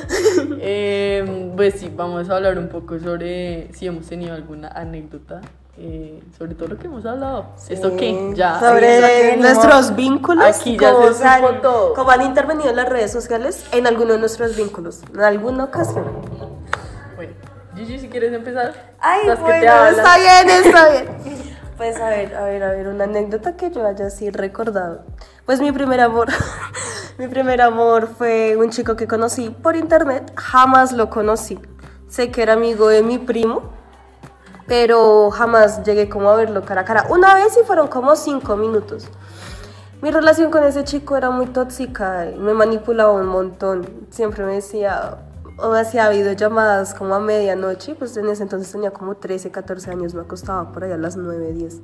Eh, 0.67 1.51
pues 1.55 1.75
sí, 1.75 1.93
vamos 1.95 2.27
a 2.27 2.37
hablar 2.37 2.57
un 2.57 2.69
poco 2.69 2.97
sobre 2.97 3.71
si 3.73 3.85
hemos 3.85 4.07
tenido 4.07 4.33
alguna 4.33 4.69
anécdota 4.69 5.41
eh, 5.77 6.23
sobre 6.37 6.55
todo 6.55 6.69
lo 6.69 6.77
que 6.79 6.87
hemos 6.87 7.05
hablado. 7.05 7.47
¿Esto 7.69 7.95
qué? 7.97 8.31
Ya. 8.33 8.59
Sobre 8.59 9.37
nuestros 9.37 9.95
vínculos. 9.95 10.43
Aquí 10.43 10.75
ya 10.75 10.91
como, 10.91 11.11
se 11.11 11.23
supo 11.23 11.53
todo. 11.61 11.93
Como 11.93 12.09
han 12.09 12.21
intervenido 12.21 12.69
en 12.69 12.77
las 12.77 12.89
redes 12.89 13.11
sociales 13.11 13.63
en 13.73 13.85
alguno 13.85 14.13
de 14.13 14.19
nuestros 14.19 14.55
vínculos. 14.55 15.01
En 15.13 15.21
alguna 15.21 15.65
ocasión. 15.65 16.05
Bueno, 17.15 17.33
Gigi, 17.75 17.99
si 17.99 18.07
quieres 18.07 18.33
empezar. 18.33 18.73
Ay, 18.99 19.27
bueno, 19.39 19.85
está 19.87 20.17
bien, 20.17 20.49
está 20.49 20.89
bien. 21.23 21.55
Pues 21.77 21.99
a 21.99 22.07
ver, 22.07 22.33
a 22.35 22.45
ver, 22.45 22.63
a 22.63 22.71
ver, 22.71 22.87
una 22.87 23.03
anécdota 23.03 23.57
que 23.57 23.69
yo 23.69 23.85
haya 23.85 24.07
así 24.07 24.29
recordado. 24.29 25.03
Pues 25.45 25.59
mi 25.59 25.73
primer 25.73 25.99
amor, 25.99 26.29
mi 27.17 27.27
primer 27.27 27.61
amor 27.61 28.07
fue 28.07 28.57
un 28.57 28.69
chico 28.71 28.95
que 28.95 29.07
conocí 29.07 29.49
por 29.49 29.75
internet, 29.75 30.33
jamás 30.35 30.91
lo 30.91 31.09
conocí. 31.09 31.57
Sé 32.09 32.29
que 32.29 32.41
era 32.41 32.53
amigo 32.53 32.89
de 32.89 33.03
mi 33.03 33.17
primo, 33.17 33.63
pero 34.67 35.31
jamás 35.31 35.83
llegué 35.83 36.09
como 36.09 36.29
a 36.29 36.35
verlo 36.35 36.63
cara 36.63 36.81
a 36.81 36.85
cara. 36.85 37.07
Una 37.09 37.33
vez 37.35 37.57
y 37.61 37.65
fueron 37.65 37.87
como 37.87 38.15
cinco 38.15 38.57
minutos. 38.57 39.07
Mi 40.01 40.11
relación 40.11 40.51
con 40.51 40.63
ese 40.65 40.83
chico 40.83 41.15
era 41.15 41.29
muy 41.29 41.47
tóxica 41.47 42.27
me 42.37 42.53
manipulaba 42.53 43.13
un 43.13 43.27
montón. 43.27 44.07
Siempre 44.09 44.43
me 44.43 44.55
decía, 44.55 45.17
o 45.57 45.69
me 45.69 45.79
hacía 45.79 46.09
videollamadas 46.09 46.93
como 46.93 47.15
a 47.15 47.19
medianoche, 47.19 47.95
pues 47.95 48.15
en 48.17 48.27
ese 48.27 48.43
entonces 48.43 48.71
tenía 48.71 48.91
como 48.91 49.15
13, 49.15 49.51
14 49.51 49.89
años, 49.89 50.13
me 50.13 50.21
acostaba 50.21 50.71
por 50.73 50.83
ahí 50.83 50.91
a 50.91 50.97
las 50.97 51.15
9, 51.15 51.53
10. 51.53 51.81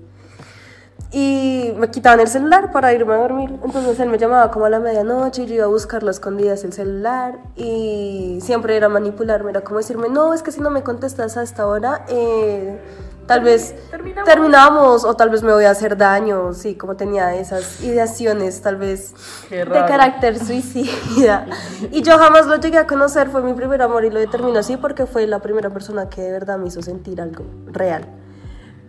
Y 1.14 1.74
me 1.78 1.90
quitaban 1.92 2.22
el 2.22 2.28
celular 2.28 2.72
para 2.72 2.94
irme 2.94 3.14
a 3.14 3.18
dormir. 3.18 3.50
Entonces 3.64 4.00
él 4.00 4.10
me 4.10 4.18
llamaba 4.18 4.50
como 4.50 4.66
a 4.66 4.70
la 4.70 4.80
medianoche 4.80 5.44
y 5.44 5.46
yo 5.48 5.56
iba 5.56 5.66
a 5.66 5.68
buscarlo 5.68 6.08
a 6.08 6.12
escondidas 6.12 6.64
el 6.64 6.72
celular. 6.72 7.38
Y 7.58 8.40
siempre 8.42 8.78
era 8.78 8.88
manipularme, 8.88 9.52
era 9.52 9.62
como 9.62 9.80
decirme, 9.80 10.08
no, 10.10 10.34
es 10.34 10.42
que 10.42 10.52
si 10.52 10.62
no 10.62 10.70
me 10.70 10.84
contestas 10.84 11.36
a 11.36 11.44
esta 11.44 11.68
hora, 11.68 12.06
eh, 12.08 12.80
tal 13.28 13.42
vez 13.42 13.76
Terminamos. 13.90 14.30
terminamos 14.30 15.04
o 15.06 15.14
tal 15.16 15.30
vez 15.30 15.44
me 15.44 15.52
voy 15.52 15.66
a 15.66 15.72
hacer 15.72 15.98
daño. 15.98 16.54
Sí, 16.54 16.76
como 16.76 16.96
tenía 16.96 17.36
esas 17.36 17.82
ideaciones 17.84 18.62
tal 18.62 18.78
vez 18.78 19.14
de 19.50 19.66
carácter 19.66 20.40
suicida. 20.40 21.46
Y 21.92 22.04
yo 22.04 22.18
jamás 22.18 22.48
lo 22.48 22.56
llegué 22.56 22.78
a 22.78 22.88
conocer, 22.88 23.30
fue 23.30 23.42
mi 23.42 23.54
primer 23.54 23.82
amor 23.82 24.06
y 24.06 24.12
lo 24.12 24.20
determino 24.20 24.60
así 24.60 24.78
porque 24.78 25.06
fue 25.06 25.28
la 25.28 25.40
primera 25.40 25.70
persona 25.70 26.08
que 26.10 26.22
de 26.22 26.32
verdad 26.32 26.58
me 26.58 26.68
hizo 26.70 26.82
sentir 26.82 27.20
algo 27.20 27.44
real. 27.68 28.08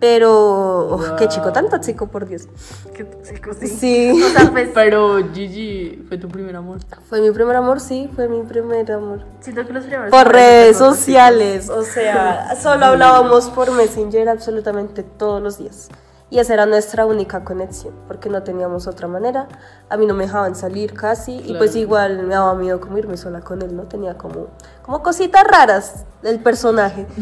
Pero, 0.02 0.96
uf, 0.96 1.12
qué 1.16 1.28
chico 1.28 1.52
tan 1.52 1.68
tóxico, 1.68 2.08
por 2.08 2.26
Dios. 2.26 2.48
Qué 2.92 3.04
tóxico, 3.04 3.54
sí. 3.54 3.68
Sí. 3.68 4.10
O 4.20 4.28
sea, 4.30 4.50
pues, 4.50 4.70
Pero 4.74 5.32
Gigi 5.32 6.04
fue 6.08 6.18
tu 6.18 6.26
primer 6.26 6.56
amor. 6.56 6.78
Fue 7.08 7.20
mi 7.20 7.30
primer 7.30 7.54
amor, 7.54 7.78
sí, 7.78 8.10
fue 8.12 8.26
mi 8.26 8.42
primer 8.42 8.90
amor. 8.90 9.24
siento 9.38 9.64
que 9.64 9.72
los 9.72 9.84
primeros 9.84 10.10
Por 10.10 10.32
redes 10.32 10.76
sociales, 10.76 11.70
o 11.70 11.84
sea, 11.84 12.56
solo 12.60 12.86
hablábamos 12.86 13.48
por 13.50 13.70
Messenger 13.70 14.28
absolutamente 14.28 15.04
todos 15.04 15.40
los 15.40 15.58
días. 15.58 15.88
Y 16.32 16.38
esa 16.38 16.54
era 16.54 16.64
nuestra 16.64 17.04
única 17.04 17.44
conexión, 17.44 17.92
porque 18.08 18.30
no 18.30 18.42
teníamos 18.42 18.86
otra 18.86 19.06
manera. 19.06 19.48
A 19.90 19.98
mí 19.98 20.06
no 20.06 20.14
me 20.14 20.24
dejaban 20.24 20.54
salir 20.54 20.94
casi, 20.94 21.42
y 21.44 21.52
pues 21.58 21.76
igual 21.76 22.22
me 22.22 22.32
daba 22.32 22.54
miedo 22.54 22.80
como 22.80 22.96
irme 22.96 23.18
sola 23.18 23.42
con 23.42 23.60
él, 23.60 23.76
¿no? 23.76 23.82
Tenía 23.82 24.16
como, 24.16 24.46
como 24.80 25.02
cositas 25.02 25.44
raras 25.44 26.06
del 26.22 26.40
personaje. 26.40 27.06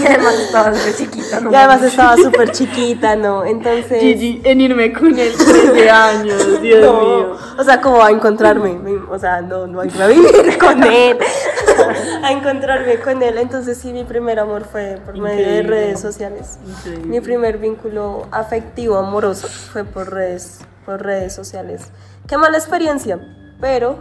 Y 0.00 0.06
además 0.06 0.34
estaba 0.38 0.72
súper 0.74 0.94
chiquita, 0.96 1.40
¿no? 1.40 1.50
Y 1.50 1.54
además 1.56 1.82
estaba 1.82 2.16
súper 2.16 2.50
chiquita, 2.52 3.16
¿no? 3.16 3.44
Entonces... 3.44 4.00
Gigi, 4.00 4.40
en 4.44 4.60
irme 4.60 4.92
con 4.92 5.18
él 5.18 5.32
13 5.36 5.90
años, 5.90 6.60
Dios 6.62 6.80
No, 6.84 7.00
mío. 7.00 7.36
o 7.58 7.64
sea, 7.64 7.80
como 7.80 8.02
a 8.02 8.10
encontrarme, 8.12 8.74
me- 8.78 9.02
o 9.10 9.18
sea, 9.18 9.42
no, 9.42 9.66
no 9.66 9.84
irme 9.84 10.02
a 10.02 10.06
vivir 10.06 10.56
con 10.58 10.82
él, 10.84 11.18
a 12.22 12.32
encontrarme 12.32 12.98
con 12.98 13.22
él. 13.22 13.38
Entonces 13.38 13.78
sí, 13.78 13.92
mi 13.92 14.04
primer 14.04 14.38
amor 14.38 14.64
fue 14.64 14.98
por 15.04 15.14
medio 15.18 15.36
de 15.36 15.42
Increíble. 15.42 15.68
redes 15.68 16.00
sociales. 16.00 16.58
Increíble. 16.66 17.06
Mi 17.06 17.20
primer 17.20 17.58
vínculo 17.58 18.26
afectivo, 18.30 18.96
amoroso, 18.96 19.48
fue 19.48 19.84
por 19.84 20.12
redes, 20.12 20.60
por 20.84 21.02
redes 21.02 21.34
sociales. 21.34 21.90
Qué 22.26 22.36
mala 22.36 22.56
experiencia, 22.58 23.18
pero 23.60 23.96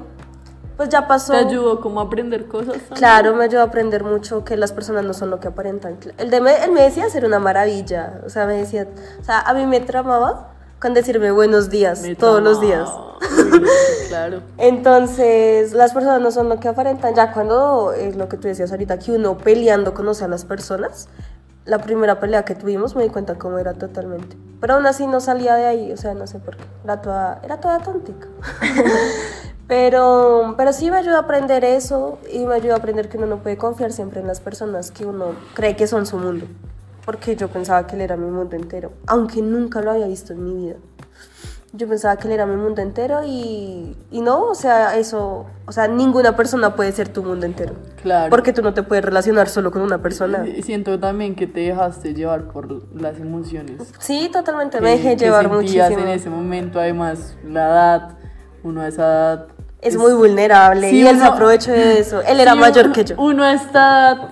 pues 0.78 0.90
ya 0.90 1.08
pasó. 1.08 1.34
¿Te 1.34 1.40
ayudó 1.40 1.80
como 1.80 2.00
a 2.00 2.06
aprender 2.06 2.48
cosas? 2.48 2.74
también? 2.74 2.96
Claro, 2.96 3.36
me 3.36 3.44
ayudó 3.44 3.62
a 3.62 3.66
aprender 3.66 4.04
mucho 4.04 4.44
que 4.44 4.58
las 4.58 4.72
personas 4.72 5.04
no 5.04 5.14
son 5.14 5.30
lo 5.30 5.40
que 5.40 5.48
aparentan. 5.48 5.98
El 6.18 6.30
de 6.32 6.42
me, 6.42 6.64
él 6.64 6.72
me 6.72 6.82
decía 6.82 7.10
ser 7.10 7.26
una 7.26 7.40
maravilla, 7.40 8.22
o 8.26 8.30
sea, 8.30 8.46
me 8.46 8.54
decía, 8.56 8.88
o 9.20 9.24
sea, 9.24 9.42
a 9.42 9.54
mí 9.54 9.66
me 9.66 9.80
tramaba 9.80 10.51
con 10.82 10.96
decirme 10.96 11.30
buenos 11.30 11.70
días 11.70 12.02
Me 12.02 12.16
todos 12.16 12.42
los 12.42 12.60
días. 12.60 12.90
claro. 14.08 14.42
Entonces, 14.58 15.74
las 15.74 15.94
personas 15.94 16.20
no 16.22 16.32
son 16.32 16.50
lo 16.50 16.60
que 16.60 16.68
aparentan. 16.68 17.14
Ya 17.14 17.32
cuando 17.34 17.94
es 17.94 18.16
lo 18.16 18.28
que 18.28 18.36
tú 18.38 18.48
decías 18.48 18.72
ahorita, 18.72 18.98
que 18.98 19.12
uno 19.12 19.38
peleando 19.38 19.94
conoce 19.94 20.26
a 20.26 20.28
las 20.28 20.44
personas, 20.44 21.08
la 21.66 21.78
primera 21.78 22.20
pelea 22.20 22.46
que 22.46 22.56
tuvimos 22.56 22.96
me 22.96 23.04
di 23.04 23.10
cuenta 23.10 23.36
cómo 23.36 23.60
era 23.60 23.76
totalmente. 23.76 24.36
Pero 24.60 24.74
aún 24.74 24.88
así 24.88 25.06
no 25.06 25.20
salía 25.20 25.54
de 25.54 25.68
ahí, 25.68 25.92
o 25.94 25.98
sea, 25.98 26.16
no 26.16 26.26
sé 26.26 26.40
por 26.40 26.58
qué. 26.58 26.64
Era 26.84 27.00
toda, 27.00 27.40
era 27.44 27.58
toda 27.58 27.78
tontica. 27.80 28.28
pero, 29.68 30.56
pero 30.58 30.74
sí 30.74 30.90
me 30.90 30.98
ayuda 30.98 31.18
a 31.18 31.22
aprender 31.22 31.64
eso 31.64 32.18
y 32.34 32.40
me 32.48 32.56
ayuda 32.56 32.74
a 32.74 32.78
aprender 32.78 33.08
que 33.08 33.20
uno 33.20 33.28
no 33.28 33.38
puede 33.38 33.56
confiar 33.56 33.92
siempre 33.92 34.20
en 34.20 34.26
las 34.26 34.40
personas 34.40 34.90
que 34.90 35.06
uno 35.06 35.36
cree 35.54 35.76
que 35.76 35.86
son 35.86 36.08
su 36.08 36.18
mundo. 36.18 36.48
Porque 37.06 37.36
yo 37.36 37.48
pensaba 37.48 37.88
que 37.88 37.96
él 37.96 38.02
era 38.02 38.16
mi 38.18 38.30
mundo 38.30 38.56
entero, 38.56 38.92
aunque 39.08 39.42
nunca 39.42 39.82
lo 39.82 39.92
había 39.92 40.08
visto 40.08 40.34
en 40.34 40.44
mi 40.44 40.66
vida. 40.66 40.76
Yo 41.74 41.88
pensaba 41.88 42.18
que 42.18 42.28
él 42.28 42.34
era 42.34 42.46
mi 42.46 42.58
mundo 42.58 42.82
entero 42.82 43.22
y, 43.26 43.96
y 44.12 44.20
no, 44.20 44.44
o 44.48 44.56
sea, 44.56 44.98
eso, 44.98 45.46
o 45.66 45.72
sea, 45.72 45.88
ninguna 45.88 46.36
persona 46.36 46.76
puede 46.76 46.92
ser 46.92 47.08
tu 47.08 47.24
mundo 47.24 47.46
entero. 47.46 47.76
Claro. 48.02 48.30
Porque 48.30 48.52
tú 48.52 48.62
no 48.62 48.74
te 48.74 48.84
puedes 48.84 49.06
relacionar 49.06 49.48
solo 49.48 49.72
con 49.72 49.82
una 49.82 50.02
persona. 50.02 50.46
Siento 50.64 51.00
también 51.00 51.34
que 51.34 51.48
te 51.48 51.62
dejaste 51.62 52.14
llevar 52.14 52.50
por 52.50 52.84
las 52.94 53.18
emociones. 53.20 53.78
Sí, 54.00 54.30
totalmente, 54.34 54.80
que- 54.80 54.84
me 54.84 54.92
dejé 54.92 55.16
que 55.16 55.24
llevar 55.26 55.48
muchísimo. 55.50 56.00
en 56.00 56.10
ese 56.10 56.30
momento, 56.30 56.78
además, 56.78 57.38
la 57.48 57.66
edad, 57.70 58.10
uno 58.64 58.82
a 58.82 58.90
esa 58.90 59.04
edad. 59.04 59.48
Es 59.80 59.96
muy 59.98 60.12
vulnerable 60.14 60.90
Sí, 60.90 60.98
y 61.02 61.08
él 61.08 61.18
se 61.20 61.26
aprovechó 61.26 61.72
de 61.72 62.00
eso. 62.00 62.22
Él 62.22 62.42
era 62.42 62.52
Sí, 62.54 62.60
mayor 62.60 62.92
que 62.92 63.06
yo. 63.06 63.16
Uno 63.18 63.44
a 63.46 63.54
esta 63.54 64.12
edad 64.12 64.30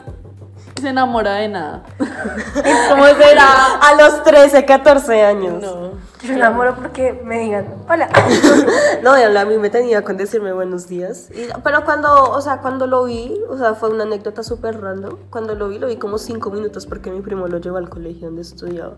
se 0.80 0.89
enamora 0.89 1.36
de 1.36 1.49
nada. 1.49 1.84
¿Cómo 2.89 3.05
será? 3.05 3.76
A 3.82 3.95
los 3.95 4.24
13, 4.24 4.65
14 4.65 5.24
años. 5.26 5.61
No. 5.61 5.89
Yo 6.22 6.30
me 6.30 6.36
enamoro 6.36 6.76
porque 6.76 7.13
me 7.24 7.39
digan, 7.39 7.65
hola. 7.89 8.09
No, 9.03 9.17
y 9.17 9.22
a 9.24 9.45
mí 9.45 9.57
me 9.57 9.70
tenía 9.70 10.03
con 10.03 10.17
decirme 10.17 10.51
buenos 10.51 10.88
días. 10.88 11.30
Y- 11.32 11.47
pero 11.63 11.86
cuando, 11.86 12.32
o 12.32 12.41
sea, 12.41 12.57
cuando 12.59 12.88
lo 12.88 13.05
vi, 13.05 13.39
o 13.49 13.57
sea, 13.57 13.74
fue 13.76 13.89
una 13.89 14.03
anécdota 14.03 14.43
súper 14.43 14.82
random. 14.82 15.15
Cuando 15.30 15.55
lo 15.55 15.70
vi, 15.70 15.80
lo 15.80 15.88
vi 15.88 15.95
como 15.95 16.17
cinco 16.17 16.49
minutos 16.51 16.86
porque 16.86 17.09
mi 17.09 17.22
primo 17.22 17.47
lo 17.47 17.59
llevó 17.59 17.78
al 17.78 17.89
colegio 17.89 18.28
donde 18.28 18.41
estudiaba. 18.41 18.95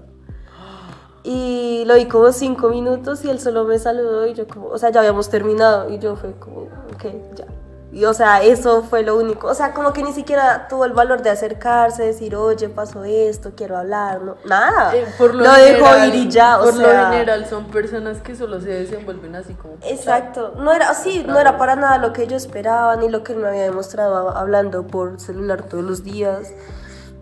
Y 1.23 1.83
lo 1.85 1.93
vi 1.95 2.05
como 2.07 2.31
cinco 2.31 2.69
minutos 2.69 3.23
y 3.23 3.29
él 3.29 3.39
solo 3.39 3.63
me 3.65 3.77
saludó 3.77 4.25
y 4.25 4.33
yo 4.33 4.47
como, 4.47 4.67
o 4.69 4.77
sea, 4.79 4.89
ya 4.89 5.01
habíamos 5.01 5.29
terminado 5.29 5.89
y 5.91 5.99
yo 5.99 6.15
fue 6.15 6.33
como, 6.39 6.61
ok, 6.61 7.03
ya. 7.35 7.45
Y 7.93 8.05
o 8.05 8.13
sea, 8.13 8.41
eso 8.41 8.83
fue 8.83 9.03
lo 9.03 9.17
único. 9.17 9.47
O 9.47 9.53
sea, 9.53 9.73
como 9.73 9.91
que 9.91 10.01
ni 10.01 10.13
siquiera 10.13 10.67
tuvo 10.69 10.85
el 10.85 10.93
valor 10.93 11.21
de 11.23 11.29
acercarse, 11.29 12.03
decir, 12.03 12.37
oye, 12.37 12.69
pasó 12.69 13.03
esto, 13.03 13.51
quiero 13.55 13.77
hablar, 13.77 14.21
no, 14.21 14.37
nada. 14.45 14.95
Eh, 14.95 15.05
por 15.17 15.35
lo, 15.35 15.43
lo 15.43 15.51
dejó 15.51 16.05
ir 16.05 16.15
y 16.15 16.29
ya, 16.29 16.59
o 16.61 16.63
Por 16.63 16.73
sea. 16.75 17.03
lo 17.03 17.11
general 17.11 17.45
son 17.47 17.65
personas 17.65 18.21
que 18.21 18.33
solo 18.35 18.61
se 18.61 18.69
desenvuelven 18.69 19.35
así 19.35 19.55
como. 19.55 19.73
Exacto, 19.83 20.53
no 20.57 20.71
era 20.71 20.89
así, 20.89 21.25
no 21.27 21.37
era 21.37 21.57
para 21.57 21.75
nada 21.75 21.97
lo 21.97 22.13
que 22.13 22.27
yo 22.27 22.37
esperaba 22.37 22.95
ni 22.95 23.09
lo 23.09 23.23
que 23.23 23.33
él 23.33 23.39
me 23.39 23.49
había 23.49 23.63
demostrado 23.63 24.29
hablando 24.37 24.87
por 24.87 25.19
celular 25.19 25.63
todos 25.63 25.83
los 25.83 26.05
días. 26.05 26.53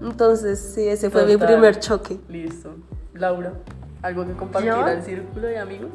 Entonces, 0.01 0.59
sí, 0.75 0.87
ese 0.87 1.09
fue 1.09 1.25
mi 1.25 1.35
primer 1.37 1.79
choque. 1.79 2.19
Listo. 2.29 2.75
Laura, 3.15 3.53
¿algo 4.03 4.23
que 4.25 4.33
compartir 4.33 4.69
¿Yo? 4.69 4.85
al 4.85 5.03
círculo 5.03 5.47
de 5.47 5.57
amigos? 5.57 5.89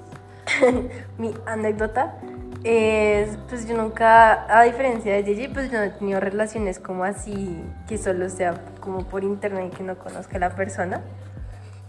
Mi 1.19 1.33
anécdota 1.47 2.17
es, 2.65 3.37
pues 3.49 3.69
yo 3.69 3.77
nunca, 3.77 4.47
a 4.49 4.63
diferencia 4.63 5.13
de 5.13 5.23
Gigi, 5.23 5.49
pues 5.49 5.71
yo 5.71 5.79
no 5.79 5.85
he 5.85 5.91
tenido 5.91 6.19
relaciones 6.19 6.79
como 6.79 7.05
así, 7.05 7.63
que 7.87 7.99
solo 7.99 8.29
sea 8.31 8.55
como 8.81 9.05
por 9.05 9.23
internet 9.23 9.71
y 9.73 9.77
que 9.77 9.83
no 9.83 9.97
conozca 9.97 10.39
a 10.39 10.41
la 10.41 10.51
persona. 10.51 11.03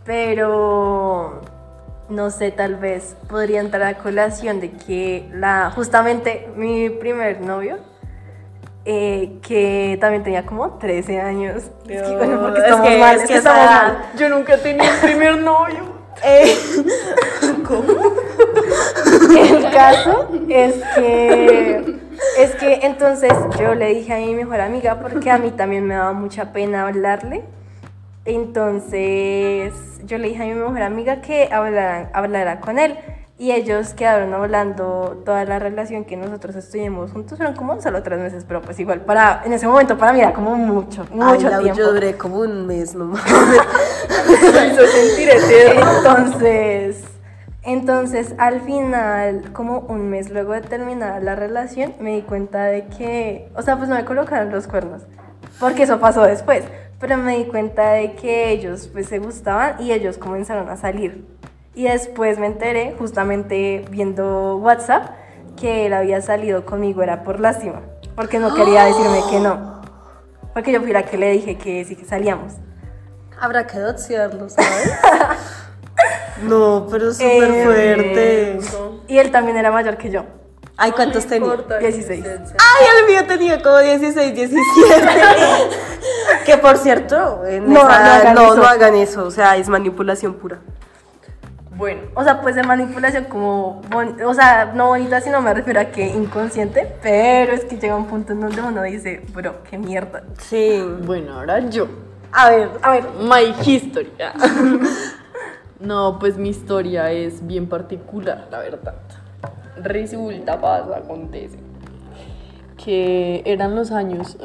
Pero, 0.03 1.41
no 2.09 2.29
sé, 2.29 2.51
tal 2.51 2.75
vez 2.75 3.15
podría 3.29 3.61
entrar 3.61 3.83
a 3.83 3.97
colación 3.97 4.59
de 4.59 4.71
que 4.71 5.29
la, 5.33 5.71
justamente 5.73 6.49
mi 6.55 6.89
primer 6.89 7.41
novio 7.41 7.77
eh, 8.83 9.39
que 9.41 9.97
también 9.99 10.23
tenía 10.23 10.45
como 10.45 10.73
13 10.77 11.19
años. 11.19 11.63
es 11.87 12.01
que, 12.03 12.37
porque 12.39 12.59
estamos 12.59 12.99
mal, 12.99 13.15
es 13.15 13.27
que 13.27 13.35
estamos 13.37 13.65
mal. 13.65 13.97
Yo 14.15 14.29
nunca 14.29 14.57
tenía 14.57 14.91
un 14.91 14.99
primer 15.01 15.37
novio. 15.41 15.94
Eh. 16.23 16.55
El 19.37 19.71
caso 19.71 20.29
es 20.49 20.75
que 20.95 21.95
es 22.37 22.51
que 22.55 22.79
entonces 22.83 23.31
yo 23.59 23.75
le 23.75 23.93
dije 23.93 24.13
a 24.13 24.17
mi 24.17 24.35
mejor 24.35 24.61
amiga 24.61 24.99
porque 24.99 25.31
a 25.31 25.37
mí 25.37 25.51
también 25.51 25.85
me 25.85 25.95
daba 25.95 26.13
mucha 26.13 26.51
pena 26.53 26.87
hablarle. 26.87 27.43
Entonces 28.25 29.73
yo 30.05 30.17
le 30.17 30.29
dije 30.29 30.43
a 30.43 30.45
mi 30.47 30.53
mejor 30.53 30.81
amiga 30.81 31.21
que 31.21 31.49
hablara, 31.51 32.09
hablara 32.13 32.59
con 32.59 32.79
él. 32.79 32.97
Y 33.37 33.51
ellos 33.51 33.93
quedaron 33.93 34.33
hablando 34.33 35.21
toda 35.25 35.43
la 35.43 35.59
relación 35.59 36.05
que 36.05 36.15
nosotros 36.15 36.55
estuvimos 36.55 37.11
juntos. 37.11 37.37
Fueron 37.37 37.53
como 37.53 37.81
solo 37.81 38.01
tres 38.01 38.19
meses, 38.19 38.45
pero 38.47 38.61
pues 38.61 38.79
igual, 38.79 39.01
para, 39.01 39.41
en 39.43 39.51
ese 39.51 39.67
momento 39.67 39.97
para 39.97 40.13
mí 40.13 40.21
era 40.21 40.31
como 40.31 40.55
mucho, 40.55 41.05
mucho 41.11 41.49
tiempo. 41.59 41.73
Yo 41.75 41.91
duré 41.91 42.15
como 42.15 42.39
un 42.39 42.65
mes 42.65 42.95
nomás. 42.95 43.21
Me 44.29 44.67
hizo 44.67 44.87
sentir 44.87 45.29
Entonces, 45.75 47.03
entonces 47.63 48.35
al 48.37 48.61
final, 48.61 49.51
como 49.51 49.79
un 49.79 50.09
mes 50.09 50.29
luego 50.29 50.53
de 50.53 50.61
terminar 50.61 51.21
la 51.21 51.35
relación, 51.35 51.93
me 51.99 52.15
di 52.15 52.21
cuenta 52.21 52.63
de 52.65 52.85
que, 52.87 53.49
o 53.55 53.61
sea, 53.61 53.75
pues 53.75 53.89
no 53.89 53.95
me 53.95 54.05
colocaron 54.05 54.49
los 54.49 54.67
cuernos, 54.67 55.01
porque 55.59 55.83
eso 55.83 55.99
pasó 55.99 56.23
después. 56.23 56.63
Pero 57.01 57.17
me 57.17 57.37
di 57.37 57.45
cuenta 57.45 57.91
de 57.91 58.13
que 58.13 58.51
ellos 58.51 58.87
pues 58.93 59.07
se 59.07 59.19
gustaban 59.19 59.81
y 59.81 59.91
ellos 59.91 60.17
comenzaron 60.17 60.69
a 60.69 60.77
salir. 60.77 61.25
Y 61.75 61.83
después 61.83 62.39
me 62.39 62.47
enteré, 62.47 62.95
justamente 62.97 63.85
viendo 63.89 64.57
WhatsApp, 64.57 65.09
que 65.59 65.85
él 65.85 65.93
había 65.93 66.21
salido 66.21 66.65
conmigo, 66.65 67.03
era 67.03 67.23
por 67.23 67.41
lástima, 67.41 67.81
porque 68.15 68.39
no 68.39 68.53
quería 68.53 68.85
decirme 68.85 69.19
que 69.29 69.39
no. 69.41 69.81
Porque 70.53 70.71
yo 70.71 70.81
fui 70.81 70.93
la 70.93 71.03
que 71.03 71.17
le 71.17 71.31
dije 71.31 71.57
que 71.57 71.83
sí 71.83 71.97
que 71.97 72.05
salíamos. 72.05 72.53
Habrá 73.37 73.67
que 73.67 73.77
doxiarlo, 73.77 74.49
¿sabes? 74.49 74.93
no, 76.43 76.87
pero 76.89 77.11
súper 77.11 77.51
eh, 77.51 77.63
fuerte. 77.65 78.59
Y 79.07 79.17
él 79.17 79.31
también 79.31 79.57
era 79.57 79.69
mayor 79.69 79.97
que 79.97 80.09
yo. 80.09 80.23
Ay, 80.77 80.91
¿cuántos 80.91 81.25
tenía? 81.25 81.55
16. 81.79 82.25
Ay, 82.25 82.87
el 82.99 83.07
mío 83.07 83.25
tenía 83.27 83.61
como 83.61 83.79
16, 83.79 84.33
17. 84.33 85.07
que 86.45 86.57
por 86.57 86.77
cierto, 86.77 87.43
no, 87.61 87.83
no, 88.33 88.55
no 88.55 88.63
hagan 88.63 88.95
eso, 88.95 89.25
o 89.25 89.31
sea, 89.31 89.57
es 89.57 89.69
manipulación 89.69 90.35
pura. 90.35 90.59
Bueno, 91.77 92.03
o 92.13 92.23
sea, 92.23 92.41
pues 92.41 92.55
de 92.55 92.63
manipulación 92.63 93.25
como, 93.25 93.81
o 94.25 94.33
sea, 94.33 94.71
no 94.73 94.87
bonita, 94.87 95.19
sino 95.19 95.41
me 95.41 95.53
refiero 95.53 95.81
a 95.81 95.85
que 95.85 96.07
inconsciente, 96.07 96.95
pero 97.01 97.51
es 97.51 97.65
que 97.65 97.77
llega 97.77 97.97
un 97.97 98.07
punto 98.07 98.31
en 98.31 98.39
donde 98.39 98.61
uno 98.61 98.81
dice, 98.83 99.25
bro, 99.33 99.61
qué 99.69 99.77
mierda. 99.77 100.23
Sí. 100.37 100.81
Bueno, 101.05 101.33
ahora 101.33 101.59
yo. 101.69 101.87
A 102.31 102.49
ver, 102.49 102.69
a 102.81 102.91
ver. 102.91 103.03
My 103.19 103.53
history. 103.65 104.09
no, 105.81 106.17
pues 106.17 106.37
mi 106.37 106.49
historia 106.49 107.11
es 107.11 107.45
bien 107.45 107.67
particular, 107.67 108.47
la 108.49 108.59
verdad. 108.59 108.95
Resulta, 109.75 110.61
pasa, 110.61 110.95
acontece. 110.95 111.59
Que 112.81 113.41
eran 113.45 113.75
los 113.75 113.91
años. 113.91 114.37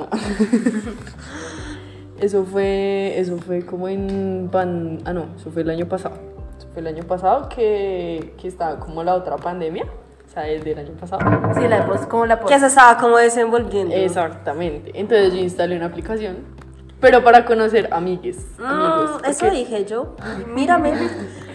eso 2.20 2.44
fue, 2.44 3.14
eso 3.20 3.38
fue 3.38 3.64
como 3.64 3.86
en 3.86 4.48
pan, 4.50 4.98
ah 5.04 5.12
no, 5.12 5.26
eso 5.36 5.52
fue 5.52 5.62
el 5.62 5.70
año 5.70 5.86
pasado 5.86 6.39
fue 6.72 6.80
el 6.82 6.86
año 6.88 7.04
pasado 7.04 7.48
que, 7.48 8.34
que 8.38 8.48
estaba 8.48 8.78
como 8.78 9.02
la 9.02 9.14
otra 9.14 9.36
pandemia. 9.36 9.84
O 10.30 10.32
sea, 10.32 10.44
desde 10.44 10.72
el 10.72 10.78
año 10.78 10.92
pasado. 10.92 11.20
Sí, 11.54 11.66
la 11.66 11.84
post, 11.86 12.04
como 12.04 12.24
la 12.24 12.38
post. 12.38 12.52
Que 12.52 12.60
se 12.60 12.66
estaba 12.66 12.96
como 12.98 13.16
desenvolviendo. 13.16 13.92
Exactamente. 13.94 14.92
Entonces 14.94 15.34
yo 15.34 15.40
instalé 15.40 15.76
una 15.76 15.86
aplicación, 15.86 16.36
pero 17.00 17.24
para 17.24 17.44
conocer 17.44 17.88
amigues. 17.90 18.46
Mm, 18.58 19.24
eso 19.24 19.50
dije 19.50 19.84
yo. 19.86 20.14
Mírame, 20.46 20.92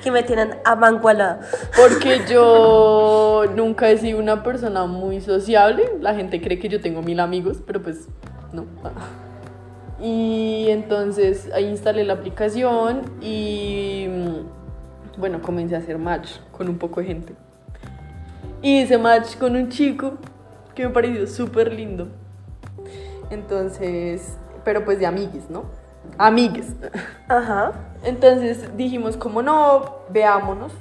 que 0.03 0.11
me 0.11 0.23
tienen 0.23 0.57
a 0.65 0.75
manguala. 0.75 1.39
Porque 1.77 2.21
yo 2.29 3.45
nunca 3.55 3.89
he 3.89 3.97
sido 3.97 4.19
una 4.19 4.43
persona 4.43 4.85
muy 4.87 5.21
sociable. 5.21 5.93
La 6.01 6.13
gente 6.13 6.41
cree 6.41 6.59
que 6.59 6.67
yo 6.67 6.81
tengo 6.81 7.01
mil 7.01 7.21
amigos, 7.21 7.59
pero 7.65 7.81
pues 7.81 8.09
no. 8.51 8.65
Y 10.01 10.67
entonces 10.67 11.49
ahí 11.53 11.69
instalé 11.69 12.03
la 12.03 12.13
aplicación 12.13 13.03
y 13.21 14.07
bueno, 15.17 15.41
comencé 15.41 15.75
a 15.75 15.79
hacer 15.79 15.97
match 15.97 16.39
con 16.51 16.69
un 16.69 16.77
poco 16.77 16.99
de 16.99 17.07
gente. 17.07 17.35
Y 18.61 18.81
hice 18.81 18.97
match 18.97 19.37
con 19.37 19.55
un 19.55 19.69
chico 19.69 20.13
que 20.73 20.87
me 20.87 20.89
pareció 20.89 21.27
súper 21.27 21.71
lindo. 21.73 22.07
Entonces, 23.29 24.37
pero 24.63 24.83
pues 24.83 24.99
de 24.99 25.05
amigues, 25.05 25.49
¿no? 25.49 25.63
Amigues. 26.17 26.75
Ajá. 27.27 27.71
Entonces 28.03 28.75
dijimos, 28.75 29.17
como 29.17 29.41
no, 29.41 29.99
veámonos. 30.09 30.73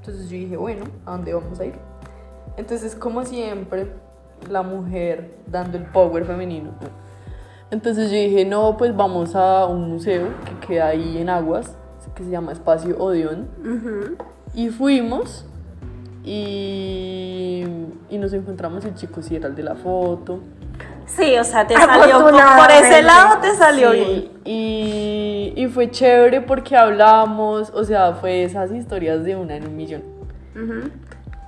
Entonces 0.00 0.28
yo 0.28 0.36
dije, 0.36 0.56
bueno, 0.56 0.84
¿a 1.06 1.12
dónde 1.12 1.34
vamos 1.34 1.58
a 1.60 1.64
ir? 1.66 1.74
Entonces, 2.56 2.94
como 2.94 3.24
siempre, 3.24 3.88
la 4.48 4.62
mujer 4.62 5.38
dando 5.46 5.78
el 5.78 5.84
power 5.84 6.24
femenino. 6.24 6.70
Entonces 7.70 8.10
yo 8.10 8.16
dije, 8.16 8.44
no, 8.44 8.76
pues 8.76 8.94
vamos 8.94 9.34
a 9.34 9.66
un 9.66 9.88
museo 9.88 10.28
que 10.44 10.66
queda 10.66 10.88
ahí 10.88 11.18
en 11.18 11.28
Aguas 11.28 11.76
que 12.14 12.24
se 12.24 12.30
llama 12.30 12.52
Espacio 12.52 12.96
Odeón. 12.98 13.48
Y 14.54 14.68
fuimos 14.68 15.44
y, 16.24 17.64
y, 18.08 18.18
nos 18.18 18.32
encontramos 18.32 18.84
el 18.84 18.94
chico 18.94 19.20
si 19.20 19.36
era 19.36 19.48
el 19.48 19.54
de 19.54 19.62
la 19.62 19.74
foto. 19.74 20.40
Sí, 21.06 21.36
o 21.36 21.44
sea, 21.44 21.66
te 21.66 21.74
salió 21.74 22.20
por 22.20 22.70
ese 22.70 23.02
lado, 23.02 23.40
te 23.40 23.54
salió 23.54 23.90
bien. 23.90 24.30
Y, 24.44 25.52
y, 25.54 25.66
fue 25.68 25.90
chévere 25.90 26.40
porque 26.40 26.76
hablamos, 26.76 27.70
o 27.74 27.84
sea, 27.84 28.14
fue 28.14 28.42
esas 28.44 28.72
historias 28.72 29.22
de 29.24 29.36
una 29.36 29.56
en 29.56 29.66
un 29.66 29.76
millón. 29.76 30.02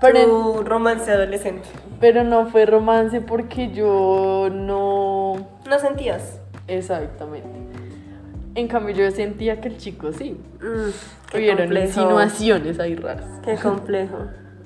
Pero 0.00 0.26
tu 0.26 0.62
romance 0.62 1.10
adolescente. 1.10 1.68
Pero 2.00 2.22
no 2.22 2.46
fue 2.46 2.66
romance 2.66 3.22
porque 3.22 3.70
yo 3.70 4.50
no... 4.52 5.36
No 5.66 5.78
sentías. 5.78 6.38
Exactamente. 6.68 7.48
En 8.56 8.68
cambio, 8.68 8.94
yo 8.94 9.10
sentía 9.10 9.60
que 9.60 9.68
el 9.68 9.76
chico 9.76 10.12
sí. 10.12 10.40
Mm, 10.60 11.36
Hubieron 11.36 11.76
insinuaciones 11.76 12.80
ahí 12.80 12.96
raras. 12.96 13.28
Qué 13.44 13.54
complejo. 13.56 14.16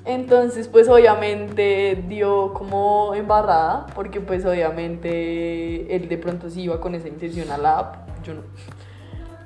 Entonces, 0.05 0.69
pues 0.69 0.89
obviamente 0.89 2.05
dio 2.09 2.55
como 2.55 3.15
embarrada, 3.17 3.87
porque 3.95 4.21
pues 4.21 4.47
obviamente 4.47 5.95
él 5.95 6.09
de 6.09 6.19
pronto 6.19 6.49
sí 6.49 6.63
iba 6.63 6.81
con 6.81 6.95
esa 6.95 7.09
intención 7.09 7.51
a 7.51 7.59
la 7.59 7.79
app, 7.81 7.97
yo 8.23 8.35
no. 8.35 8.43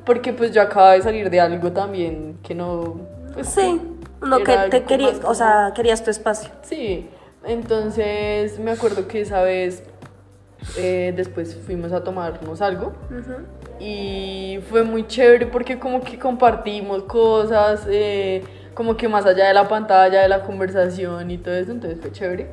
Porque 0.05 0.35
pues 0.35 0.53
yo 0.53 0.61
acababa 0.61 0.93
de 0.93 1.03
salir 1.03 1.31
de 1.31 1.41
algo 1.41 1.73
también 1.73 2.39
que 2.43 2.55
no... 2.55 3.01
Pues, 3.33 3.49
sí, 3.49 3.81
no 4.21 4.45
que 4.45 4.57
te 4.71 4.85
querías, 4.85 5.23
o 5.25 5.35
sea, 5.35 5.73
querías 5.75 6.05
tu 6.05 6.11
espacio. 6.11 6.51
Sí, 6.63 7.09
entonces 7.45 8.59
me 8.59 8.73
acuerdo 8.73 9.09
que 9.09 9.23
esa 9.23 9.43
vez 9.43 9.83
eh, 10.77 11.13
después 11.17 11.57
fuimos 11.57 11.93
a 11.93 12.05
tomarnos 12.05 12.61
algo 12.61 12.93
y 13.81 14.61
fue 14.71 14.83
muy 14.83 15.07
chévere 15.07 15.47
porque 15.47 15.79
como 15.79 16.03
que 16.03 16.19
compartimos 16.19 17.03
cosas, 17.05 17.87
eh, 17.89 18.43
como 18.75 18.97
que 18.97 19.09
más 19.09 19.27
allá 19.27 19.49
de 19.49 19.55
la 19.55 19.69
pantalla, 19.69 20.23
de 20.23 20.29
la 20.29 20.43
conversación 20.43 21.31
y 21.31 21.39
todo 21.39 21.55
eso, 21.55 21.73
entonces 21.73 22.01
fue 22.01 22.13
chévere. 22.13 22.51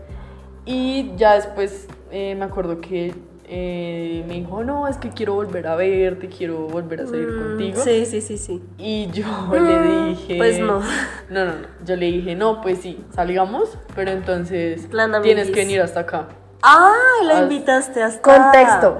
Y 0.65 1.11
ya 1.15 1.33
después 1.33 1.87
eh, 2.11 2.35
me 2.35 2.45
acuerdo 2.45 2.79
que 2.81 3.13
eh, 3.53 4.23
me 4.29 4.35
dijo, 4.35 4.63
no, 4.63 4.87
es 4.87 4.95
que 4.95 5.09
quiero 5.09 5.33
volver 5.33 5.67
a 5.67 5.75
verte, 5.75 6.29
quiero 6.29 6.67
volver 6.67 7.01
a 7.01 7.05
salir 7.05 7.27
mm, 7.27 7.43
contigo. 7.43 7.81
Sí, 7.83 8.05
sí, 8.05 8.21
sí, 8.21 8.37
sí. 8.37 8.63
Y 8.77 9.09
yo 9.11 9.25
le 9.51 9.59
mm, 9.59 10.07
dije... 10.09 10.37
Pues 10.37 10.59
no. 10.59 10.81
No, 11.29 11.45
no, 11.45 11.53
no. 11.53 11.67
Yo 11.85 11.97
le 11.97 12.05
dije, 12.05 12.35
no, 12.35 12.61
pues 12.61 12.79
sí, 12.79 13.03
salgamos, 13.13 13.77
pero 13.95 14.11
entonces 14.11 14.87
tienes 15.21 15.49
que 15.49 15.59
venir 15.61 15.81
hasta 15.81 16.01
acá. 16.01 16.27
Ah, 16.61 16.93
la 17.25 17.41
invitaste 17.41 18.01
hasta... 18.01 18.21
Contexto. 18.21 18.99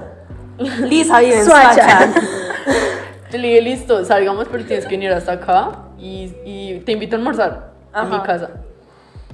Lisa 0.88 1.20
vive 1.20 1.40
en 1.40 1.46
Le 3.32 3.48
dije, 3.48 3.62
listo, 3.62 4.04
salgamos, 4.04 4.46
pero 4.50 4.64
tienes 4.64 4.84
que 4.84 4.90
venir 4.90 5.10
hasta 5.10 5.32
acá 5.32 5.70
y, 5.98 6.80
te 6.84 6.92
invito 6.92 7.16
a 7.16 7.18
almorzar 7.18 7.72
en 7.94 8.10
mi 8.10 8.20
casa. 8.20 8.50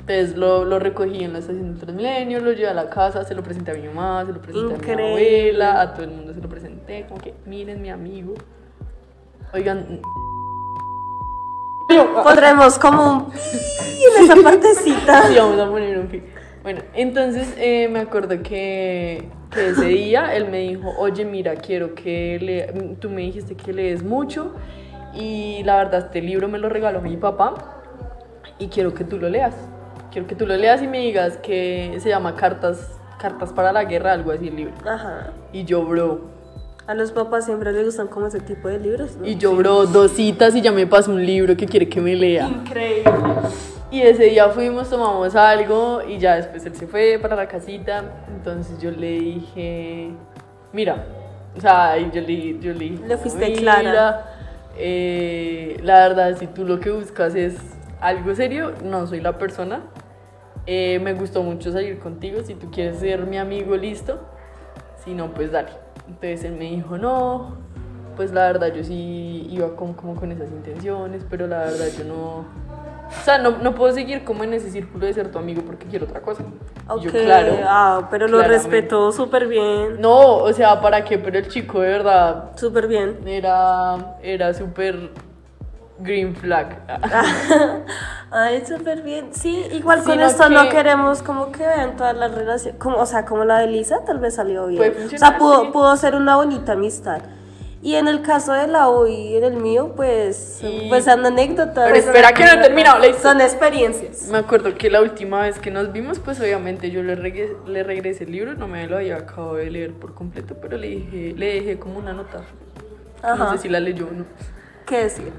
Entonces 0.01 0.37
lo, 0.37 0.65
lo, 0.65 0.79
recogí 0.79 1.25
en 1.25 1.33
la 1.33 1.41
estación 1.41 1.75
de 1.75 1.81
Transmilenio, 1.81 2.41
lo 2.41 2.53
llevé 2.53 2.69
a 2.69 2.75
la 2.75 2.89
casa, 2.89 3.25
se 3.25 3.35
lo 3.35 3.43
presenté 3.43 3.73
a 3.73 3.75
mi 3.75 3.89
mamá, 3.89 4.25
se 4.25 4.33
lo 4.33 4.41
presenté 4.41 4.93
a 4.93 4.97
mi 4.97 5.03
abuela, 5.03 5.81
a 5.81 5.95
todo 5.95 6.05
el 6.05 6.11
mundo 6.13 6.33
se 6.33 6.41
lo 6.41 6.49
presenté, 6.49 7.07
como 7.09 7.21
que, 7.21 7.35
miren 7.45 7.83
mi 7.83 7.91
amigo. 7.91 8.35
Oigan... 9.53 10.01
Pondremos 12.23 12.79
como 12.79 13.13
un 13.17 13.33
en 13.33 14.25
esa 14.25 14.37
partecita. 14.43 15.29
Sí, 15.29 15.35
vamos 15.37 15.59
a 15.59 15.69
poner 15.69 15.99
un 15.99 16.23
Bueno, 16.63 16.83
entonces 16.95 17.55
eh, 17.57 17.89
me 17.91 18.01
acuerdo 18.01 18.43
que 18.43 19.29
que 19.51 19.69
ese 19.69 19.87
día 19.87 20.35
él 20.35 20.49
me 20.51 20.61
dijo, 20.61 20.93
oye, 20.99 21.25
mira, 21.25 21.57
quiero 21.57 21.95
que 21.95 22.39
le... 22.41 22.97
Tú 22.97 23.11
me 23.11 23.23
dijiste 23.23 23.55
que 23.55 23.73
lees 23.73 24.03
mucho 24.03 24.55
y 25.15 25.63
la 25.65 25.77
verdad 25.77 26.07
este 26.07 26.21
libro 26.21 26.49
me 26.49 26.59
lo 26.59 26.69
regaló 26.69 27.01
mi 27.01 27.17
papá 27.17 27.83
y 28.59 28.69
quiero 28.69 28.95
que 28.95 29.05
tú 29.05 29.19
lo 29.19 29.29
leas. 29.29 29.55
Quiero 30.11 30.27
que 30.27 30.35
tú 30.35 30.47
lo 30.47 30.57
leas 30.57 30.83
y 30.83 30.87
me 30.87 30.99
digas 31.01 31.37
que 31.39 31.97
se 32.01 32.09
llama 32.09 32.35
Cartas 32.35 32.99
Cartas 33.19 33.53
para 33.53 33.73
la 33.73 33.85
guerra, 33.85 34.13
algo 34.13 34.31
así 34.31 34.49
el 34.49 34.57
libro. 34.57 34.75
Ajá. 34.87 35.33
Y 35.53 35.65
yo, 35.65 35.85
bro. 35.85 36.39
A 36.87 36.95
los 36.95 37.13
papás 37.13 37.45
siempre 37.45 37.73
les 37.73 37.85
gustan 37.85 38.07
como 38.07 38.29
ese 38.29 38.41
tipo 38.41 38.69
de 38.69 38.79
libros. 38.79 39.17
¿no? 39.17 39.27
Y 39.27 39.37
yo, 39.37 39.55
bro, 39.57 39.87
dos 39.87 40.13
citas 40.13 40.55
y 40.55 40.63
ya 40.63 40.73
me 40.73 40.87
pasó 40.87 41.11
un 41.11 41.27
libro 41.27 41.57
que 41.57 41.67
quiere 41.67 41.89
que 41.89 42.01
me 42.01 42.15
lea. 42.15 42.49
Increíble. 42.49 43.11
Y 43.91 44.03
ese 44.03 44.25
día 44.25 44.49
fuimos, 44.51 44.91
tomamos 44.91 45.35
algo 45.35 46.03
y 46.07 46.19
ya 46.19 46.37
después 46.37 46.65
él 46.67 46.75
se 46.77 46.87
fue 46.87 47.19
para 47.21 47.37
la 47.37 47.49
casita. 47.49 48.25
Entonces 48.29 48.79
yo 48.81 48.91
le 48.91 49.19
dije, 49.19 50.11
mira, 50.73 51.07
o 51.57 51.61
sea, 51.61 51.97
yo 51.97 52.21
le, 52.21 52.59
yo 52.59 52.73
le 52.75 52.79
dije, 52.91 53.07
Le 53.07 53.17
fuiste 53.17 53.47
"Mira, 53.49 53.61
clara". 53.81 54.27
eh, 54.77 55.79
la 55.83 56.01
verdad, 56.01 56.37
si 56.37 56.47
tú 56.49 56.65
lo 56.67 56.81
que 56.81 56.91
buscas 56.91 57.35
es 57.35 57.57
algo 58.01 58.35
serio, 58.35 58.73
no 58.85 59.07
soy 59.07 59.21
la 59.21 59.39
persona. 59.39 59.81
Eh, 60.67 60.99
me 61.03 61.15
gustó 61.15 61.43
mucho 61.43 61.73
salir 61.73 61.99
contigo. 61.99 62.43
Si 62.45 62.55
tú 62.55 62.71
quieres 62.71 62.99
ser 62.99 63.25
mi 63.27 63.39
amigo, 63.39 63.75
listo. 63.75 64.19
Si 65.03 65.15
no, 65.15 65.33
pues 65.33 65.51
dale. 65.51 65.71
Entonces 66.07 66.45
él 66.45 66.53
me 66.53 66.67
dijo, 66.67 66.99
no, 66.99 67.57
pues 68.17 68.33
la 68.33 68.43
verdad 68.49 68.71
yo 68.75 68.85
sí 68.85 69.47
iba 69.51 69.75
como, 69.77 69.97
como 69.97 70.15
con 70.15 70.31
esas 70.31 70.51
intenciones, 70.51 71.25
pero 71.31 71.47
la 71.47 71.61
verdad 71.61 71.87
yo 71.97 72.05
no... 72.05 72.45
O 73.09 73.25
sea, 73.25 73.39
no, 73.39 73.51
no 73.59 73.75
puedo 73.75 73.93
seguir 73.93 74.25
como 74.25 74.45
en 74.45 74.53
ese 74.55 74.71
círculo 74.71 75.07
de 75.07 75.15
ser 75.15 75.31
tu 75.31 75.39
amigo 75.39 75.63
porque 75.63 75.87
quiero 75.87 76.05
otra 76.07 76.21
cosa. 76.21 76.43
Y 76.43 76.91
Ok, 76.91 77.01
yo, 77.03 77.11
claro. 77.11 77.53
ah, 77.67 78.09
pero 78.11 78.27
lo 78.29 78.39
claramente. 78.39 78.63
respetó 78.63 79.13
súper 79.13 79.47
bien. 79.47 80.01
No, 80.01 80.37
o 80.37 80.53
sea, 80.53 80.81
¿para 80.81 81.05
qué? 81.05 81.19
Pero 81.19 81.39
el 81.39 81.49
chico 81.49 81.81
de 81.81 81.89
verdad 81.91 82.51
Súper 82.57 82.87
bien. 82.87 83.19
era, 83.27 84.17
era 84.23 84.53
súper 84.55 85.11
green 86.01 86.35
flag. 86.37 86.79
Ay, 88.31 88.63
súper 88.67 89.03
bien. 89.03 89.31
Sí, 89.33 89.67
igual 89.73 90.03
con 90.03 90.13
Sino 90.13 90.27
esto 90.27 90.49
no 90.51 90.65
que- 90.65 90.69
queremos 90.69 91.23
como 91.23 91.51
que 91.51 91.67
vean 91.67 91.97
todas 91.97 92.15
las 92.17 92.33
relaciones, 92.35 92.79
como, 92.79 92.99
o 92.99 93.07
sea, 93.07 93.25
como 93.25 93.45
la 93.45 93.59
de 93.59 93.69
Lisa, 93.69 94.05
tal 94.07 94.19
vez 94.19 94.35
salió 94.35 94.67
bien. 94.67 94.95
O 95.15 95.19
sea, 95.19 95.39
pudo, 95.39 95.63
sí. 95.65 95.71
pudo 95.73 95.97
ser 95.97 96.15
una 96.15 96.37
bonita 96.37 96.73
amistad. 96.73 97.21
Y 97.81 97.95
en 97.95 98.09
el 98.09 98.23
caso 98.23 98.53
de 98.55 98.67
la 98.67 98.89
U 98.91 99.07
y 99.07 99.37
en 99.37 99.45
el 99.45 99.55
mío, 99.57 99.93
pues, 99.95 100.61
Y- 100.63 100.89
pues 100.89 101.05
son 101.05 101.25
anécdotas. 101.25 101.87
Pero 101.87 101.95
espera 101.97 102.33
que 102.33 102.45
no 102.45 102.51
he 102.53 102.57
terminado 102.57 102.99
la. 102.99 103.15
Son 103.15 103.41
experiencias. 103.41 104.29
Me 104.31 104.39
acuerdo 104.39 104.75
que 104.77 104.91
la 104.91 105.01
última 105.01 105.43
vez 105.43 105.61
que 105.61 105.71
nos 105.71 105.93
vimos, 105.93 106.19
pues 106.19 106.41
obviamente 106.41 106.91
yo 106.91 107.03
le, 107.05 107.17
regre- 107.17 107.57
le 107.67 107.85
regresé 107.85 108.25
el 108.25 108.33
libro, 108.33 108.55
no 108.55 108.67
me 108.67 108.87
lo 108.89 108.97
había 108.97 109.17
acabado 109.19 109.55
de 109.55 109.71
leer 109.71 109.93
por 109.93 110.15
completo, 110.15 110.57
pero 110.61 110.77
le 110.77 110.89
dije, 110.89 111.35
le 111.37 111.55
dejé 111.55 111.79
como 111.79 111.99
una 112.01 112.13
nota. 112.13 112.43
No 113.23 113.29
Ajá. 113.29 113.53
sé 113.57 113.63
si 113.63 113.69
la 113.69 113.79
leyó 113.81 114.09
o 114.09 114.13
no. 114.13 114.25
¿Qué 114.85 115.05
decir? 115.05 115.31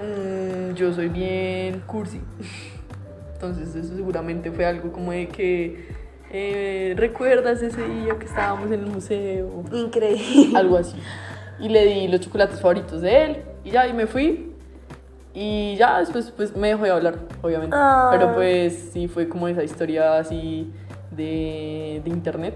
Mm, 0.00 0.74
yo 0.74 0.92
soy 0.92 1.08
bien 1.08 1.80
cursi. 1.86 2.20
Entonces 3.34 3.74
eso 3.74 3.94
seguramente 3.96 4.50
fue 4.50 4.64
algo 4.64 4.92
como 4.92 5.12
de 5.12 5.28
que 5.28 5.88
eh, 6.32 6.94
recuerdas 6.96 7.62
ese 7.62 7.86
día 7.86 8.18
que 8.18 8.24
estábamos 8.24 8.66
en 8.68 8.80
el 8.80 8.86
museo, 8.86 9.64
Increíble. 9.70 10.56
algo 10.56 10.78
así. 10.78 10.96
Y 11.60 11.68
le 11.68 11.84
di 11.84 12.08
los 12.08 12.20
chocolates 12.20 12.60
favoritos 12.60 13.02
de 13.02 13.24
él 13.24 13.36
y 13.64 13.70
ya, 13.70 13.86
y 13.86 13.92
me 13.92 14.06
fui. 14.06 14.52
Y 15.34 15.76
ya 15.76 15.98
después 15.98 16.32
pues, 16.36 16.56
me 16.56 16.68
dejó 16.68 16.84
de 16.84 16.90
hablar, 16.90 17.14
obviamente. 17.42 17.76
Ah. 17.78 18.08
Pero 18.12 18.34
pues 18.34 18.90
sí 18.92 19.08
fue 19.08 19.28
como 19.28 19.48
esa 19.48 19.62
historia 19.62 20.18
así 20.18 20.70
de, 21.10 22.00
de 22.04 22.10
internet. 22.10 22.54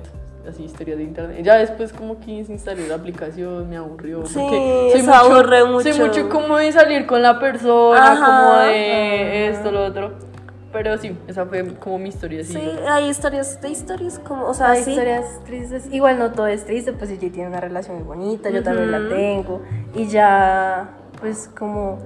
Así, 0.48 0.62
historia 0.64 0.94
de 0.94 1.02
internet. 1.02 1.42
Ya 1.42 1.56
después 1.56 1.92
como 1.92 2.20
que 2.20 2.30
instalé 2.30 2.86
la 2.86 2.94
aplicación, 2.94 3.68
me 3.68 3.76
aburrió. 3.76 4.24
Sí, 4.26 4.38
porque 4.38 4.88
soy 4.92 5.00
eso 5.00 5.12
aburre 5.12 5.64
mucho. 5.64 5.92
Soy 5.92 6.06
mucho 6.06 6.28
como 6.28 6.56
de 6.58 6.70
salir 6.70 7.04
con 7.06 7.20
la 7.20 7.40
persona, 7.40 8.12
Ajá, 8.12 8.26
como 8.26 8.60
de 8.60 9.48
esto, 9.48 9.72
lo 9.72 9.84
otro. 9.86 10.12
Pero 10.76 10.98
sí, 10.98 11.16
esa 11.26 11.46
fue 11.46 11.74
como 11.76 11.98
mi 11.98 12.10
historia. 12.10 12.42
así. 12.42 12.52
Sí, 12.52 12.70
hay 12.86 13.08
historias 13.08 13.58
de 13.62 13.70
historias 13.70 14.18
como, 14.18 14.44
o 14.44 14.52
sea, 14.52 14.72
Hay 14.72 14.82
sí. 14.82 14.90
historias 14.90 15.24
tristes. 15.46 15.86
Igual 15.90 16.18
no 16.18 16.32
todo 16.32 16.48
es 16.48 16.66
triste, 16.66 16.92
pues 16.92 17.10
ella 17.10 17.32
tiene 17.32 17.48
una 17.48 17.62
relación 17.62 17.96
muy 17.96 18.04
bonita, 18.04 18.50
yo 18.50 18.62
también 18.62 18.92
la 18.92 19.08
tengo. 19.08 19.62
Y 19.94 20.06
ya, 20.08 20.90
pues 21.18 21.48
como 21.58 21.98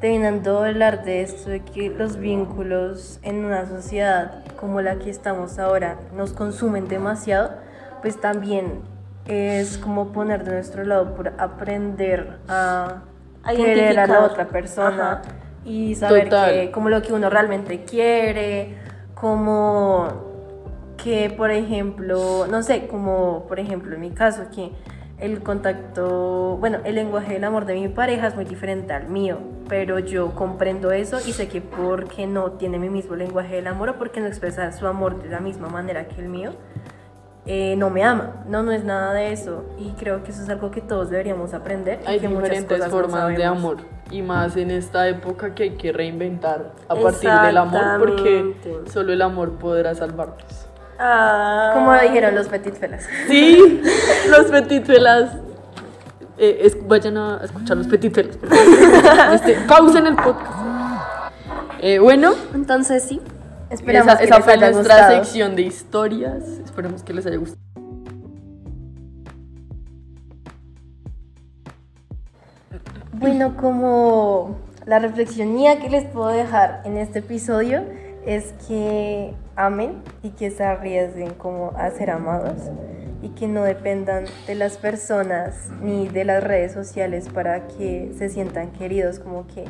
terminando 0.00 0.62
de 0.62 0.70
hablar 0.70 1.04
de 1.04 1.20
esto, 1.20 1.50
de 1.50 1.60
que 1.60 1.90
los 1.90 2.16
vínculos 2.16 3.18
en 3.22 3.44
una 3.44 3.66
sociedad 3.66 4.42
como 4.58 4.80
la 4.80 4.96
que 4.98 5.10
estamos 5.10 5.58
ahora 5.58 5.98
nos 6.16 6.32
consumen 6.32 6.88
demasiado, 6.88 7.50
pues 8.00 8.18
también 8.18 8.80
es 9.26 9.76
como 9.76 10.12
poner 10.12 10.44
de 10.44 10.52
nuestro 10.52 10.82
lado 10.82 11.14
por 11.14 11.34
aprender 11.36 12.38
a, 12.48 13.02
querer 13.54 13.98
a 13.98 14.06
la 14.06 14.20
otra 14.24 14.46
persona 14.48 15.20
Ajá. 15.20 15.22
Y 15.68 15.94
saber 15.94 16.30
que 16.30 16.70
como 16.72 16.88
lo 16.88 17.02
que 17.02 17.12
uno 17.12 17.28
realmente 17.28 17.84
quiere, 17.84 18.74
como 19.14 20.08
que 20.96 21.30
por 21.30 21.50
ejemplo, 21.50 22.46
no 22.50 22.62
sé, 22.62 22.86
como 22.86 23.44
por 23.46 23.60
ejemplo 23.60 23.94
en 23.94 24.00
mi 24.00 24.10
caso, 24.10 24.44
que 24.54 24.72
el 25.18 25.42
contacto, 25.42 26.56
bueno, 26.58 26.78
el 26.84 26.94
lenguaje 26.94 27.34
del 27.34 27.44
amor 27.44 27.66
de 27.66 27.74
mi 27.74 27.88
pareja 27.88 28.28
es 28.28 28.34
muy 28.34 28.44
diferente 28.44 28.92
al 28.92 29.08
mío, 29.08 29.38
pero 29.68 29.98
yo 29.98 30.34
comprendo 30.34 30.90
eso 30.92 31.18
y 31.18 31.32
sé 31.32 31.48
que 31.48 31.60
porque 31.60 32.26
no 32.26 32.52
tiene 32.52 32.78
mi 32.78 32.88
mismo 32.88 33.14
lenguaje 33.14 33.56
del 33.56 33.66
amor 33.66 33.90
o 33.90 33.98
porque 33.98 34.20
no 34.20 34.26
expresa 34.26 34.72
su 34.72 34.86
amor 34.86 35.22
de 35.22 35.28
la 35.28 35.40
misma 35.40 35.68
manera 35.68 36.08
que 36.08 36.20
el 36.20 36.28
mío, 36.28 36.52
eh, 37.46 37.76
no 37.76 37.90
me 37.90 38.04
ama. 38.04 38.44
No, 38.46 38.62
no 38.62 38.72
es 38.72 38.84
nada 38.84 39.12
de 39.12 39.32
eso 39.32 39.64
y 39.78 39.90
creo 39.92 40.22
que 40.22 40.30
eso 40.30 40.42
es 40.42 40.48
algo 40.48 40.70
que 40.70 40.80
todos 40.80 41.10
deberíamos 41.10 41.52
aprender. 41.52 42.00
y 42.04 42.08
Hay 42.08 42.20
que 42.20 42.28
muchas 42.28 42.50
diferentes 42.50 42.78
cosas 42.78 42.92
no 42.92 42.98
formas 43.00 43.28
de 43.28 43.36
sabemos. 43.36 43.58
amor 43.58 43.97
y 44.10 44.22
más 44.22 44.56
en 44.56 44.70
esta 44.70 45.08
época 45.08 45.54
que 45.54 45.64
hay 45.64 45.70
que 45.76 45.92
reinventar 45.92 46.72
a 46.88 46.94
partir 46.94 47.30
del 47.30 47.56
amor 47.56 47.98
porque 47.98 48.56
solo 48.92 49.12
el 49.12 49.22
amor 49.22 49.52
podrá 49.58 49.94
salvarnos. 49.94 50.66
Ah. 50.98 51.72
Como 51.74 51.92
dijeron 51.94 52.34
los 52.34 52.48
petit 52.48 52.74
felas. 52.74 53.06
Sí, 53.28 53.80
los 54.30 54.46
petituelas. 54.46 55.32
Eh, 56.38 56.60
es- 56.62 56.86
vayan 56.88 57.16
a 57.16 57.40
escuchar 57.42 57.76
los 57.76 57.86
favor. 57.88 58.38
Este, 59.32 59.54
pausen 59.68 60.06
el 60.06 60.16
podcast. 60.16 60.52
Eh, 61.80 61.98
bueno, 61.98 62.32
Entonces 62.54 63.02
sí. 63.04 63.20
Esperamos 63.70 64.08
esa, 64.14 64.18
que 64.18 64.24
esa 64.24 64.36
les 64.36 64.44
fue 64.44 64.52
haya 64.54 64.70
nuestra 64.70 64.94
gustado. 64.96 65.24
sección 65.24 65.54
de 65.56 65.62
historias. 65.62 66.42
Esperemos 66.64 67.02
que 67.02 67.12
les 67.12 67.26
haya 67.26 67.36
gustado. 67.36 67.60
Bueno, 73.18 73.56
como 73.56 74.56
la 74.86 75.00
reflexión 75.00 75.52
mía 75.52 75.80
que 75.80 75.90
les 75.90 76.04
puedo 76.04 76.28
dejar 76.28 76.82
en 76.84 76.96
este 76.96 77.18
episodio 77.18 77.82
es 78.24 78.54
que 78.68 79.34
amen 79.56 80.02
y 80.22 80.30
que 80.30 80.52
se 80.52 80.62
arriesguen 80.62 81.34
como 81.34 81.72
a 81.76 81.90
ser 81.90 82.10
amados 82.10 82.70
y 83.20 83.30
que 83.30 83.48
no 83.48 83.64
dependan 83.64 84.26
de 84.46 84.54
las 84.54 84.76
personas 84.76 85.68
ni 85.82 86.06
de 86.06 86.24
las 86.24 86.44
redes 86.44 86.70
sociales 86.70 87.28
para 87.28 87.66
que 87.66 88.12
se 88.16 88.28
sientan 88.28 88.70
queridos, 88.70 89.18
como 89.18 89.48
que 89.48 89.64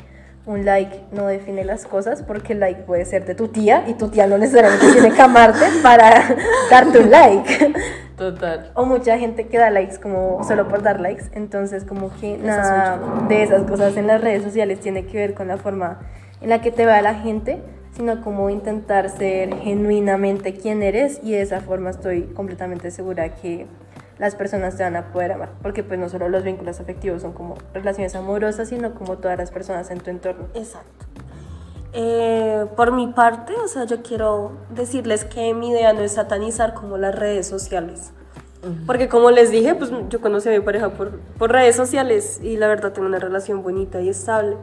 un 0.48 0.64
like 0.64 1.04
no 1.12 1.26
define 1.26 1.62
las 1.62 1.84
cosas 1.84 2.22
porque 2.22 2.54
el 2.54 2.60
like 2.60 2.80
puede 2.82 3.04
ser 3.04 3.26
de 3.26 3.34
tu 3.34 3.48
tía 3.48 3.84
y 3.86 3.94
tu 3.94 4.08
tía 4.08 4.26
no 4.26 4.38
necesariamente 4.38 4.92
tiene 4.92 5.12
que 5.12 5.20
amarte 5.20 5.66
para 5.82 6.36
darte 6.70 6.98
un 7.00 7.10
like. 7.10 7.74
Total. 8.16 8.72
O 8.74 8.86
mucha 8.86 9.18
gente 9.18 9.46
que 9.46 9.58
da 9.58 9.70
likes 9.70 9.98
como 10.00 10.42
solo 10.42 10.66
por 10.66 10.82
dar 10.82 11.00
likes, 11.00 11.26
entonces 11.32 11.84
como 11.84 12.10
que 12.18 12.38
nada 12.38 12.98
de 13.28 13.42
esas 13.42 13.64
cosas 13.64 13.96
en 13.98 14.06
las 14.06 14.22
redes 14.22 14.42
sociales 14.42 14.80
tiene 14.80 15.04
que 15.04 15.18
ver 15.18 15.34
con 15.34 15.48
la 15.48 15.58
forma 15.58 16.00
en 16.40 16.48
la 16.48 16.62
que 16.62 16.72
te 16.72 16.86
vea 16.86 17.02
la 17.02 17.14
gente, 17.14 17.62
sino 17.92 18.22
como 18.22 18.48
intentar 18.48 19.10
ser 19.10 19.54
genuinamente 19.58 20.54
quien 20.54 20.82
eres 20.82 21.20
y 21.22 21.32
de 21.32 21.42
esa 21.42 21.60
forma 21.60 21.90
estoy 21.90 22.22
completamente 22.22 22.90
segura 22.90 23.34
que 23.34 23.66
las 24.18 24.34
personas 24.34 24.76
te 24.76 24.82
van 24.82 24.96
a 24.96 25.12
poder 25.12 25.32
amar, 25.32 25.50
porque 25.62 25.84
pues 25.84 25.98
no 25.98 26.08
solo 26.08 26.28
los 26.28 26.42
vínculos 26.42 26.80
afectivos 26.80 27.22
son 27.22 27.32
como 27.32 27.56
relaciones 27.72 28.14
amorosas, 28.14 28.68
sino 28.68 28.94
como 28.94 29.18
todas 29.18 29.38
las 29.38 29.50
personas 29.50 29.90
en 29.90 30.00
tu 30.00 30.10
entorno. 30.10 30.46
Exacto. 30.54 31.06
Eh, 31.92 32.66
por 32.76 32.92
mi 32.92 33.08
parte, 33.08 33.54
o 33.54 33.68
sea, 33.68 33.84
yo 33.84 34.02
quiero 34.02 34.52
decirles 34.70 35.24
que 35.24 35.54
mi 35.54 35.70
idea 35.70 35.92
no 35.92 36.00
es 36.00 36.12
satanizar 36.12 36.74
como 36.74 36.98
las 36.98 37.14
redes 37.14 37.46
sociales. 37.46 38.12
Porque 38.86 39.08
como 39.08 39.30
les 39.30 39.52
dije, 39.52 39.76
pues 39.76 39.92
yo 40.08 40.20
conocí 40.20 40.48
a 40.48 40.52
mi 40.52 40.60
pareja 40.60 40.90
por, 40.90 41.20
por 41.38 41.52
redes 41.52 41.76
sociales 41.76 42.40
y 42.42 42.56
la 42.56 42.66
verdad 42.66 42.92
tengo 42.92 43.06
una 43.06 43.20
relación 43.20 43.62
bonita 43.62 44.00
y 44.00 44.08
estable. 44.08 44.56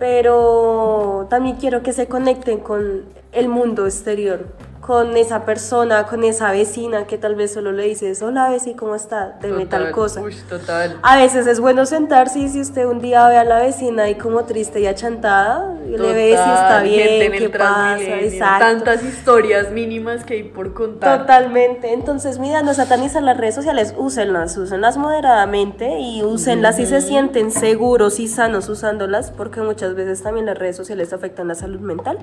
Pero 0.00 1.28
también 1.30 1.56
quiero 1.56 1.84
que 1.84 1.92
se 1.92 2.08
conecten 2.08 2.58
con 2.58 3.04
el 3.30 3.48
mundo 3.48 3.86
exterior, 3.86 4.46
con 4.82 5.16
esa 5.16 5.44
persona, 5.44 6.06
con 6.06 6.24
esa 6.24 6.50
vecina 6.50 7.06
que 7.06 7.16
tal 7.16 7.36
vez 7.36 7.52
solo 7.52 7.70
le 7.70 7.84
dices, 7.84 8.20
hola 8.20 8.50
vecina, 8.50 8.76
¿cómo 8.76 8.96
está? 8.96 9.38
Deme 9.40 9.64
tal 9.64 9.82
Total. 9.82 9.92
cosa. 9.92 10.20
Uy, 10.22 10.34
total. 10.48 10.98
A 11.02 11.16
veces 11.16 11.46
es 11.46 11.60
bueno 11.60 11.86
sentarse 11.86 12.40
y 12.40 12.48
si 12.48 12.60
usted 12.60 12.86
un 12.86 13.00
día 13.00 13.28
ve 13.28 13.36
a 13.36 13.44
la 13.44 13.60
vecina 13.60 14.02
ahí 14.02 14.16
como 14.16 14.42
triste 14.44 14.80
y 14.80 14.88
achantada, 14.88 15.76
y 15.86 15.96
le 15.96 16.12
ve 16.12 16.28
si 16.30 16.32
está 16.32 16.80
Total, 16.80 16.84
gente 16.88 17.18
bien, 17.18 17.32
en 17.32 17.38
qué 17.38 17.48
pasa, 17.48 18.20
exacto. 18.20 18.64
Tantas 18.64 19.04
historias 19.04 19.70
mínimas 19.70 20.24
que 20.24 20.34
hay 20.34 20.42
por 20.42 20.74
contar. 20.74 21.20
Totalmente. 21.20 21.92
Entonces, 21.92 22.40
mira, 22.40 22.62
no 22.62 22.74
satanizan 22.74 23.24
las 23.24 23.36
redes 23.36 23.54
sociales, 23.54 23.94
úsenlas, 23.96 24.56
úsenlas 24.56 24.96
moderadamente 24.96 26.00
y 26.00 26.24
úsenlas 26.24 26.74
si 26.74 26.86
se 26.86 27.00
sienten 27.00 27.52
seguros 27.52 28.18
y 28.18 28.26
sanos 28.26 28.68
usándolas, 28.68 29.30
porque 29.30 29.60
muchas 29.60 29.94
veces 29.94 30.24
también 30.24 30.46
las 30.46 30.58
redes 30.58 30.74
sociales 30.74 31.12
afectan 31.12 31.46
la 31.46 31.54
salud 31.54 31.78
mental. 31.78 32.18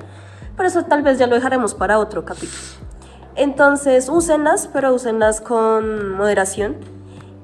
Pero 0.59 0.67
eso 0.67 0.83
tal 0.83 1.03
vez 1.03 1.17
ya 1.17 1.25
lo 1.25 1.35
dejaremos 1.35 1.73
para 1.73 1.99
otro 1.99 2.25
capítulo. 2.25 2.61
Entonces, 3.37 4.09
úsenlas, 4.09 4.67
pero 4.67 4.93
úsenlas 4.93 5.39
con 5.39 6.11
moderación 6.17 6.75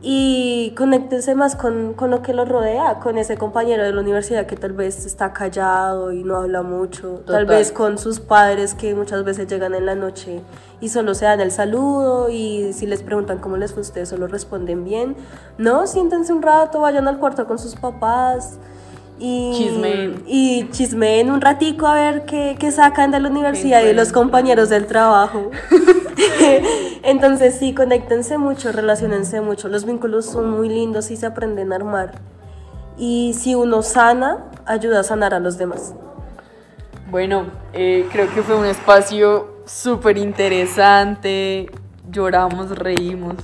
y 0.02 0.74
conéctense 0.76 1.34
más 1.34 1.56
con, 1.56 1.94
con, 1.94 2.12
lo 2.12 2.22
que 2.22 2.34
los 2.34 2.50
rodea, 2.50 3.00
con 3.00 3.18
ese 3.18 3.38
compañero 3.38 3.86
de 3.86 3.94
la 3.94 4.02
universidad 4.02 4.48
que 4.48 4.58
tal 4.58 4.74
vez 4.74 5.06
está 5.06 5.32
callado 5.32 6.12
y 6.12 6.26
no 6.26 6.36
habla 6.36 6.62
mucho, 6.62 7.22
tal 7.26 7.46
vez 7.46 7.72
con 7.72 7.98
sus 7.98 8.20
padres 8.20 8.74
que 8.74 8.94
muchas 8.96 9.24
veces 9.24 9.48
llegan 9.48 9.76
en 9.76 9.86
la 9.86 9.96
noche 9.96 10.42
y 10.82 10.90
solo 10.90 11.16
se 11.16 11.24
dan 11.24 11.40
el 11.40 11.52
saludo 11.52 12.30
y 12.30 12.74
si 12.74 12.86
les 12.86 13.02
preguntan 13.02 13.38
cómo 13.38 13.56
les 13.56 13.72
fue 13.72 13.80
ustedes 13.80 14.10
solo 14.10 14.28
responden 14.28 14.84
bien. 14.84 15.16
No, 15.58 15.88
siéntense 15.88 16.34
un 16.34 16.42
rato, 16.42 16.82
vayan 16.82 17.08
al 17.08 17.18
cuarto 17.18 17.48
con 17.48 17.60
sus 17.60 17.76
papás. 17.76 18.60
Y 19.18 19.54
chismeen. 19.56 20.24
Y 20.28 20.70
chismeen 20.72 21.32
un 21.32 21.42
ratico 21.42 21.88
a 21.88 21.96
ver 21.96 22.26
qué, 22.26 22.56
qué 22.60 22.72
sacan 22.72 23.12
de 23.12 23.20
la 23.20 23.30
universidad 23.30 23.82
y 23.82 23.86
de 23.86 23.94
los 23.94 24.12
compañeros 24.12 24.70
del 24.70 24.88
trabajo. 24.88 25.52
Entonces 27.04 27.56
sí, 27.56 27.74
conéctense 27.74 28.38
mucho, 28.38 28.72
relacionense 28.72 29.42
mucho. 29.42 29.68
Los 29.68 29.86
vínculos 29.86 30.26
son 30.26 30.50
muy 30.50 30.70
lindos 30.70 31.12
y 31.12 31.18
se 31.18 31.26
aprenden 31.26 31.72
a 31.72 31.78
armar. 31.78 32.14
Y 32.98 33.36
si 33.38 33.56
uno 33.56 33.82
sana, 33.82 34.46
ayuda 34.66 35.02
a 35.02 35.04
sanar 35.04 35.34
a 35.34 35.40
los 35.40 35.58
demás. 35.58 35.94
Bueno, 37.10 37.46
eh, 37.74 38.08
creo 38.12 38.34
que 38.34 38.42
fue 38.42 38.56
un 38.56 38.66
espacio 38.66 39.62
súper 39.66 40.18
interesante. 40.18 41.70
Lloramos, 42.10 42.78
reímos. 42.78 43.36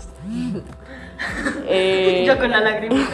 eh, 1.67 2.23
Yo 2.27 2.37
con 2.39 2.49
la 2.51 2.61
lágrima. 2.61 3.07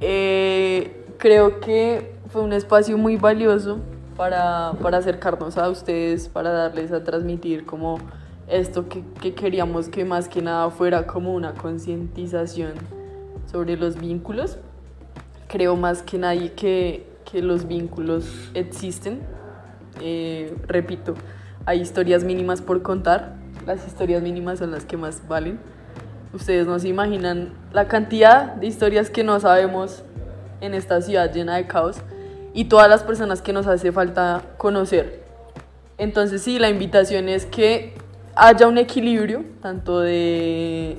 Eh, 0.00 1.04
creo 1.18 1.60
que 1.60 2.14
fue 2.28 2.42
un 2.42 2.52
espacio 2.52 2.98
muy 2.98 3.16
valioso 3.16 3.78
para, 4.16 4.72
para, 4.82 4.98
acercarnos 4.98 5.56
a 5.58 5.68
ustedes, 5.68 6.28
para 6.28 6.50
darles 6.50 6.92
a 6.92 7.04
transmitir 7.04 7.64
como 7.64 7.98
esto 8.48 8.88
que, 8.88 9.02
que 9.20 9.34
queríamos 9.34 9.88
que 9.88 10.04
más 10.04 10.28
que 10.28 10.42
nada 10.42 10.70
fuera 10.70 11.06
como 11.06 11.34
una 11.34 11.54
concientización 11.54 12.72
sobre 13.50 13.76
los 13.76 13.98
vínculos. 13.98 14.58
Creo 15.48 15.76
más 15.76 16.02
que 16.02 16.18
nadie 16.18 16.52
que, 16.52 17.06
que 17.30 17.42
los 17.42 17.66
vínculos 17.66 18.50
existen. 18.54 19.20
Eh, 20.00 20.54
repito, 20.66 21.14
hay 21.66 21.80
historias 21.80 22.24
mínimas 22.24 22.60
por 22.62 22.82
contar. 22.82 23.36
Las 23.66 23.86
historias 23.86 24.22
mínimas 24.22 24.58
son 24.58 24.70
las 24.70 24.84
que 24.84 24.96
más 24.96 25.26
valen. 25.28 25.58
Ustedes 26.32 26.66
no 26.66 26.78
se 26.78 26.88
imaginan 26.88 27.52
la 27.72 27.88
cantidad 27.88 28.54
de 28.54 28.66
historias 28.66 29.10
que 29.10 29.24
no 29.24 29.40
sabemos 29.40 30.02
en 30.60 30.74
esta 30.74 31.00
ciudad 31.00 31.32
llena 31.32 31.56
de 31.56 31.66
caos 31.66 31.98
y 32.52 32.64
todas 32.64 32.88
las 32.88 33.02
personas 33.02 33.40
que 33.40 33.52
nos 33.52 33.66
hace 33.66 33.92
falta 33.92 34.42
conocer. 34.56 35.22
Entonces 35.96 36.42
sí, 36.42 36.58
la 36.58 36.68
invitación 36.68 37.28
es 37.28 37.46
que 37.46 37.94
haya 38.34 38.68
un 38.68 38.78
equilibrio, 38.78 39.44
tanto 39.60 40.00
de, 40.00 40.98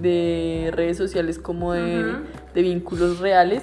de 0.00 0.70
redes 0.74 0.96
sociales 0.96 1.38
como 1.38 1.72
de, 1.72 2.16
de, 2.54 2.62
vínculos 2.62 3.18
reales, 3.18 3.62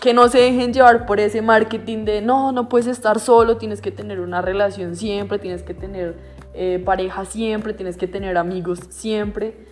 que 0.00 0.14
no 0.14 0.28
se 0.28 0.38
dejen 0.38 0.72
llevar 0.72 1.06
por 1.06 1.20
ese 1.20 1.42
marketing 1.42 2.04
de 2.04 2.22
no, 2.22 2.52
no 2.52 2.68
puedes 2.68 2.86
estar 2.86 3.20
solo, 3.20 3.56
tienes 3.58 3.80
que 3.80 3.90
tener 3.90 4.20
una 4.20 4.40
relación 4.40 4.96
siempre, 4.96 5.38
tienes 5.38 5.62
que 5.62 5.74
tener 5.74 6.16
eh, 6.54 6.82
pareja 6.84 7.24
siempre, 7.24 7.74
tienes 7.74 7.96
que 7.96 8.06
tener 8.06 8.36
amigos 8.36 8.80
siempre. 8.88 9.66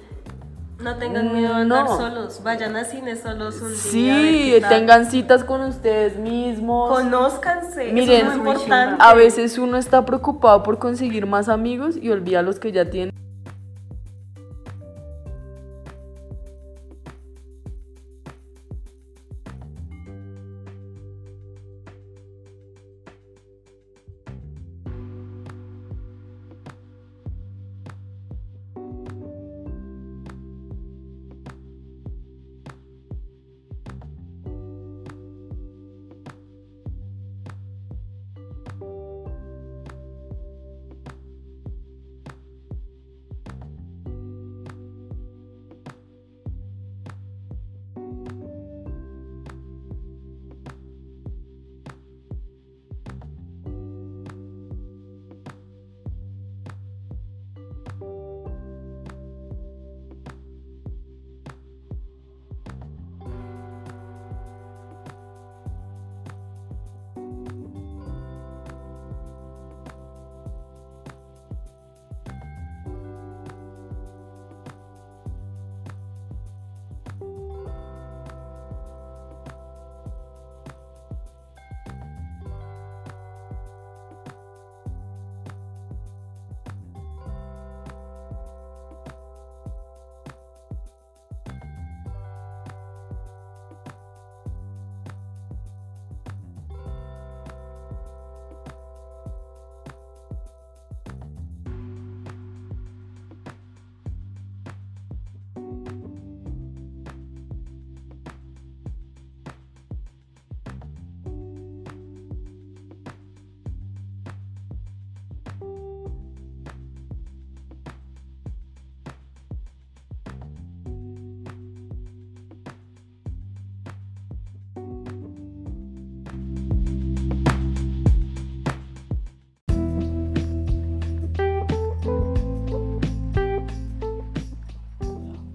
No 0.82 0.96
tengan 0.96 1.32
miedo 1.32 1.54
a 1.54 1.58
andar 1.58 1.88
solos, 1.88 2.40
vayan 2.44 2.76
a 2.76 2.84
cine 2.84 3.16
solos 3.16 3.60
un 3.60 3.70
día. 3.70 3.78
Sí, 3.78 4.54
tengan 4.68 5.10
citas 5.10 5.42
con 5.42 5.62
ustedes 5.62 6.16
mismos. 6.16 6.90
Conózcanse, 6.90 7.92
Miren, 7.92 8.28
es 8.28 8.36
muy 8.36 8.52
importante. 8.52 8.96
A 9.00 9.12
veces 9.14 9.58
uno 9.58 9.76
está 9.76 10.04
preocupado 10.04 10.62
por 10.62 10.78
conseguir 10.78 11.26
más 11.26 11.48
amigos 11.48 11.96
y 12.00 12.10
olvida 12.10 12.42
los 12.42 12.60
que 12.60 12.70
ya 12.70 12.88
tienen. 12.88 13.17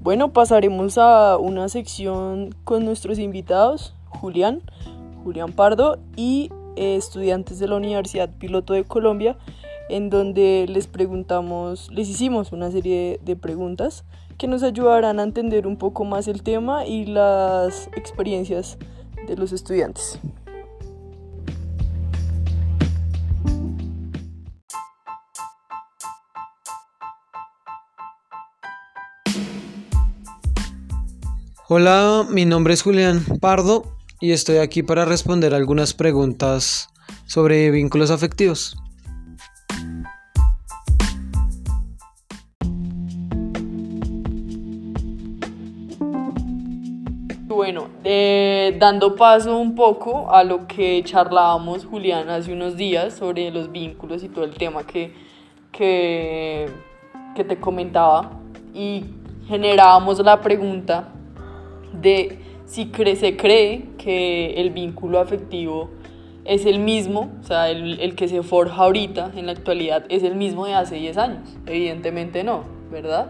Bueno, 0.04 0.34
pasaremos 0.34 0.98
a 0.98 1.38
una 1.38 1.70
sección 1.70 2.54
con 2.66 2.84
nuestros 2.84 3.20
invitados, 3.20 3.96
Julián, 4.10 4.62
Julián 5.24 5.54
Pardo 5.54 5.98
y 6.18 6.50
eh, 6.76 6.98
estudiantes 6.98 7.58
de 7.58 7.70
la 7.70 7.78
Universidad 7.78 8.30
Piloto 8.38 8.74
de 8.74 8.84
Colombia, 8.84 9.38
en 9.88 10.10
donde 10.10 10.66
les 10.68 10.88
preguntamos, 10.88 11.90
les 11.90 12.10
hicimos 12.10 12.52
una 12.52 12.70
serie 12.70 13.22
de 13.24 13.38
preguntas 13.38 14.04
que 14.38 14.48
nos 14.48 14.62
ayudarán 14.64 15.22
a 15.22 15.24
entender 15.24 15.66
un 15.66 15.78
poco 15.78 16.04
más 16.04 16.28
el 16.28 16.44
tema 16.44 16.86
y 16.86 17.06
las 17.06 17.88
experiencias 17.96 18.78
de 19.26 19.38
los 19.38 19.54
estudiantes. 19.54 20.20
Hola, 31.76 32.28
mi 32.30 32.46
nombre 32.46 32.76
es 32.76 32.84
Julián 32.84 33.26
Pardo 33.42 33.82
y 34.22 34.32
estoy 34.32 34.58
aquí 34.58 34.84
para 34.84 35.06
responder 35.06 35.56
algunas 35.56 35.96
preguntas 35.96 36.88
sobre 37.26 37.72
vínculos 37.72 38.12
afectivos. 38.12 38.78
Bueno, 47.48 47.88
eh, 48.04 48.78
dando 48.80 49.16
paso 49.16 49.58
un 49.58 49.74
poco 49.74 50.32
a 50.32 50.44
lo 50.44 50.68
que 50.68 51.02
charlábamos 51.04 51.86
Julián 51.86 52.30
hace 52.30 52.54
unos 52.54 52.78
días 52.78 53.16
sobre 53.16 53.50
los 53.50 53.72
vínculos 53.72 54.24
y 54.24 54.30
todo 54.30 54.46
el 54.46 54.54
tema 54.54 54.86
que 54.86 55.12
que, 55.72 56.70
que 57.36 57.44
te 57.44 57.60
comentaba 57.60 58.30
y 58.76 59.06
generábamos 59.48 60.20
la 60.20 60.40
pregunta 60.40 61.13
de 62.02 62.40
si 62.66 62.92
se 63.16 63.38
cree 63.38 63.84
que 63.98 64.54
el 64.56 64.72
vínculo 64.72 65.20
afectivo 65.20 65.90
es 66.46 66.66
el 66.66 66.80
mismo, 66.80 67.32
o 67.42 67.44
sea, 67.44 67.70
el, 67.70 68.00
el, 68.00 68.16
que 68.16 68.28
se 68.28 68.44
forja 68.44 68.84
ahorita 68.84 69.32
en 69.36 69.46
la 69.46 69.54
actualidad 69.54 70.06
es 70.10 70.24
el 70.24 70.36
mismo 70.36 70.66
de 70.66 70.74
hace 70.74 70.96
10 70.96 71.18
años. 71.18 71.58
Evidentemente 71.66 72.44
no, 72.44 72.64
¿verdad? 72.92 73.30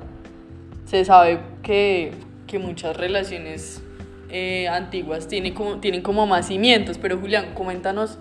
Se 0.86 1.06
sabe 1.06 1.40
que, 1.62 2.12
que 2.48 2.58
muchas 2.58 2.98
relaciones 2.98 3.84
eh, 4.30 4.68
antiguas 4.68 5.28
tienen 5.28 5.54
como, 5.54 5.78
tienen 5.78 6.02
como 6.02 6.26
más 6.26 6.48
cimientos, 6.48 6.98
pero 6.98 7.20
Julián, 7.20 7.54
coméntanos 7.54 8.18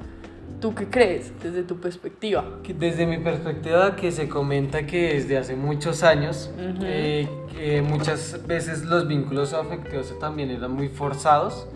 ¿Tú 0.63 0.77
qué 0.77 0.89
crees 0.89 1.33
desde 1.43 1.65
tu 1.65 1.81
perspectiva? 1.81 2.45
Desde 2.63 3.05
mi 3.05 3.19
perspectiva, 3.19 3.97
que 3.97 4.13
se 4.13 4.29
comenta 4.29 4.87
que 4.87 5.15
desde 5.15 5.37
hace 5.37 5.57
muchos 5.57 6.05
años, 6.05 6.53
eh, 6.85 7.29
que 7.53 7.83
muchas 7.83 8.47
veces 8.47 8.85
los 8.85 9.09
vínculos 9.09 9.55
afectivos 9.55 10.17
también 10.21 10.51
eran 10.51 10.71
muy 10.71 10.89
forzados 10.89 11.67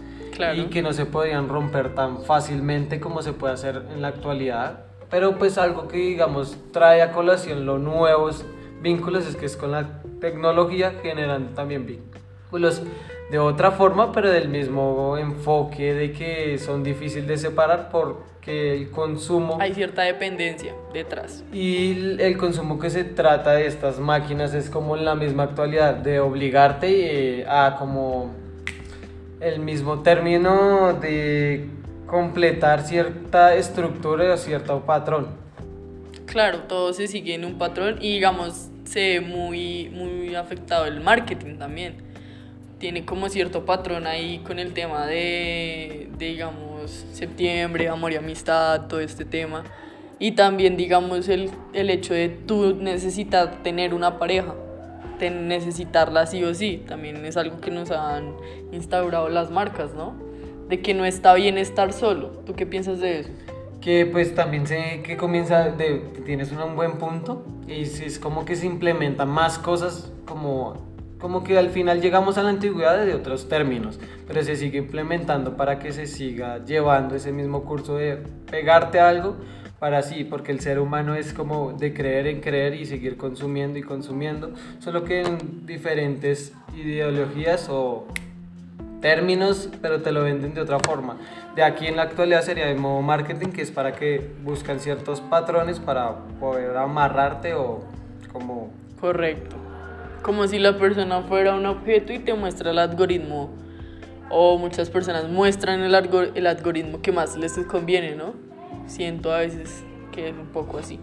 y 0.55 0.67
que 0.67 0.83
no 0.83 0.93
se 0.93 1.05
podían 1.05 1.49
romper 1.49 1.97
tan 1.97 2.23
fácilmente 2.23 3.01
como 3.01 3.23
se 3.23 3.33
puede 3.33 3.55
hacer 3.55 3.83
en 3.93 4.03
la 4.03 4.09
actualidad. 4.09 4.85
Pero 5.11 5.37
pues 5.37 5.59
algo 5.59 5.89
que 5.89 5.97
digamos 5.97 6.57
trae 6.71 7.03
a 7.03 7.11
colación 7.11 7.67
los 7.67 7.81
nuevos 7.81 8.45
vínculos 8.83 9.27
es 9.27 9.35
que 9.35 9.47
es 9.47 9.57
con 9.57 9.73
la 9.73 10.01
tecnología 10.21 10.93
generan 11.03 11.57
también 11.57 11.87
vínculos 11.87 12.16
de 13.31 13.39
otra 13.39 13.73
forma, 13.73 14.13
pero 14.13 14.31
del 14.31 14.49
mismo 14.49 15.17
enfoque 15.19 15.95
de 15.95 16.13
que 16.13 16.59
son 16.59 16.85
difíciles 16.85 17.27
de 17.27 17.37
separar 17.37 17.91
porque 17.91 18.77
el 18.77 18.91
consumo... 18.91 19.59
Hay 19.61 19.75
cierta 19.75 20.03
dependencia 20.03 20.75
detrás. 20.93 21.43
Y 21.53 22.21
el 22.21 22.37
consumo 22.37 22.79
que 22.79 22.91
se 22.91 23.03
trata 23.03 23.53
de 23.53 23.67
estas 23.67 23.99
máquinas 23.99 24.55
es 24.55 24.71
como 24.71 24.97
en 24.97 25.05
la 25.05 25.17
misma 25.17 25.45
actualidad, 25.45 25.95
de 25.95 26.21
obligarte 26.21 27.41
eh, 27.41 27.47
a 27.49 27.77
como 27.79 28.33
el 29.41 29.59
mismo 29.59 30.03
término 30.03 30.95
de 30.95 31.69
completar 32.07 32.83
cierta 32.83 33.57
estructura 33.57 34.35
o 34.35 34.37
cierto 34.37 34.81
patrón. 34.83 35.27
Claro, 36.27 36.61
todo 36.61 36.93
se 36.93 37.09
sigue 37.09 37.35
en 37.35 37.45
un 37.45 37.59
patrón 37.59 37.99
y 38.01 38.15
digamos 38.15 38.69
se 38.85 39.01
ve 39.01 39.21
muy, 39.21 39.89
muy 39.89 40.37
afectado 40.37 40.87
el 40.87 41.01
marketing 41.01 41.59
también 41.59 42.06
tiene 42.79 43.05
como 43.05 43.29
cierto 43.29 43.65
patrón 43.65 44.07
ahí 44.07 44.39
con 44.41 44.59
el 44.59 44.75
tema 44.75 45.07
de, 45.07 46.11
digamos, 46.19 47.07
septiembre, 47.13 47.89
amor 47.89 48.13
y 48.13 48.17
amistad, 48.17 48.87
todo 48.87 49.01
este 49.01 49.25
tema. 49.25 49.65
Y 50.19 50.33
también, 50.33 50.77
digamos, 50.77 51.29
el, 51.29 51.51
el 51.73 51.91
hecho 51.91 52.15
de 52.15 52.29
tú 52.29 52.77
necesitar 52.77 53.63
tener 53.63 53.95
una 53.95 54.19
pareja, 54.19 54.55
de 55.19 55.31
necesitarla 55.31 56.27
sí 56.27 56.45
o 56.45 56.55
sí, 56.55 56.85
también 56.87 57.25
es 57.25 57.37
algo 57.37 57.61
que 57.61 57.71
nos 57.71 57.91
han 57.91 58.35
instaurado 58.73 59.29
las 59.29 59.51
marcas, 59.51 59.95
¿no? 59.95 60.15
De 60.69 60.81
que 60.81 60.95
no 60.95 61.05
está 61.05 61.33
bien 61.35 61.59
estar 61.59 61.93
solo. 61.93 62.29
¿Tú 62.45 62.55
qué 62.55 62.67
piensas 62.67 63.01
de 63.01 63.21
eso? 63.21 63.31
Que 63.81 64.05
pues 64.05 64.35
también 64.35 64.67
sé 64.67 65.03
que 65.05 65.17
comienza, 65.17 65.71
de, 65.71 66.03
tienes 66.25 66.51
un 66.53 66.77
buen 66.77 66.99
punto 66.99 67.45
y 67.69 67.83
es 67.83 68.19
como 68.19 68.45
que 68.45 68.57
se 68.57 68.67
implementan 68.67 69.29
más 69.29 69.59
cosas 69.59 70.11
como 70.27 70.96
como 71.21 71.45
que 71.45 71.59
al 71.59 71.71
final 71.71 72.01
llegamos 72.01 72.39
a 72.39 72.43
la 72.43 72.51
antigüedad 72.51 73.05
de 73.05 73.15
otros 73.15 73.49
términos, 73.49 73.99
pero 74.27 74.43
se 74.43 74.57
sigue 74.57 74.79
implementando 74.79 75.57
para 75.57 75.79
que 75.79 75.93
se 75.93 76.07
siga 76.07 76.65
llevando 76.65 77.15
ese 77.15 77.33
mismo 77.33 77.65
curso 77.65 77.97
de 77.97 78.19
pegarte 78.51 79.01
a 79.01 79.09
algo 79.09 79.37
para 79.79 80.03
sí, 80.03 80.25
porque 80.25 80.53
el 80.53 80.61
ser 80.61 80.79
humano 80.79 81.15
es 81.15 81.33
como 81.33 81.73
de 81.73 81.93
creer 81.93 82.27
en 82.27 82.41
creer 82.41 82.75
y 82.75 82.87
seguir 82.87 83.17
consumiendo 83.17 83.79
y 83.79 83.83
consumiendo, 83.83 84.53
solo 84.79 85.05
que 85.05 85.21
en 85.21 85.67
diferentes 85.67 86.55
ideologías 86.75 87.69
o 87.69 88.07
términos, 89.01 89.69
pero 89.83 90.01
te 90.01 90.13
lo 90.13 90.25
venden 90.25 90.55
de 90.55 90.63
otra 90.63 90.79
forma. 90.79 91.19
De 91.55 91.63
aquí 91.63 91.87
en 91.87 91.97
la 91.97 92.03
actualidad 92.03 92.43
sería 92.43 92.71
el 92.71 92.79
modo 92.79 93.03
marketing, 93.03 93.49
que 93.49 93.63
es 93.63 93.71
para 93.71 93.93
que 93.93 94.31
buscan 94.43 94.81
ciertos 94.81 95.21
patrones 95.21 95.79
para 95.79 96.17
poder 96.41 96.77
amarrarte 96.77 97.55
o 97.55 97.81
como... 98.33 98.71
Correcto 98.99 99.66
como 100.27 100.49
si 100.49 100.59
la 100.59 100.77
persona 100.77 101.23
fuera 101.23 101.55
un 101.55 101.67
objeto 101.67 102.13
y 102.13 102.19
te 102.19 102.35
muestra 102.35 102.73
el 102.73 102.81
algoritmo, 102.81 103.49
o 104.29 104.59
muchas 104.59 104.91
personas 104.91 105.29
muestran 105.29 105.79
el, 105.83 105.95
el 106.35 106.47
algoritmo 106.49 107.01
que 107.01 107.13
más 107.13 107.37
les 107.37 107.57
conviene, 107.59 108.17
¿no? 108.17 108.35
Siento 108.87 109.33
a 109.33 109.39
veces 109.39 109.85
que 110.11 110.31
es 110.31 110.35
un 110.35 110.49
poco 110.49 110.79
así. 110.79 110.99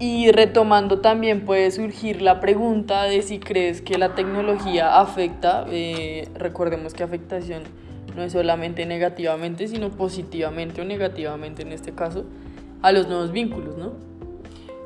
Y 0.00 0.32
retomando 0.32 0.98
también 0.98 1.44
puede 1.44 1.70
surgir 1.70 2.20
la 2.20 2.40
pregunta 2.40 3.04
de 3.04 3.22
si 3.22 3.38
crees 3.38 3.82
que 3.82 3.98
la 3.98 4.16
tecnología 4.16 4.98
afecta, 4.98 5.64
eh, 5.70 6.26
recordemos 6.34 6.94
que 6.94 7.04
afectación 7.04 7.62
no 8.16 8.24
es 8.24 8.32
solamente 8.32 8.84
negativamente, 8.84 9.68
sino 9.68 9.90
positivamente 9.90 10.80
o 10.80 10.84
negativamente 10.84 11.62
en 11.62 11.70
este 11.70 11.92
caso, 11.92 12.24
a 12.82 12.90
los 12.90 13.06
nuevos 13.06 13.30
vínculos, 13.30 13.76
¿no? 13.78 14.07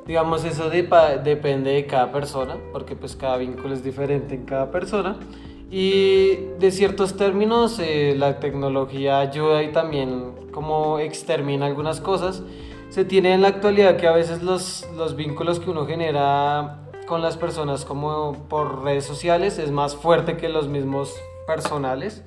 Digamos, 0.06 0.44
eso 0.44 0.68
depende 0.68 1.70
de 1.72 1.86
cada 1.86 2.10
persona, 2.10 2.56
porque 2.72 2.96
pues 2.96 3.14
cada 3.14 3.36
vínculo 3.36 3.74
es 3.74 3.84
diferente 3.84 4.34
en 4.34 4.44
cada 4.44 4.70
persona. 4.70 5.16
Y 5.70 6.36
de 6.58 6.70
ciertos 6.70 7.16
términos, 7.16 7.78
eh, 7.78 8.14
la 8.16 8.40
tecnología 8.40 9.20
ayuda 9.20 9.62
y 9.62 9.72
también 9.72 10.32
como 10.52 10.98
extermina 10.98 11.66
algunas 11.66 12.00
cosas. 12.00 12.42
Se 12.90 13.04
tiene 13.04 13.32
en 13.32 13.40
la 13.40 13.48
actualidad 13.48 13.96
que 13.96 14.06
a 14.06 14.12
veces 14.12 14.42
los, 14.42 14.86
los 14.96 15.16
vínculos 15.16 15.60
que 15.60 15.70
uno 15.70 15.86
genera 15.86 16.82
con 17.06 17.22
las 17.22 17.36
personas 17.36 17.84
como 17.84 18.46
por 18.48 18.84
redes 18.84 19.04
sociales 19.04 19.58
es 19.58 19.70
más 19.70 19.96
fuerte 19.96 20.36
que 20.36 20.48
los 20.48 20.68
mismos 20.68 21.14
personales 21.46 22.22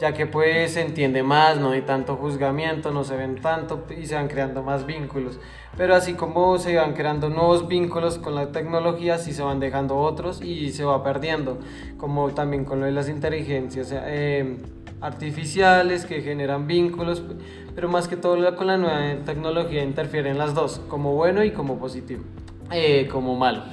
ya 0.00 0.14
que 0.14 0.26
pues 0.26 0.72
se 0.72 0.80
entiende 0.80 1.22
más, 1.22 1.58
no 1.58 1.72
hay 1.72 1.82
tanto 1.82 2.16
juzgamiento, 2.16 2.90
no 2.90 3.04
se 3.04 3.16
ven 3.16 3.38
tanto 3.40 3.84
y 3.96 4.06
se 4.06 4.14
van 4.14 4.28
creando 4.28 4.62
más 4.62 4.86
vínculos. 4.86 5.38
Pero 5.76 5.94
así 5.94 6.14
como 6.14 6.58
se 6.58 6.74
van 6.76 6.94
creando 6.94 7.28
nuevos 7.28 7.68
vínculos 7.68 8.18
con 8.18 8.34
la 8.34 8.50
tecnología, 8.50 9.18
sí 9.18 9.34
se 9.34 9.42
van 9.42 9.60
dejando 9.60 9.96
otros 9.98 10.42
y 10.42 10.70
se 10.70 10.84
va 10.84 11.04
perdiendo, 11.04 11.58
como 11.98 12.30
también 12.30 12.64
con 12.64 12.80
lo 12.80 12.86
de 12.86 12.92
las 12.92 13.10
inteligencias 13.10 13.92
eh, 13.94 14.56
artificiales 15.02 16.06
que 16.06 16.22
generan 16.22 16.66
vínculos, 16.66 17.22
pero 17.74 17.88
más 17.90 18.08
que 18.08 18.16
todo 18.16 18.56
con 18.56 18.68
la 18.68 18.78
nueva 18.78 19.22
tecnología 19.26 19.82
interfieren 19.82 20.38
las 20.38 20.54
dos, 20.54 20.80
como 20.88 21.14
bueno 21.14 21.44
y 21.44 21.50
como 21.50 21.78
positivo, 21.78 22.22
eh, 22.72 23.06
como 23.12 23.36
malo. 23.36 23.64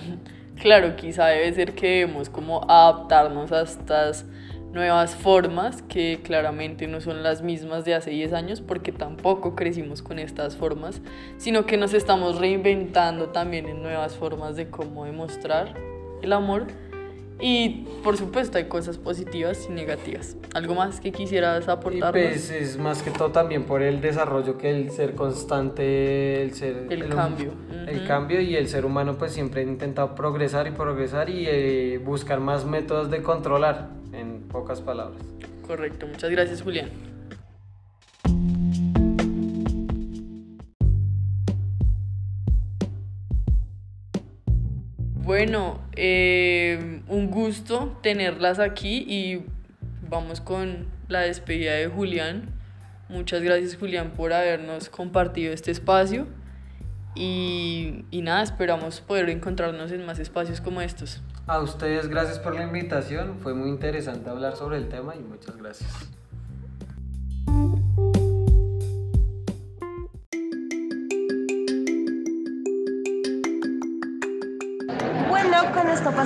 Claro, 0.61 0.95
quizá 0.97 1.27
debe 1.27 1.53
ser 1.53 1.73
que 1.73 1.87
debemos 1.87 2.29
como 2.29 2.69
adaptarnos 2.69 3.51
a 3.53 3.61
estas 3.61 4.25
nuevas 4.73 5.15
formas 5.15 5.81
que 5.81 6.19
claramente 6.23 6.87
no 6.87 7.01
son 7.01 7.23
las 7.23 7.41
mismas 7.41 7.85
de 7.85 7.95
hace 7.95 8.11
10 8.11 8.33
años 8.33 8.61
porque 8.61 8.91
tampoco 8.91 9.55
crecimos 9.55 10.01
con 10.01 10.19
estas 10.19 10.55
formas, 10.55 11.01
sino 11.37 11.65
que 11.65 11.77
nos 11.77 11.93
estamos 11.93 12.39
reinventando 12.39 13.29
también 13.29 13.67
en 13.67 13.81
nuevas 13.81 14.15
formas 14.15 14.55
de 14.55 14.69
cómo 14.69 15.05
demostrar 15.05 15.73
el 16.21 16.33
amor. 16.33 16.67
Y 17.39 17.85
por 18.03 18.17
supuesto 18.17 18.57
hay 18.57 18.65
cosas 18.65 18.97
positivas 18.97 19.67
y 19.69 19.73
negativas. 19.73 20.35
¿Algo 20.53 20.75
más 20.75 20.99
que 20.99 21.11
quisieras 21.11 21.67
aportar? 21.67 22.11
Pues 22.11 22.49
es 22.49 22.77
más 22.77 23.03
que 23.03 23.11
todo 23.11 23.31
también 23.31 23.63
por 23.63 23.81
el 23.81 24.01
desarrollo 24.01 24.57
que 24.57 24.71
el 24.71 24.91
ser 24.91 25.13
constante, 25.13 26.41
el 26.41 26.53
ser... 26.53 26.87
El, 26.89 27.09
cambio. 27.09 27.53
El 27.87 28.07
cambio 28.07 28.41
y 28.41 28.55
el 28.55 28.67
ser 28.67 28.85
humano 28.85 29.17
pues 29.17 29.33
siempre 29.33 29.61
ha 29.61 29.63
intentado 29.63 30.15
progresar 30.15 30.67
y 30.67 30.71
progresar 30.71 31.29
y 31.29 31.45
eh, 31.47 32.01
buscar 32.03 32.39
más 32.39 32.65
métodos 32.65 33.11
de 33.11 33.21
controlar 33.21 33.97
pocas 34.47 34.81
palabras. 34.81 35.21
Correcto, 35.65 36.07
muchas 36.07 36.29
gracias 36.29 36.61
Julián. 36.61 36.89
Bueno, 45.37 45.79
eh, 45.95 47.03
un 47.07 47.29
gusto 47.29 47.95
tenerlas 48.01 48.57
aquí 48.57 49.05
y 49.07 49.45
vamos 50.09 50.41
con 50.41 50.87
la 51.09 51.19
despedida 51.19 51.73
de 51.73 51.87
Julián. 51.87 52.49
Muchas 53.07 53.43
gracias 53.43 53.75
Julián 53.75 54.13
por 54.17 54.33
habernos 54.33 54.89
compartido 54.89 55.53
este 55.53 55.69
espacio 55.69 56.25
y, 57.13 58.03
y 58.09 58.23
nada, 58.23 58.41
esperamos 58.41 58.99
poder 59.01 59.29
encontrarnos 59.29 59.91
en 59.91 60.07
más 60.07 60.17
espacios 60.17 60.59
como 60.59 60.81
estos. 60.81 61.21
A 61.45 61.59
ustedes 61.59 62.07
gracias 62.07 62.39
por 62.39 62.55
la 62.55 62.63
invitación, 62.63 63.37
fue 63.37 63.53
muy 63.53 63.69
interesante 63.69 64.31
hablar 64.31 64.55
sobre 64.55 64.77
el 64.77 64.89
tema 64.89 65.15
y 65.15 65.19
muchas 65.19 65.55
gracias. 65.55 66.16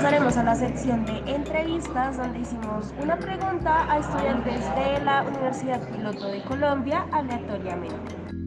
Pasaremos 0.02 0.36
a 0.36 0.44
la 0.44 0.56
sección 0.56 1.06
de 1.06 1.20
entrevistas 1.32 2.18
donde 2.18 2.40
hicimos 2.40 2.92
una 3.00 3.20
pregunta 3.20 3.86
a 3.88 4.00
estudiantes 4.00 4.60
de 4.76 5.06
la 5.06 5.22
Universidad 5.22 5.88
Piloto 5.92 6.28
de 6.28 6.42
Colombia 6.42 7.06
aleatoriamente. 7.12 8.41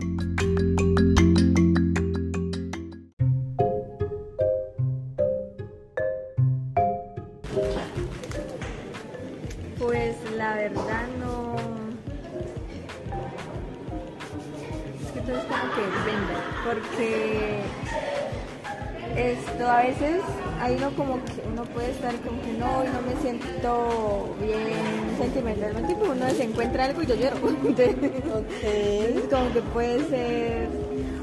Siento 23.64 24.36
bien 24.40 25.16
sentimentalmente, 25.18 25.96
pero 25.98 26.12
uno 26.12 26.30
se 26.30 26.44
encuentra 26.44 26.84
algo 26.84 27.02
y 27.02 27.06
yo 27.06 27.14
lloro. 27.14 27.36
Entonces, 27.66 29.24
como 29.30 29.52
que 29.52 29.62
puede 29.72 30.08
ser, 30.08 30.68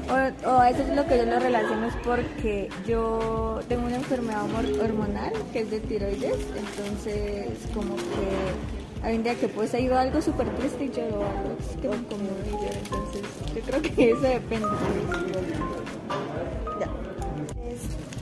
o, 0.08 0.48
o, 0.48 0.60
a 0.60 0.70
veces 0.70 0.94
lo 0.96 1.06
que 1.06 1.18
yo 1.18 1.24
lo 1.24 1.38
relaciono 1.38 1.86
es 1.86 1.94
porque 2.04 2.68
yo 2.86 3.60
tengo 3.68 3.86
una 3.86 3.96
enfermedad 3.96 4.42
hormonal 4.82 5.32
que 5.52 5.60
es 5.60 5.70
de 5.70 5.80
tiroides, 5.80 6.38
entonces 6.56 7.50
como 7.74 7.96
que 7.96 9.06
hay 9.06 9.16
un 9.16 9.22
día 9.22 9.34
que 9.34 9.48
pues 9.48 9.72
ha 9.74 9.80
ido 9.80 9.98
algo 9.98 10.20
súper 10.20 10.48
triste 10.56 10.84
y 10.84 10.90
lloro, 10.90 11.24
algo 11.24 11.56
que 11.80 11.88
me 11.88 12.06
conmueve 12.06 12.48
y 12.48 12.50
lloro, 12.50 12.78
entonces 12.82 13.22
yo 13.54 13.60
creo 13.62 13.82
que 13.82 14.10
eso 14.10 14.22
depende. 14.22 14.66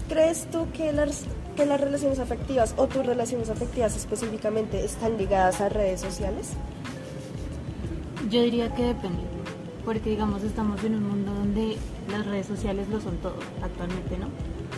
¿Crees 0.09 0.47
tú 0.51 0.67
que 0.73 0.93
las, 0.93 1.25
que 1.61 1.67
las 1.67 1.79
relaciones 1.79 2.19
afectivas 2.19 2.73
o 2.79 2.87
tus 2.87 3.05
relaciones 3.05 3.51
afectivas 3.51 3.95
específicamente 3.95 4.83
están 4.83 5.19
ligadas 5.19 5.61
a 5.61 5.69
redes 5.69 6.01
sociales? 6.01 6.53
Yo 8.31 8.43
diría 8.43 8.75
que 8.75 8.83
depende, 8.83 9.21
porque 9.85 10.09
digamos 10.09 10.43
estamos 10.43 10.83
en 10.85 10.95
un 10.95 11.07
mundo 11.07 11.35
donde 11.35 11.77
las 12.11 12.25
redes 12.25 12.47
sociales 12.47 12.89
lo 12.89 12.99
son 12.99 13.19
todo 13.19 13.35
actualmente, 13.63 14.17
¿no? 14.17 14.29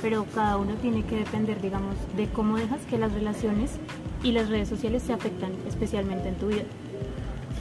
Pero 0.03 0.27
cada 0.35 0.57
uno 0.57 0.75
tiene 0.75 1.05
que 1.05 1.19
depender, 1.19 1.61
digamos, 1.61 1.95
de 2.17 2.27
cómo 2.31 2.57
dejas 2.57 2.81
que 2.91 2.99
las 2.99 3.13
relaciones 3.13 3.71
y 4.25 4.33
las 4.33 4.49
redes 4.49 4.69
sociales 4.69 5.05
se 5.05 5.13
afectan 5.13 5.53
especialmente 5.69 6.31
en 6.31 6.35
tu 6.35 6.49
vida. 6.49 6.65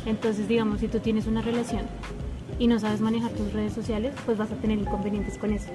Entonces, 0.08 0.48
digamos, 0.48 0.80
si 0.80 0.88
tú 0.88 0.98
tienes 0.98 1.28
una 1.28 1.44
relación 1.44 1.84
y 2.58 2.66
no 2.66 2.80
sabes 2.80 3.02
manejar 3.02 3.30
tus 3.34 3.54
redes 3.54 3.74
sociales, 3.74 4.16
pues 4.26 4.40
vas 4.40 4.52
a 4.52 4.56
tener 4.56 4.80
inconvenientes 4.80 5.38
con 5.38 5.54
eso 5.54 5.70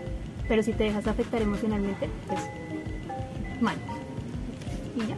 pero 0.49 0.63
si 0.63 0.73
te 0.73 0.85
dejas 0.85 1.07
afectar 1.07 1.43
emocionalmente, 1.43 2.09
pues 2.27 2.41
mal. 3.61 3.77
Y 4.97 5.01
ya. 5.01 5.17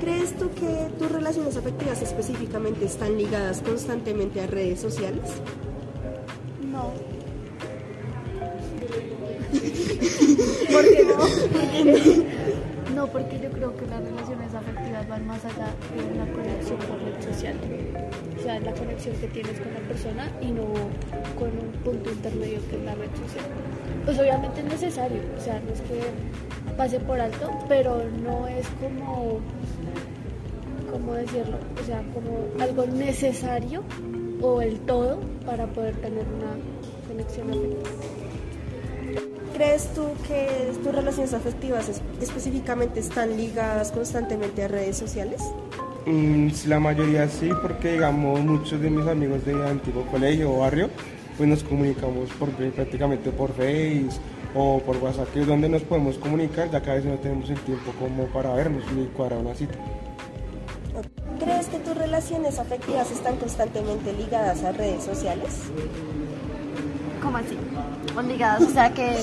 ¿Crees 0.00 0.36
tú 0.36 0.50
que 0.54 0.88
tus 0.98 1.10
relaciones 1.10 1.56
afectivas 1.56 2.02
específicamente 2.02 2.84
están 2.84 3.16
ligadas 3.16 3.62
constantemente 3.62 4.40
a 4.40 4.46
redes 4.46 4.80
sociales? 4.80 5.40
No. 6.70 6.92
¿Por 10.72 10.84
qué 10.84 11.04
no? 11.04 11.16
no, 12.94 13.06
porque 13.08 13.40
yo 13.40 13.50
creo 13.50 13.76
que 13.76 13.86
las 13.86 14.02
relaciones 14.02 14.54
afectivas 14.54 15.08
van 15.08 15.26
más 15.26 15.44
allá 15.44 15.74
de 15.94 16.04
una 16.14 16.30
conexión 16.32 16.78
por 16.78 17.02
red 17.02 17.22
social. 17.24 17.56
O 18.38 18.42
sea, 18.42 18.60
la 18.60 18.72
conexión 18.72 19.16
que 19.16 19.28
tienes 19.28 19.58
con 19.60 19.72
la 19.72 19.80
persona 19.80 20.30
y 20.40 20.50
no 20.50 20.64
con 21.38 21.48
un 21.48 21.72
punto 21.84 22.10
intermedio 22.10 22.60
que 22.68 22.76
es 22.76 22.82
la 22.84 22.94
red 22.94 23.10
social 23.10 23.44
pues 24.06 24.18
obviamente 24.20 24.60
es 24.60 24.66
necesario, 24.66 25.18
o 25.36 25.40
sea, 25.40 25.60
no 25.60 25.72
es 25.72 25.80
que 25.80 26.00
pase 26.76 27.00
por 27.00 27.20
alto, 27.20 27.50
pero 27.68 28.04
no 28.22 28.46
es 28.46 28.64
como, 28.80 29.40
¿cómo 30.92 31.14
decirlo? 31.14 31.58
O 31.82 31.84
sea, 31.84 32.02
como 32.14 32.46
algo 32.62 32.86
necesario 32.86 33.82
o 34.40 34.62
el 34.62 34.78
todo 34.80 35.18
para 35.44 35.66
poder 35.66 35.96
tener 35.96 36.24
una 36.24 36.54
conexión 37.08 37.50
afectiva. 37.50 37.90
¿Crees 39.54 39.92
tú 39.92 40.04
que 40.28 40.72
tus 40.84 40.94
relaciones 40.94 41.34
afectivas 41.34 41.90
específicamente 42.20 43.00
están 43.00 43.36
ligadas 43.36 43.90
constantemente 43.90 44.62
a 44.62 44.68
redes 44.68 44.96
sociales? 44.96 45.42
Mm, 46.04 46.50
la 46.66 46.78
mayoría 46.78 47.28
sí, 47.28 47.50
porque 47.60 47.94
digamos 47.94 48.38
muchos 48.40 48.80
de 48.80 48.88
mis 48.88 49.06
amigos 49.08 49.44
de 49.44 49.54
antiguo 49.68 50.06
colegio 50.06 50.52
o 50.52 50.60
barrio 50.60 50.90
pues 51.36 51.48
nos 51.48 51.62
comunicamos 51.62 52.30
por, 52.38 52.50
prácticamente 52.50 53.30
por 53.30 53.52
Face 53.52 54.08
o 54.54 54.80
por 54.80 54.96
WhatsApp, 54.98 55.32
que 55.32 55.42
es 55.42 55.46
donde 55.46 55.68
nos 55.68 55.82
podemos 55.82 56.16
comunicar, 56.18 56.70
ya 56.70 56.80
que 56.80 56.90
a 56.90 56.94
veces 56.94 57.10
no 57.10 57.18
tenemos 57.18 57.50
el 57.50 57.58
tiempo 57.60 57.92
como 57.98 58.24
para 58.26 58.54
vernos 58.54 58.84
y 58.96 59.04
cuadrar 59.16 59.40
una 59.40 59.54
cita. 59.54 59.74
¿Crees 61.38 61.66
que 61.66 61.78
tus 61.78 61.94
relaciones 61.96 62.58
afectivas 62.58 63.10
están 63.10 63.36
constantemente 63.36 64.12
ligadas 64.12 64.64
a 64.64 64.72
redes 64.72 65.04
sociales? 65.04 65.62
¿Cómo 67.22 67.36
así? 67.36 67.56
ligadas, 68.22 68.62
o 68.62 68.70
sea 68.70 68.90
que, 68.94 69.14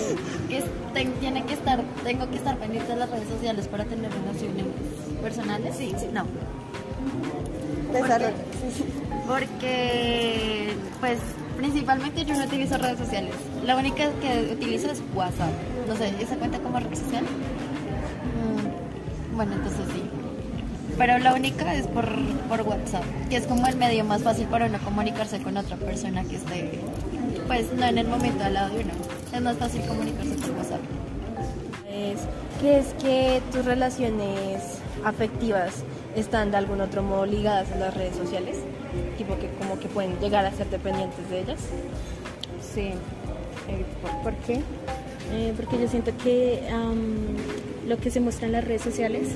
que 0.50 1.06
tienen 1.20 1.44
que 1.46 1.54
estar, 1.54 1.82
tengo 2.04 2.30
que 2.30 2.36
estar 2.36 2.56
pendiente 2.58 2.92
de 2.92 3.00
las 3.00 3.10
redes 3.10 3.28
sociales 3.28 3.68
para 3.68 3.86
tener 3.86 4.12
relaciones 4.12 4.66
personales. 5.22 5.76
Sí, 5.76 5.94
sí. 5.98 6.08
No. 6.14 6.26
Desarrollo. 7.92 8.34
porque 9.28 10.74
pues 11.00 11.18
Principalmente 11.64 12.26
yo 12.26 12.36
no 12.36 12.44
utilizo 12.44 12.78
redes 12.78 13.00
sociales. 13.00 13.34
La 13.66 13.78
única 13.78 14.10
que 14.22 14.52
utilizo 14.52 14.92
es 14.92 15.02
WhatsApp. 15.16 15.54
No 15.88 15.96
sé, 15.96 16.12
¿esa 16.20 16.36
cuenta 16.36 16.60
como 16.60 16.78
red 16.78 16.94
social? 16.94 17.24
Mm, 18.34 19.36
bueno, 19.38 19.54
entonces 19.54 19.86
sí. 19.94 20.04
Pero 20.98 21.20
la 21.20 21.34
única 21.34 21.74
es 21.74 21.88
por, 21.88 22.06
por 22.50 22.64
WhatsApp, 22.64 23.06
que 23.30 23.38
es 23.38 23.48
como 23.48 23.66
el 23.66 23.78
medio 23.78 24.04
más 24.04 24.24
fácil 24.24 24.46
para 24.48 24.66
uno 24.66 24.78
comunicarse 24.80 25.42
con 25.42 25.56
otra 25.56 25.78
persona 25.78 26.26
que 26.26 26.36
esté, 26.36 26.82
pues 27.48 27.72
no 27.72 27.86
en 27.86 27.98
el 27.98 28.10
momento 28.10 28.44
al 28.44 28.56
lado 28.56 28.76
de 28.76 28.84
uno. 28.84 28.94
Es 29.34 29.42
más 29.42 29.56
fácil 29.56 29.84
comunicarse 29.86 30.36
por 30.36 30.52
WhatsApp. 30.58 30.82
¿Crees 32.60 32.94
que 33.02 33.42
tus 33.54 33.64
relaciones 33.64 34.82
afectivas 35.06 35.76
están 36.14 36.52
de 36.52 36.58
algún 36.58 36.82
otro 36.82 37.04
modo 37.04 37.26
ligadas 37.26 37.72
a 37.72 37.78
las 37.78 37.94
redes 37.94 38.18
sociales? 38.18 38.58
Tipo 39.18 39.38
que 39.38 39.48
como 39.60 39.80
que 39.80 39.88
pueden 39.88 40.20
llegar 40.20 40.46
a 40.46 40.52
ser 40.52 40.70
dependientes 40.70 41.30
de 41.30 41.40
ellas. 41.42 41.60
Sí. 42.74 42.92
Eh, 43.70 43.86
¿por, 44.24 44.34
qué? 44.46 44.62
Eh, 45.32 45.54
porque 45.56 45.80
yo 45.80 45.88
siento 45.88 46.12
que 46.24 46.62
lo 47.88 47.98
que 47.98 48.12
se 48.12 48.20
muestra 48.20 48.48
en 48.48 48.54
las 48.54 48.64
redes 48.64 48.82
sociales 48.82 49.30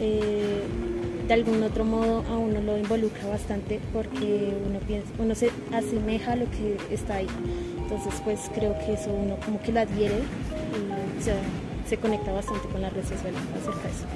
eh, 0.00 0.62
de 1.26 1.34
algún 1.34 1.62
otro 1.62 1.84
modo 1.84 2.24
a 2.28 2.36
uno 2.36 2.60
lo 2.60 2.76
involucra 2.76 3.26
bastante 3.28 3.80
porque 3.92 4.54
uno 4.66 4.78
piensa, 4.80 5.08
uno 5.18 5.34
se 5.34 5.50
asemeja 5.72 6.32
a 6.32 6.36
lo 6.36 6.46
que 6.50 6.76
está 6.90 7.16
ahí. 7.16 7.28
Entonces 7.78 8.20
pues 8.24 8.50
creo 8.54 8.76
que 8.78 8.94
eso 8.94 9.10
uno 9.10 9.36
como 9.44 9.60
que 9.60 9.72
lo 9.72 9.80
adhiere 9.80 10.16
y 10.18 11.22
se, 11.22 11.34
se 11.88 11.96
conecta 11.96 12.32
bastante 12.32 12.68
con 12.68 12.82
las 12.82 12.92
redes 12.92 13.08
sociales 13.08 13.40
acerca 13.60 13.82
de 13.82 13.90
eso. 13.90 14.06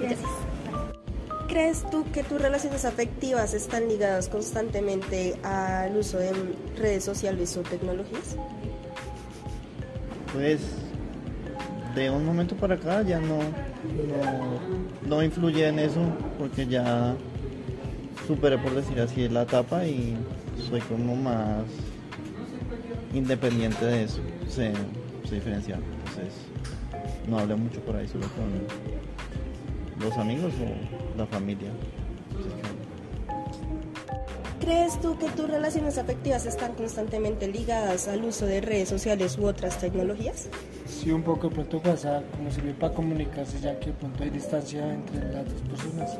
Gracias. 0.00 0.59
¿Crees 1.50 1.82
tú 1.90 2.04
que 2.12 2.22
tus 2.22 2.40
relaciones 2.40 2.84
afectivas 2.84 3.54
están 3.54 3.88
ligadas 3.88 4.28
constantemente 4.28 5.34
al 5.42 5.96
uso 5.96 6.18
de 6.18 6.30
redes 6.78 7.02
sociales 7.02 7.56
o 7.56 7.62
tecnologías? 7.62 8.36
Pues 10.32 10.60
de 11.96 12.08
un 12.08 12.24
momento 12.24 12.54
para 12.54 12.76
acá 12.76 13.02
ya 13.02 13.18
no, 13.18 13.40
no, 15.08 15.24
influye 15.24 15.66
en 15.66 15.80
eso 15.80 16.00
porque 16.38 16.68
ya 16.68 17.16
superé 18.28 18.56
por 18.56 18.72
decir 18.72 19.00
así 19.00 19.28
la 19.28 19.42
etapa 19.42 19.84
y 19.84 20.16
soy 20.68 20.80
como 20.82 21.16
más 21.16 21.64
independiente 23.12 23.84
de 23.84 24.04
eso, 24.04 24.20
se, 24.48 24.72
se 25.28 25.34
diferencia. 25.34 25.74
Entonces 25.74 26.32
no 27.26 27.40
hablo 27.40 27.58
mucho 27.58 27.80
por 27.80 27.96
ahí 27.96 28.06
solo 28.06 28.28
con 28.36 30.06
los 30.06 30.16
amigos 30.16 30.52
o 30.60 30.99
la 31.20 31.26
familia. 31.26 31.70
¿Crees 34.60 35.00
tú 35.00 35.18
que 35.18 35.28
tus 35.30 35.48
relaciones 35.48 35.98
afectivas 35.98 36.46
están 36.46 36.74
constantemente 36.74 37.48
ligadas 37.48 38.08
al 38.08 38.24
uso 38.24 38.46
de 38.46 38.60
redes 38.60 38.88
sociales 38.88 39.36
u 39.38 39.46
otras 39.46 39.78
tecnologías? 39.78 40.48
Sí, 40.86 41.10
un 41.10 41.22
poco 41.22 41.48
de 41.48 41.54
pronto 41.54 41.80
pasa 41.80 42.22
como 42.36 42.50
sirve 42.50 42.74
para 42.74 42.94
comunicarse 42.94 43.58
ya 43.60 43.78
que 43.78 43.86
de 43.86 43.92
pronto 43.94 44.22
hay 44.22 44.30
distancia 44.30 44.92
entre 44.92 45.32
las 45.32 45.44
dos 45.44 45.62
personas. 45.62 46.18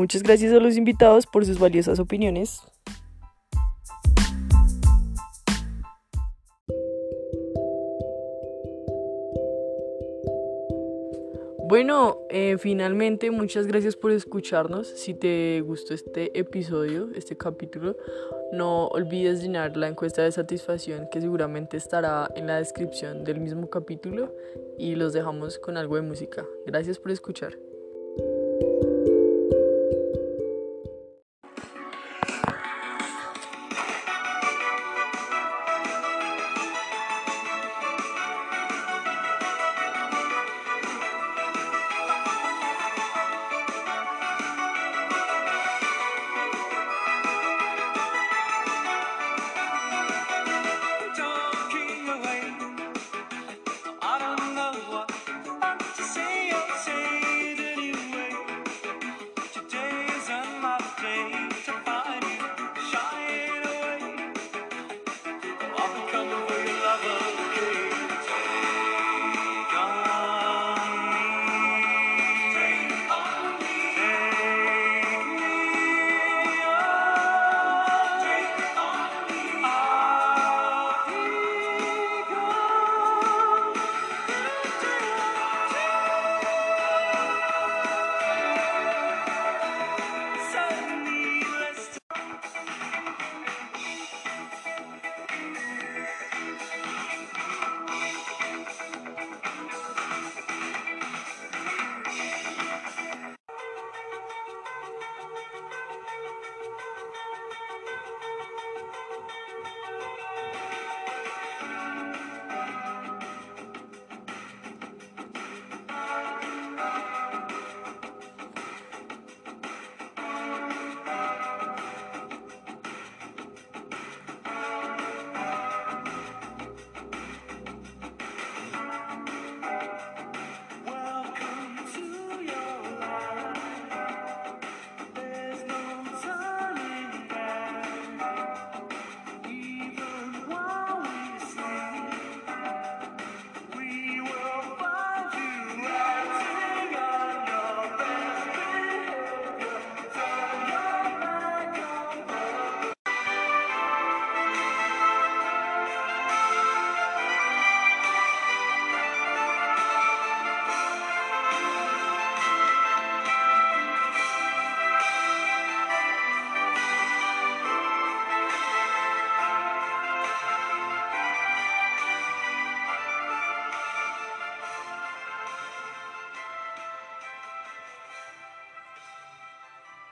Muchas 0.00 0.22
gracias 0.22 0.50
a 0.54 0.60
los 0.60 0.78
invitados 0.78 1.26
por 1.26 1.44
sus 1.44 1.58
valiosas 1.58 1.98
opiniones. 1.98 2.62
Bueno, 11.68 12.16
eh, 12.30 12.56
finalmente 12.58 13.30
muchas 13.30 13.66
gracias 13.66 13.94
por 13.94 14.12
escucharnos. 14.12 14.88
Si 14.88 15.12
te 15.12 15.60
gustó 15.60 15.92
este 15.92 16.36
episodio, 16.38 17.10
este 17.14 17.36
capítulo, 17.36 17.94
no 18.52 18.86
olvides 18.86 19.42
llenar 19.42 19.76
la 19.76 19.88
encuesta 19.88 20.22
de 20.22 20.32
satisfacción 20.32 21.08
que 21.12 21.20
seguramente 21.20 21.76
estará 21.76 22.30
en 22.36 22.46
la 22.46 22.56
descripción 22.56 23.22
del 23.22 23.38
mismo 23.38 23.68
capítulo 23.68 24.34
y 24.78 24.94
los 24.94 25.12
dejamos 25.12 25.58
con 25.58 25.76
algo 25.76 25.96
de 25.96 26.02
música. 26.02 26.46
Gracias 26.64 26.98
por 26.98 27.10
escuchar. 27.10 27.69